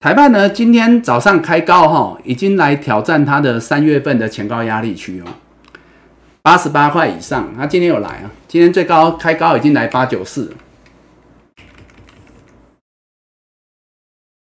[0.00, 5.26] 台办呢，今天早上开高哈，已经来挑战它的三月份的前高压力区哦，
[6.40, 7.54] 八十八块以上。
[7.54, 10.56] 它今天有来啊，今天最高开高已经来八九四。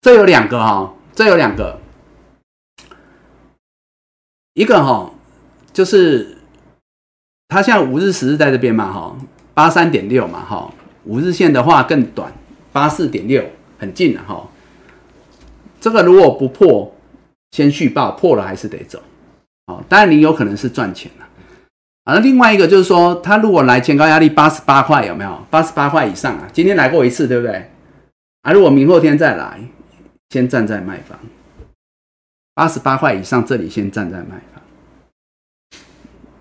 [0.00, 1.78] 这有两个哈，这有两个，
[4.54, 5.12] 一个哈
[5.74, 6.38] 就是
[7.48, 9.14] 它现在五日、十日在这边嘛哈，
[9.52, 10.72] 八三点六嘛哈，
[11.04, 12.32] 五日线的话更短，
[12.72, 13.44] 八四点六，
[13.78, 14.48] 很近了哈。
[15.84, 16.90] 这个如果不破，
[17.50, 19.02] 先续报，破了还是得走。
[19.66, 21.26] 哦，当然你有可能是赚钱了。
[22.04, 25.46] 啊，那另外一个就是说，它如果来前高压力八十八块，有没有？
[25.50, 26.48] 八十八块以上啊？
[26.54, 27.70] 今天来过一次，对不对？
[28.40, 29.60] 啊，如果明后天再来，
[30.30, 31.18] 先站在卖方。
[32.54, 34.62] 八十八块以上，这里先站在卖方。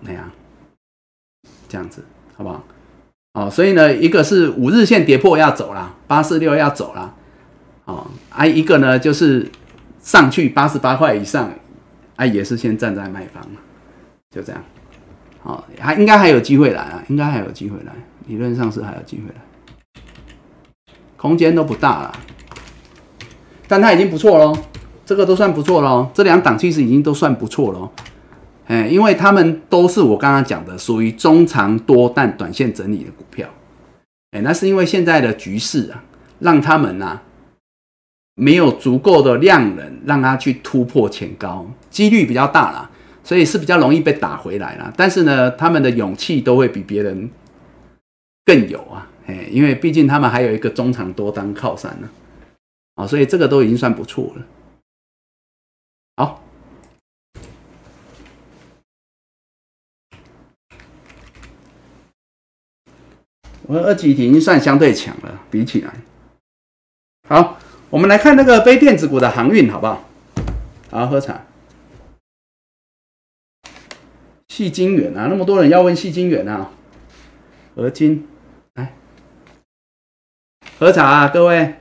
[0.00, 0.30] 那样，
[1.68, 2.02] 这样子，
[2.34, 2.64] 好不好？
[3.34, 7.14] 哦，所以呢，一个是五日线跌破要走了，八四六要走了。
[7.86, 9.46] 哦，啊，一个呢，就是
[10.00, 11.52] 上去八十八块以上，
[12.16, 13.46] 啊，也是先站在卖方
[14.30, 14.64] 就这样。
[15.42, 17.92] 好，还应该还有机会来啊，应该还有机会来，
[18.26, 20.02] 理论上是还有机会来，
[21.18, 22.18] 空间都不大了，
[23.68, 24.56] 但它已经不错喽，
[25.04, 27.92] 这个都算不错喽，这两档其实已经都算不错喽，
[28.66, 33.46] 哎，因为他们都是我刚刚讲的，属于中长多但短线整理的股票，
[34.30, 36.02] 哎，那是因为现在的局势啊，
[36.38, 37.20] 让他们呐。
[38.36, 42.90] 没有足够的量能让它去突破前高，几率比较大啦，
[43.22, 44.92] 所以是比较容易被打回来啦。
[44.96, 47.30] 但是呢，他们的勇气都会比别人
[48.44, 52.08] 更有啊，哎，因为毕竟他们还有一个中长多当靠山呢，
[52.96, 54.46] 啊，所以这个都已经算不错了。
[56.16, 56.42] 好，
[63.62, 65.94] 我二级已经算相对强了，比起来，
[67.28, 67.60] 好。
[67.94, 70.02] 我们来看那个非电子股的航运，好不好？
[70.90, 71.46] 好，喝茶。
[74.48, 76.72] 细晶圆啊，那么多人要问细晶圆啊，
[77.76, 78.26] 合金，
[78.74, 78.96] 来
[80.76, 81.76] 喝茶啊，各位。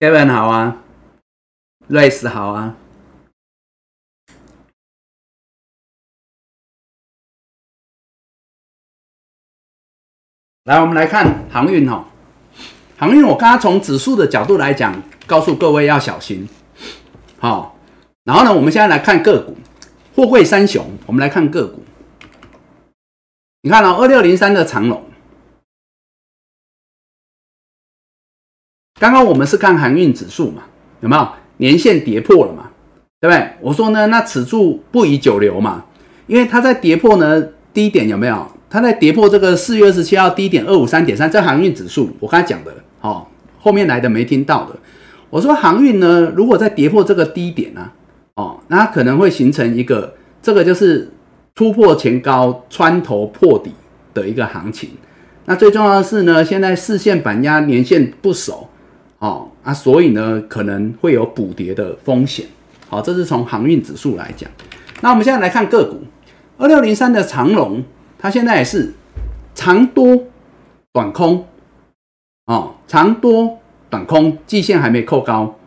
[0.00, 0.83] Kevin 好啊，
[1.86, 2.76] 瑞斯好啊。
[10.64, 12.08] 来，我们来看航运哈，
[12.96, 16.48] 航运我刚刚从指数的角度来讲，告诉各位要小心。
[17.38, 17.78] 好，
[18.24, 19.58] 然后呢，我们现在来看个股，
[20.14, 21.84] 货柜三雄，我们来看个股。
[23.60, 25.06] 你看哦，二六零三的长龙，
[28.94, 30.64] 刚刚我们是看航运指数嘛，
[31.00, 32.70] 有没有年线跌破了嘛？
[33.20, 33.48] 对不对？
[33.60, 35.84] 我说呢，那此处不宜久留嘛，
[36.26, 38.46] 因为它在跌破呢低点有没有？
[38.68, 43.24] 它在跌破这个四月二十七号低点二五三点三，这航运指数，我刚才讲的，哦，
[43.60, 44.76] 后面来的没听到的。
[45.30, 47.90] 我说航运呢，如果在跌破这个低点呢，
[48.34, 51.10] 哦，那可能会形成一个，这个就是
[51.54, 53.72] 突破前高穿头破底
[54.12, 54.90] 的一个行情。
[55.46, 58.68] 那最重要的是呢，现在四线板压年线不守，
[59.24, 62.44] 哦啊，所以呢可能会有补跌的风险。
[62.90, 64.50] 好，这是从航运指数来讲。
[65.00, 66.02] 那我们现在来看个股，
[66.58, 67.82] 二六零三的长龙。
[68.18, 68.94] 它现在也是
[69.54, 70.24] 长多
[70.92, 71.46] 短空
[72.46, 73.58] 哦，长多
[73.90, 75.58] 短空，季线还没扣高，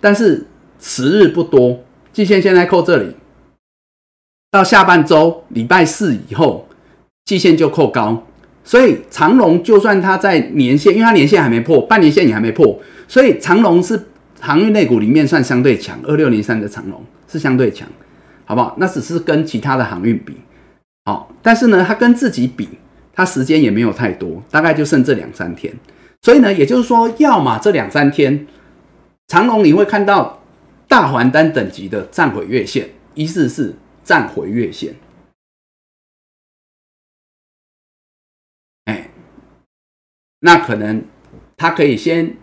[0.00, 0.46] 但是
[0.78, 1.84] 时日不多，
[2.14, 3.14] 季线现在扣这里，
[4.50, 6.66] 到下半周礼拜四以后，
[7.26, 8.24] 季线就扣高，
[8.66, 12.76] 所以长龙就算它在年线，因为它年线还没破，半年线也还没破，
[13.06, 14.08] 所以长龙是
[14.40, 17.86] 航运类股里面算相对强，二六零三的长龙是相对强，
[18.44, 18.74] 好不好？
[18.80, 20.34] 那只是跟其他的航运比。
[21.04, 22.68] 好，但是呢，它跟自己比，
[23.14, 25.72] 它时间也没有太多，大概就剩这两三天。
[26.22, 28.48] 所以呢，也就是说，要么这两三天，
[29.28, 30.42] 长龙你会看到
[30.88, 34.92] 大还单等级的站回月线，一四四站回月线。
[40.40, 41.04] 那可能
[41.56, 42.36] 他可以先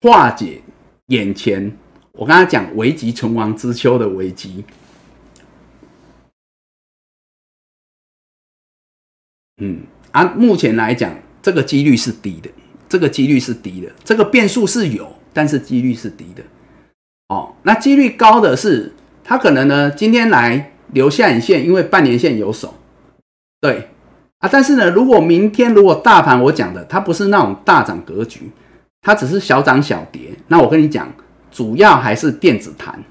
[0.00, 0.62] 化解
[1.06, 1.76] 眼前
[2.12, 4.64] 我刚才讲危急存亡之秋的危机。
[9.58, 12.50] 嗯啊，目前来讲，这个几率是低的，
[12.88, 16.42] 这个几率是低的，这个变数是有，但是几率是低的。
[17.28, 18.92] 哦，那几率高的是，
[19.22, 22.74] 他可能呢今天来留下影线，因为半年线有手，
[23.60, 23.88] 对
[24.42, 24.48] 啊。
[24.52, 28.50] 但是呢，如果明天如果大盘我讲的，它不是那种大涨格局，
[29.00, 31.10] 它只是小涨小跌，那我跟你讲，
[31.50, 33.02] 主要还是电子盘，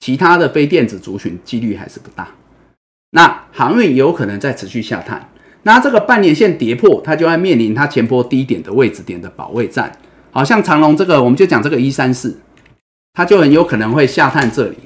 [0.00, 2.26] 其他的非电子族群几率还是不大。
[3.12, 5.28] 那航运有可能在持续下探。
[5.64, 9.92] 那这个半年线跌破，它就要面临它前波低点的位置点的保卫战。
[10.32, 12.40] 好像长隆这个，我们就讲这个一三四，
[13.12, 14.78] 它就很有可能会下探这里。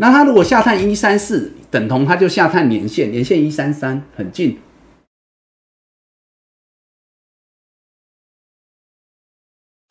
[0.00, 4.58] 那它如果下探一三四，等同它就下探年线，年线一三三很近。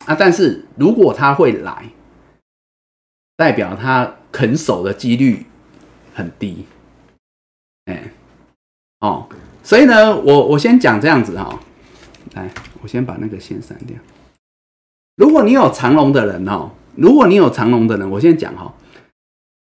[0.06, 1.90] 啊，但是如果它会来，
[3.36, 5.46] 代表它肯守的几率
[6.12, 6.66] 很低。
[7.84, 8.10] 哎，
[8.98, 9.28] 哦。
[9.62, 11.60] 所以呢，我我先讲这样子哈，
[12.32, 12.50] 来，
[12.82, 13.96] 我先把那个线删掉。
[15.14, 18.74] 如果你有长龙的人哦，如果你有长龙的人，我先讲哈，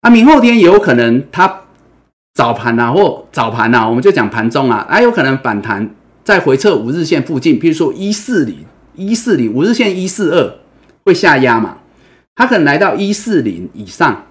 [0.04, 1.62] 啊，明后天也有可能它
[2.34, 10.58] 早盘呐或早盘呐，我们就讲盘中啊，还有可能反弹在回撤五日线附近，比如说一四零一四零五日线一四二
[11.04, 11.78] 会下压嘛，
[12.34, 14.26] 它可能来到一四零以上，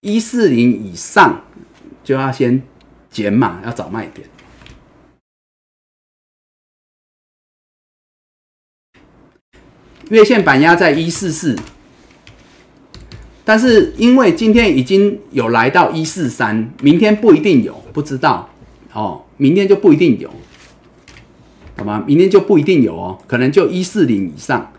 [0.00, 1.44] 一四零以上
[2.04, 2.62] 就要先。
[3.10, 4.28] 减码要找卖点，
[10.10, 11.58] 月线板压在一四四，
[13.50, 18.48] 但是因为今天已经有来到一四三，明天不一定有，不知道
[18.92, 20.30] 哦，明天就不一定有，
[21.76, 22.04] 好吗？
[22.06, 24.72] 明天就不一定有哦，可能就一四零以上，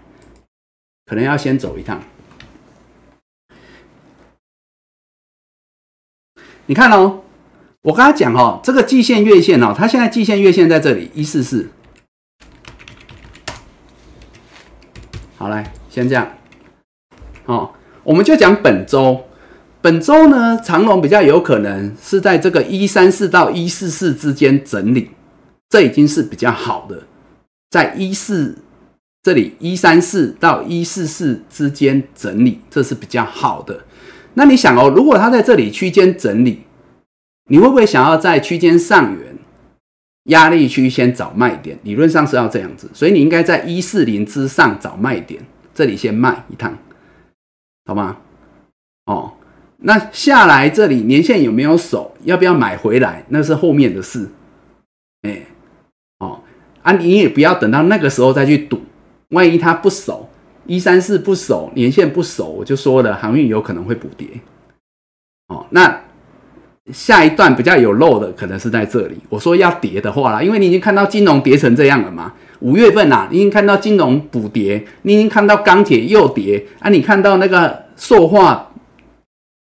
[1.05, 2.01] 可能要先走一趟。
[6.67, 7.23] 你看哦。
[7.81, 11.69] 我跟他讲哦，这个季线、月线哦，它现在季线、月线在这里一四四。
[15.35, 16.31] 好，来先这样。
[17.47, 17.73] 哦，
[18.03, 19.21] 我们就讲本周，
[19.81, 25.11] 本周呢，长龙比较有可能是在这个一三四到一四四之间整理，
[25.69, 27.03] 这已经是比较好的，
[27.69, 28.57] 在一四
[29.23, 33.81] 这里一三四到一四四之间整理，这是比较好的。
[34.33, 36.61] 那你想哦，如果它在这里区间整理，
[37.49, 39.35] 你会不会想要在区间上缘
[40.25, 41.77] 压力区先找卖点？
[41.83, 45.41] 理论上是要这样子，所以你应该在一四零之上找卖点，
[45.75, 46.75] 这里先卖一趟，
[47.85, 48.17] 好吗？
[49.05, 49.33] 哦，
[49.77, 52.15] 那下来这里年线有没有守？
[52.23, 53.25] 要不要买回来？
[53.29, 54.29] 那是后面的事。
[55.23, 55.41] 哎，
[56.19, 56.39] 哦，
[56.83, 58.81] 啊，你也不要等到那个时候再去赌，
[59.29, 60.29] 万一它不守，
[60.67, 64.27] 一三四不守，年线不守，我就说了，航运有可能会补跌。
[65.47, 66.01] 哦，那
[66.93, 69.17] 下一段比较有漏的，可能是在这里。
[69.29, 72.33] 我说要跌的话啦，因为你已经看到金融跌成这样了嘛。
[72.61, 78.71] 五月份呐，你已经看到金融补跌，你已经看到钢铁又跌啊，你看到那个塑化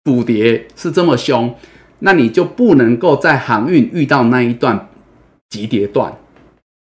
[0.03, 1.53] 补跌是这么凶，
[1.99, 4.87] 那你就不能够在航运遇到那一段
[5.49, 6.15] 急跌段，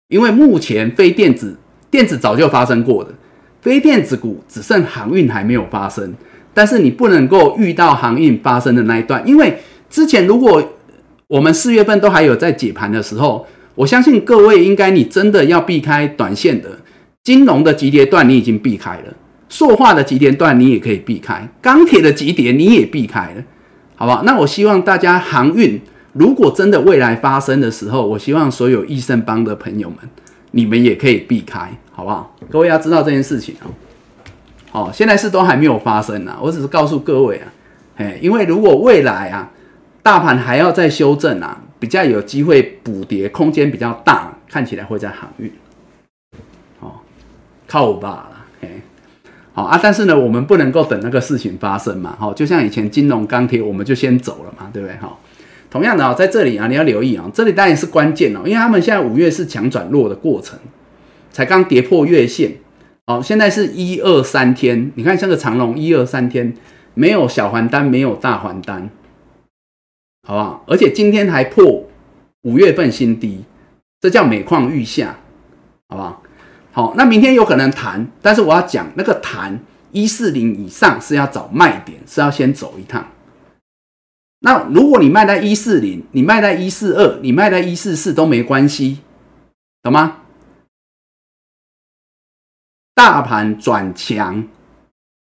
[0.07, 1.55] 因为目前非电子
[1.91, 3.13] 电子早就发生过的，
[3.61, 6.15] 非电子股只剩航运还没有发生，
[6.51, 10.63] 但是你不能够遇到航运发生的那一段，因为之前如果
[11.27, 13.45] 我们四月份都还有在解盘的时候。
[13.75, 16.69] 我相信各位应该，你真的要避开短线的
[17.23, 19.13] 金融的急跌段，你已经避开了；
[19.47, 23.43] 塑化的急跌段，你也可以避开；钢铁的急跌，你也避开了，
[23.95, 24.23] 好不好？
[24.23, 25.79] 那我希望大家航运，
[26.13, 29.97] 如果真的未来发生的时候，我希望所有益盛帮的朋友们，
[30.51, 32.35] 你们也可以避开，好不好？
[32.49, 33.65] 各位要知道这件事情啊。
[34.69, 37.47] 好，现在是都还没有发生呢，我只是告诉各位啊，
[37.95, 39.49] 哎，因为如果未来啊，
[40.03, 41.61] 大盘还要再修正啊。
[41.81, 45.51] 比较有机会补跌空间比较大，看起来会在航运，
[46.79, 46.91] 哦，
[47.65, 48.69] 靠我吧了，嘿，
[49.51, 54.95] 好啊，但是呢，我们不能够等那个事情发生嘛，好，就像以前金融钢铁，我们就先走了嘛，对不对？
[54.97, 55.17] 哈，
[55.71, 60.59] 同样的啊，在这里啊，你要留意啊，这里当然是关键哦，因为他们现在五月是强转弱的过程，
[61.31, 62.57] 才刚跌破月线，
[63.07, 66.53] 哦，现在是一二三天，你看像个长龙一二三天
[66.93, 68.87] 没有小还单，没有大还单。
[70.23, 70.63] 好不好？
[70.67, 71.85] 而且今天还破
[72.43, 73.43] 五月份新低，
[73.99, 75.17] 这叫每况愈下，
[75.89, 76.23] 好不好？
[76.71, 79.59] 好，那明天有可能弹，但是我要讲那个弹
[79.91, 83.05] 一四零以上是要找卖点，是要先走一趟。
[84.39, 88.99] 那如果你卖在一四零，你卖在一四二，你卖在一四四都没关系，
[89.83, 90.17] 懂吗？
[92.95, 94.47] 大盘转强，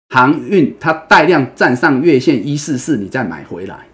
[0.09, 3.90] 航运它带量站上月线一四四，你再买回来。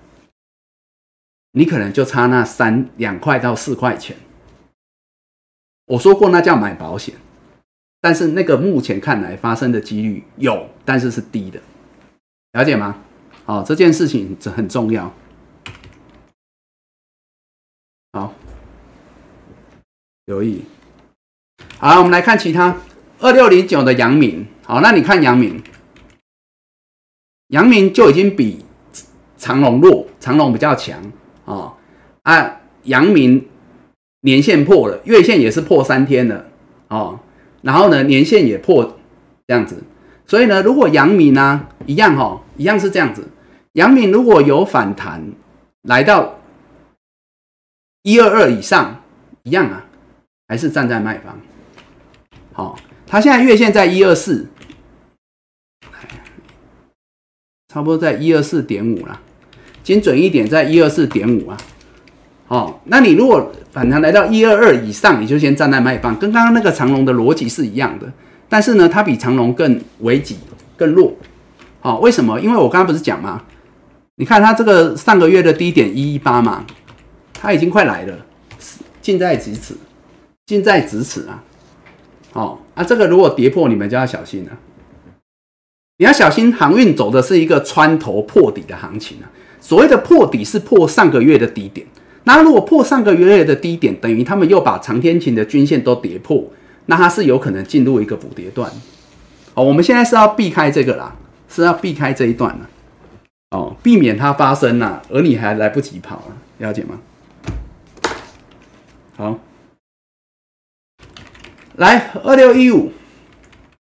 [1.59, 4.15] 你可能就差那三两块到四块钱。
[5.87, 7.15] 我说过那叫买保险，
[8.03, 11.59] 但是那个目前看来发生的几率有，但是是低的，
[12.53, 12.99] 了解吗？
[13.47, 15.15] 好，这件事情这很重要。
[18.13, 18.35] 好，
[20.27, 20.63] 留意。
[21.79, 22.77] 好，我们来看其他
[23.21, 24.47] 二六零九的阳明。
[24.63, 25.63] 好，那你看阳明，
[27.47, 28.63] 阳明就已经比
[29.39, 31.03] 长隆弱，长隆比较强。
[31.47, 31.75] 哦，
[32.23, 33.49] 啊，阳明
[34.21, 36.45] 年线破了，月线也是破三天了，
[36.89, 37.19] 哦，
[37.63, 38.99] 然后呢，年线也破
[39.47, 39.83] 这样子，
[40.27, 43.29] 所以呢，如果阳明呢一样哈，一样是这样子，
[43.73, 45.33] 阳明如果有反弹
[45.83, 46.41] 来到
[48.03, 49.03] 一二二以上，
[49.45, 49.87] 一样啊，
[50.49, 51.41] 还是站在卖方，
[52.53, 54.49] 好，它现在月线在一二四，
[57.69, 59.23] 差不多在一二四点五了。
[59.87, 61.57] 精准一点，在一二四点五啊，
[62.49, 68.13] 哦，那你如果反弹来到一二二以上，你就先站在卖方，跟刚刚那个长龙的逻辑是一样的，
[68.49, 70.39] 但是呢，它比长龙更危急、
[70.77, 71.15] 更弱，
[71.79, 72.41] 好，为什么？
[72.41, 73.45] 因为我刚刚不是讲吗？
[74.17, 76.67] 你看它这个上个月的低点一一八嘛，
[77.33, 78.27] 它已经快来了，
[79.01, 79.77] 近在咫尺，
[80.47, 81.45] 近在咫尺啊，
[82.33, 84.51] 哦，啊，这个如果跌破，你们就要小心了，
[85.99, 89.31] 你要小心，航运走的是一个穿头破底的行情啊。
[89.67, 91.85] 所谓的破底是破上个月的低点，
[92.23, 96.45] 那如果破上个月的低点，等于他们又把长天晴的均线都跌破，
[96.85, 98.71] 那它是有可能进入一个补跌段。
[99.55, 101.17] 哦，我们现在是要避开这个啦，
[101.49, 102.71] 是要避开这一段了，
[103.51, 107.01] 哦，避免它发生啦，而你还来不及跑了，了解吗？
[109.17, 109.41] 好，
[111.75, 112.93] 来二六一五，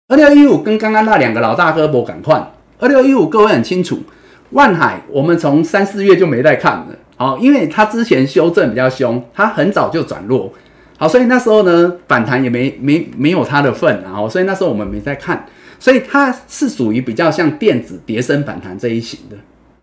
[0.09, 4.03] 二六一五跟刚刚那两个老大哥不赶快，二六一五各位很清楚。
[4.51, 6.87] 万海，我们从三四月就没再看了，
[7.19, 10.53] 哦，因为它之前修正比较凶，它很早就转弱，
[10.97, 15.45] 好，所以那时候呢反弹也没没没有它的份，然后所以那时候我们没在看，
[15.79, 19.37] 所以它是属于比较像电子叠升反弹这一型的，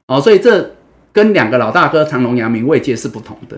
[0.07, 0.75] 哦，所以这
[1.13, 3.55] 跟两个老大哥长隆、阳明、位阶是不同的，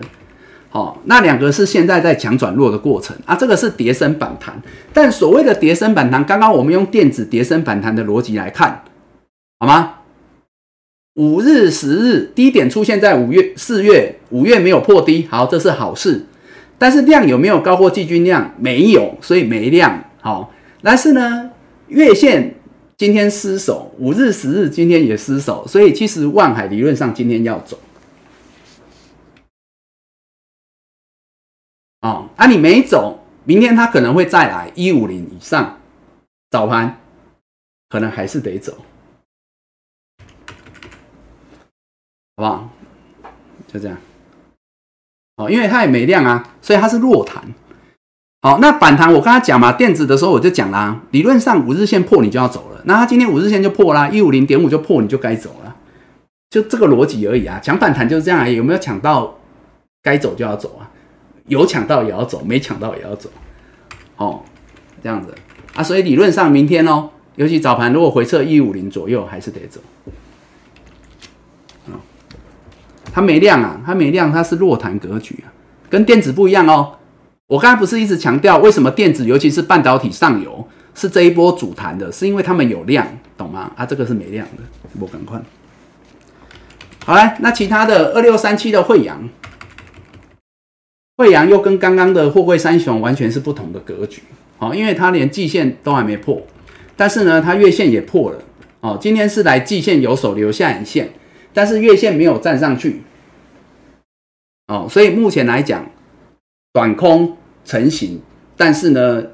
[0.70, 3.16] 好，那两个是现在在强转弱的过程。
[3.24, 4.60] 啊，这个是叠升反弹，
[4.92, 8.82] 但所谓的叠升反弹，刚刚我们用电子叠升反弹的逻辑来看，
[9.58, 9.94] 好吗？
[11.18, 16.24] 五日、十日低点出现在五月、四月，五月没有破低，好，这是好事。
[16.78, 18.54] 但是量有没有高过季均量？
[18.56, 20.04] 没有，所以没量。
[20.20, 21.50] 好，但是呢，
[21.88, 22.54] 月线
[22.96, 27.76] 今天失守，五日、十日今天也失守，所以其实万海理论上今天要走。
[32.02, 35.80] 哦，啊，你没走，明天它可能会再来一五零以上
[36.48, 37.00] 早盘，
[37.88, 38.72] 可能还是得走，
[40.18, 40.24] 好
[42.38, 42.70] 好不好？
[43.66, 43.96] 就这样。
[45.38, 47.42] 哦，因为它也没量啊，所以它是弱弹。
[48.42, 52.80] 好，那反弹我刚才讲嘛，电子的时候我就讲啦，理论上五日线破你就要走了。
[52.84, 55.74] 那它今天五日线就破啦，一五零点五就破，你就该走了，
[56.48, 57.58] 就这个逻辑而已啊。
[57.60, 59.34] 抢反弹就是这样，有没有抢到？
[60.00, 60.88] 该走就要走啊，
[61.48, 63.28] 有抢到也要走，没抢到也要走。
[64.16, 64.42] 哦，
[65.02, 65.34] 这样子
[65.74, 69.80] 啊，所以理论上明天哦，尤其早盘如果回撤一五零左右，还是得走。
[73.18, 75.50] 它没量啊，它没量，它是弱弹格局啊，
[75.90, 76.94] 跟电子不一样哦。
[77.48, 80.64] 我刚才不是一直强调，为什么电子，尤其是半导体上游，
[80.94, 83.04] 是这一波主弹的，是因为他们有量，
[83.36, 83.72] 懂吗？
[83.74, 84.62] 啊，这个是没量的，
[85.00, 85.40] 我赶快。
[87.04, 89.28] 好来，那其他的二六三七的惠阳，
[91.16, 94.22] 惠阳又跟刚刚的货柜三雄完全是不同的格局，
[94.58, 96.40] 好，因为它连季线都还没破，
[96.94, 98.38] 但是呢，它月线也破了，
[98.78, 101.08] 哦，今天是来季线有手留下影线，
[101.54, 103.02] 但是月线没有站上去，
[104.68, 105.84] 哦，所以目前来讲。
[106.70, 108.20] 短空成型，
[108.56, 109.24] 但是呢，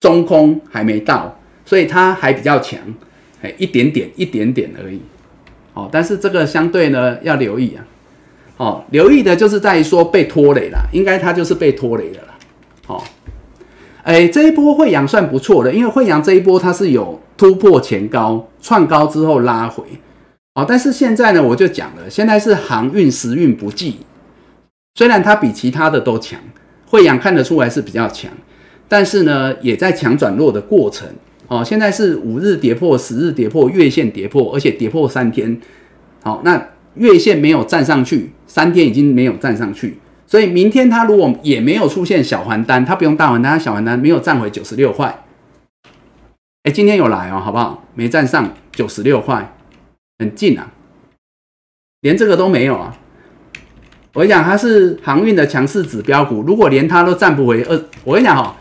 [0.00, 2.78] 中空还没到，所以它还比较强，
[3.40, 5.00] 哎，一点点，一点点而已。
[5.72, 7.86] 哦，但是这个相对呢要留意啊。
[8.58, 12.34] 哦，留意的就是在于说被拖累了，应该它就是被拖累的了。
[12.88, 13.02] 哦，
[14.02, 19.82] 哎，这一波汇阳算不错的，因为汇阳这一波它是有突破前高，创高之后拉回。
[20.54, 24.00] 哦，但是现在呢，我就讲了，现在是航运时运不济。
[24.94, 26.40] 虽然它比其他的都强，
[26.86, 28.30] 惠阳看得出来是比较强，
[28.88, 31.08] 但是呢，也在强转弱的过程。
[31.46, 35.60] 哦，现在是五日跌破，十日跌破，月线跌破，而且跌破三天。
[36.22, 45.24] 好，那月线没有站上去，三天已经没有站上去，所以明天它如果也没有出现小环单，它不用大环单，小环单没有站回九十六块。
[46.62, 47.84] 哎，今天有来哦，好不好？
[47.94, 49.54] 没站上九十六块，
[50.18, 50.72] 很近啊，
[52.00, 52.96] 连这个都没有啊。
[54.14, 56.40] 我跟你讲，它是航运的强势指标股。
[56.42, 58.56] 如果连它都站不回二，我跟你讲哈，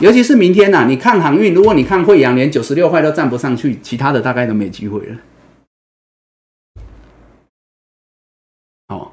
[0.00, 5.16] 尤其是明天呐，你看航运，如果你看惠阳连九十六块都站不上去，其他的大概都没机会了。
[8.88, 9.12] 哦，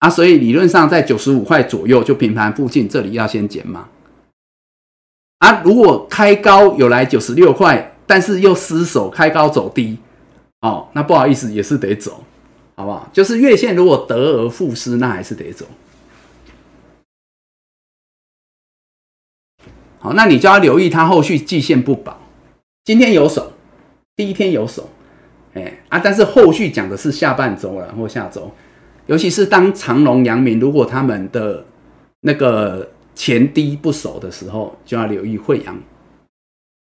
[0.00, 3.88] 啊，所以理论上在九十五块左右就平盘附近，这里要先减码。
[5.38, 9.98] 啊，如果开高有来九十六块，但是又失手开高走低，
[10.62, 12.24] 哦，那不好意思，也是得走。
[12.74, 13.08] 好不好？
[13.12, 15.66] 就是月线如果得而复失，那还是得走。
[19.98, 22.20] 好，那你就要留意它后续季线不保。
[22.84, 23.52] 今天有手，
[24.16, 24.90] 第一天有手，
[25.54, 28.50] 哎啊，但是后续讲的是下半周了或下周，
[29.06, 31.64] 尤其是当长隆、阳明如果他们的
[32.22, 35.80] 那个前低不守的时候，就要留意惠阳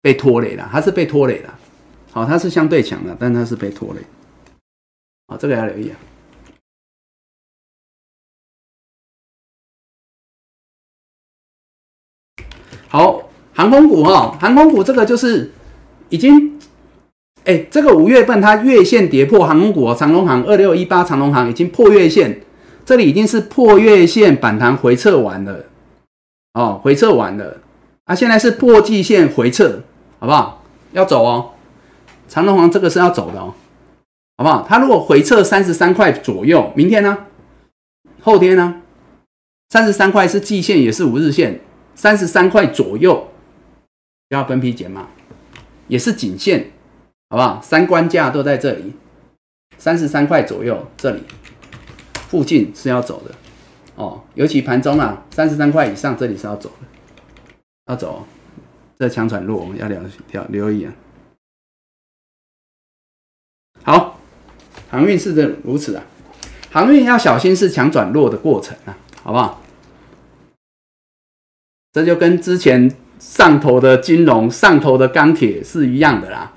[0.01, 0.66] 被拖累了。
[0.72, 1.59] 它是被拖累了，
[2.10, 4.01] 好，它是相对强的，但它是被拖累。
[5.26, 5.96] 啊，这个要留意啊。
[12.88, 15.51] 好，航空股哈，航空股这个就是
[16.10, 16.60] 已经，
[17.44, 22.42] 哎，这个五月份它月线跌破航空股哦，长龙航二六一八，长龙航已经破月线，
[22.84, 25.64] 这里已经是破月线反弹回撤完了，
[26.52, 27.60] 哦，回撤完了，
[28.05, 29.82] 啊，现在是破季线回撤，
[30.20, 30.62] 好不好？
[30.92, 31.51] 要走哦，
[32.28, 33.52] 长龙航这个是要走的哦。
[34.36, 34.66] 好不好？
[34.69, 37.27] 它如果回撤三十三块左右，明天呢？
[38.20, 38.82] 后天呢？
[39.69, 41.61] 三十三块是季线，也是五日线，
[41.94, 43.31] 三十三块左右
[44.28, 45.09] 要分批减码，
[45.89, 46.73] 也是颈线，
[47.31, 47.61] 好不好？
[47.62, 48.93] 三关价都在这里，
[49.78, 51.23] 三十三块左右这里
[52.28, 53.35] 附近是要走的
[53.94, 54.23] 哦。
[54.35, 56.86] 尤其盘中啊，三十三块以上这里是要走的，
[57.86, 58.27] 要走。
[58.97, 60.01] 这强转弱，我们要留
[60.31, 60.93] 要留意啊。
[63.82, 64.14] 好。
[64.94, 66.04] 航运是这如此啊，
[66.70, 69.60] 航运要小心是强转弱的过程啊，好不好？
[71.92, 72.88] 这就跟之前
[73.18, 76.52] 上头的金融、上头的钢铁是一样的啦。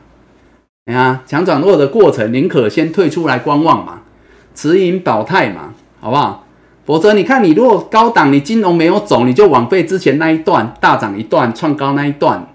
[0.86, 4.04] 你看强转弱的过程，宁可先退出来观望嘛，
[4.54, 6.46] 持盈保泰嘛，好不好？
[6.86, 12.48] 否则你看，你如果高档，你金融没有走，你就枉费之前那一段大涨一段创高那一段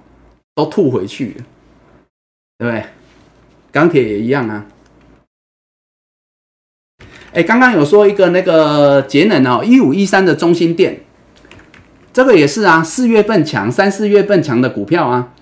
[0.54, 1.34] 都吐回去，
[2.58, 2.84] 对不对？
[3.72, 4.64] 钢铁也一样啊。
[7.32, 11.00] 哎，刚刚有说一个那个节能哦，一五一三的中心店，
[12.12, 15.32] 这个也是啊，四月份强，三四月份强的股票啊，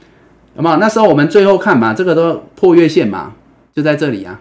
[0.55, 0.77] 有没有？
[0.77, 3.35] 那时候我们最后看嘛，这个都破月线嘛，
[3.75, 4.41] 就在这里啊，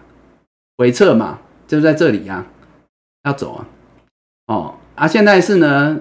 [0.78, 2.46] 回撤嘛，就在这里呀，
[3.24, 3.66] 要走啊，
[4.46, 6.00] 哦啊，现在是呢，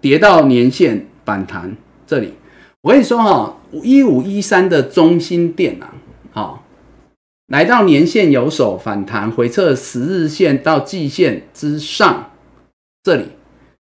[0.00, 1.76] 跌到年线反弹
[2.06, 2.32] 这里，
[2.80, 5.92] 我跟你说哈，一五一三的中心店啊，
[6.32, 6.63] 好，
[7.48, 12.32] 来到年线有手反弹回撤十日线到季线之上，
[13.02, 13.28] 这里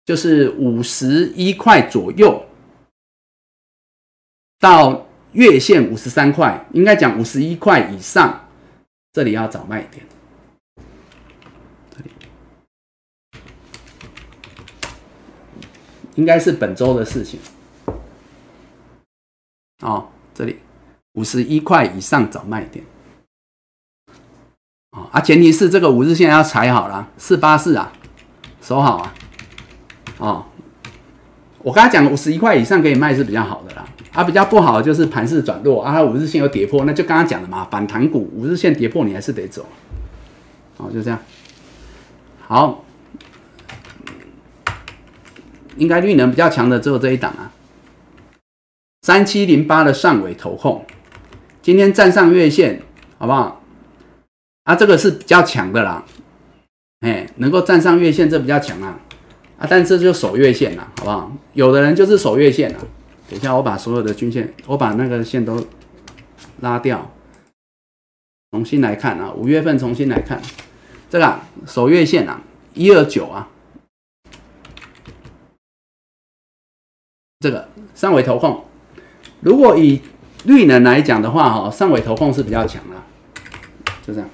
[0.06, 2.46] 就是五十一块左右，
[4.60, 8.48] 到月线五十三块，应该讲五十一块以上，
[9.12, 10.06] 这里要找卖点。
[11.92, 12.12] 这里
[16.16, 17.38] 应该是本周的事情。
[19.82, 20.60] 哦，这里
[21.14, 22.86] 五十一块以上找卖点。
[24.92, 27.92] 哦啊，前提是这个五日线要踩好了，四八四啊，
[28.62, 29.14] 守好啊。
[30.18, 30.46] 哦，
[31.60, 33.86] 我刚才讲五十一块以上可以卖是比较好的啦。
[34.14, 39.66] 啊，比较不好就是盘势转弱啊，五日线有跌破，那就刚刚讲的嘛，反弹股五日线跌破你还是得走。
[40.78, 41.20] 哦，就这样。
[42.48, 42.84] 好，
[45.78, 47.52] 应该绿能比较强的只有这一档啊。
[49.04, 50.84] 三七零八的上尾头控，
[51.62, 52.82] 今天站上月线，
[53.20, 53.59] 好不好？
[54.70, 56.06] 啊，这个是比较强的啦，
[57.00, 59.00] 哎，能够站上月线，这比较强啊，
[59.58, 61.32] 啊，但这就守月线了，好不好？
[61.54, 62.80] 有的人就是守月线了。
[63.28, 65.66] 等一下，我把所有的均线，我把那个线都
[66.60, 67.12] 拉掉，
[68.52, 70.40] 重新来看啊，五月份重新来看，
[71.10, 72.40] 这个守月线啊，
[72.76, 73.48] 一二九啊，
[77.40, 78.66] 这个上尾头控。
[79.42, 80.00] 如果以
[80.44, 82.96] 绿能来讲的话，哈，上尾头控是比较强的，
[84.06, 84.30] 就这样。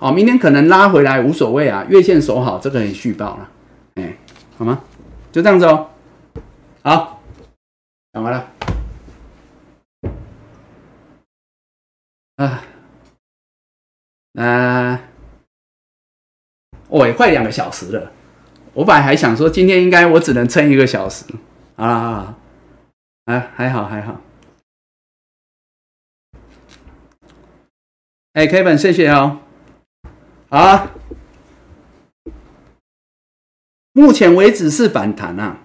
[0.00, 3.50] 好，明天可能拉回来无所谓啊，月线守好，这个很续报了，
[3.96, 4.16] 哎，
[4.56, 4.82] 好吗？
[5.30, 5.90] 就这样子哦。
[6.82, 7.22] 好，
[8.14, 8.50] 讲完了。
[12.36, 12.64] 啊，
[14.40, 15.02] 啊，
[16.88, 18.10] 哦，也快两个小时了。
[18.72, 21.26] 我本来还想说今天应该我只能撑一个小时，
[21.76, 22.38] 啊，
[23.26, 24.18] 啊，还好还好。
[28.32, 29.40] 哎，Kevin，谢谢哦。
[30.50, 30.90] 啊，
[33.92, 35.58] 目前为止是反弹啊。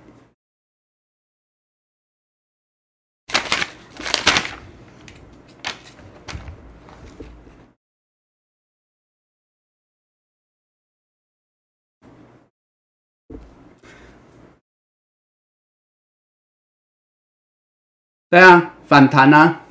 [18.29, 19.64] 对啊，反弹啊。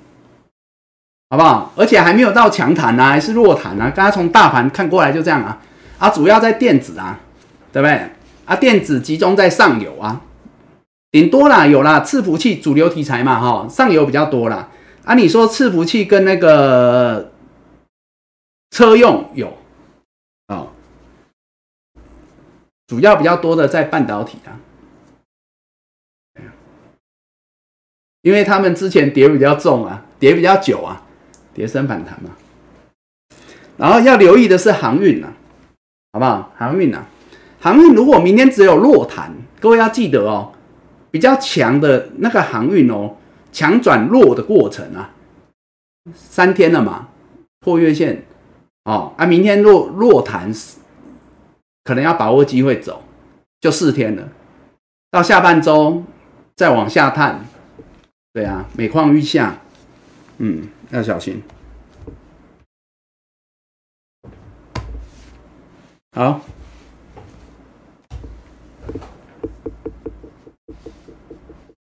[1.35, 1.73] 好不好？
[1.75, 3.91] 而且还没有到强弹啊，还是弱弹啊？
[3.91, 5.61] 刚刚从大盘看过来就这样啊，
[5.99, 7.19] 啊，主要在电子啊，
[7.73, 8.09] 对不对？
[8.45, 10.21] 啊，电子集中在上游啊，
[11.11, 14.69] 顶多啦，有啦，伺服器主流题材嘛，哈，上游比较多啦。
[15.05, 17.33] 啊，你说伺服器跟那个
[18.71, 19.59] 车用有
[20.47, 20.69] 啊，
[22.87, 24.55] 主要比较多的在半导体啊，
[28.23, 31.01] 因为他们之前跌比较重啊，跌比较久啊。
[31.55, 32.31] 跌升反弹嘛，
[33.77, 35.29] 然后要留意的是航运呐，
[36.13, 36.53] 好不好？
[36.59, 37.05] 航运呐，
[37.61, 40.53] 航运如果明天只有弱弹，各位要记得哦，
[41.11, 43.17] 比较强的那个航运哦，
[43.53, 45.13] 强转弱的过程啊，
[46.13, 47.09] 三天了嘛，
[47.61, 48.25] 破月线。
[48.85, 50.53] 哦，啊，明天弱弱弹，
[51.85, 53.03] 可能要把握机会走，
[53.61, 54.29] 就四天了，
[55.11, 56.03] 到下半周
[56.55, 57.47] 再往下探，
[58.35, 59.57] 对啊，每况愈下，
[60.37, 60.69] 嗯。
[60.91, 61.43] 要小心。
[66.13, 66.41] 好，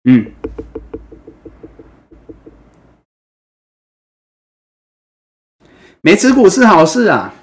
[0.04, 0.32] 嗯，
[6.00, 7.34] 没持股是好事啊，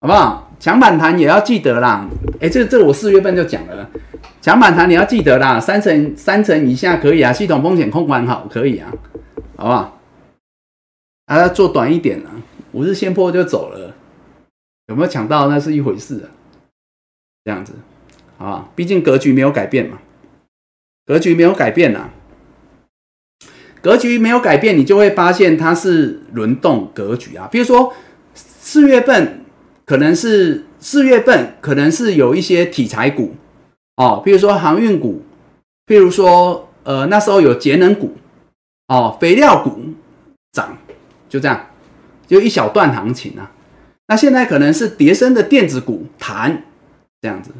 [0.00, 0.50] 好不好？
[0.60, 2.08] 强反弹也要记得啦。
[2.40, 3.90] 哎，这这我四月份就讲了，
[4.40, 8.92] 强反弹你要记得啦，三成三成以下可以啊，系统风险控管好可以啊，
[9.56, 10.01] 好不好？
[11.32, 12.28] 啊，做短一点啊，
[12.72, 13.94] 五日线破就走了，
[14.88, 16.28] 有没有抢到那是一回事啊。
[17.44, 17.72] 这样子，
[18.38, 19.98] 啊，毕竟格局没有改变嘛，
[21.06, 22.10] 格局没有改变啊，
[23.80, 27.48] 格局没有改变，你就会发现它是轮动格局啊。
[27.50, 27.94] 比如说
[28.34, 29.44] 四月份
[29.84, 33.34] 可能是四月份可能是有一些题材股
[33.96, 35.22] 哦，比如说航运股，
[35.86, 38.16] 譬如说呃那时候有节能股
[38.88, 39.80] 哦，肥料股
[40.52, 40.78] 涨。
[41.32, 41.66] 就这样，
[42.26, 43.50] 就一小段行情啊。
[44.08, 46.64] 那现在可能是叠升的电子股弹
[47.22, 47.50] 这样子，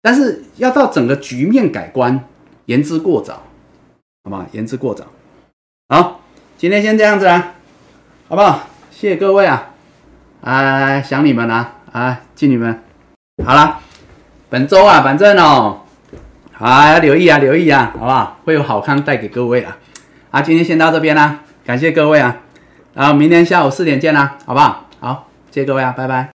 [0.00, 2.24] 但是要到整个局面改观，
[2.64, 3.42] 言之过早，
[4.24, 4.46] 好吗？
[4.52, 5.04] 言之过早。
[5.90, 6.22] 好，
[6.56, 7.52] 今天先这样子啊，
[8.28, 8.66] 好不好？
[8.90, 9.74] 谢谢各位啊，
[10.40, 12.82] 哎，想你们啊，哎，敬你们。
[13.44, 13.78] 好了，
[14.48, 15.82] 本周啊，反正哦，
[16.56, 18.40] 啊，要留意啊，留意啊，好不好？
[18.46, 19.76] 会有好康带给各位啊。
[20.30, 22.40] 啊，今天先到这边啦，感谢各位啊，
[22.94, 24.84] 然后明天下午四点见啦，好不好？
[25.00, 26.28] 好，谢谢各位啊，拜拜。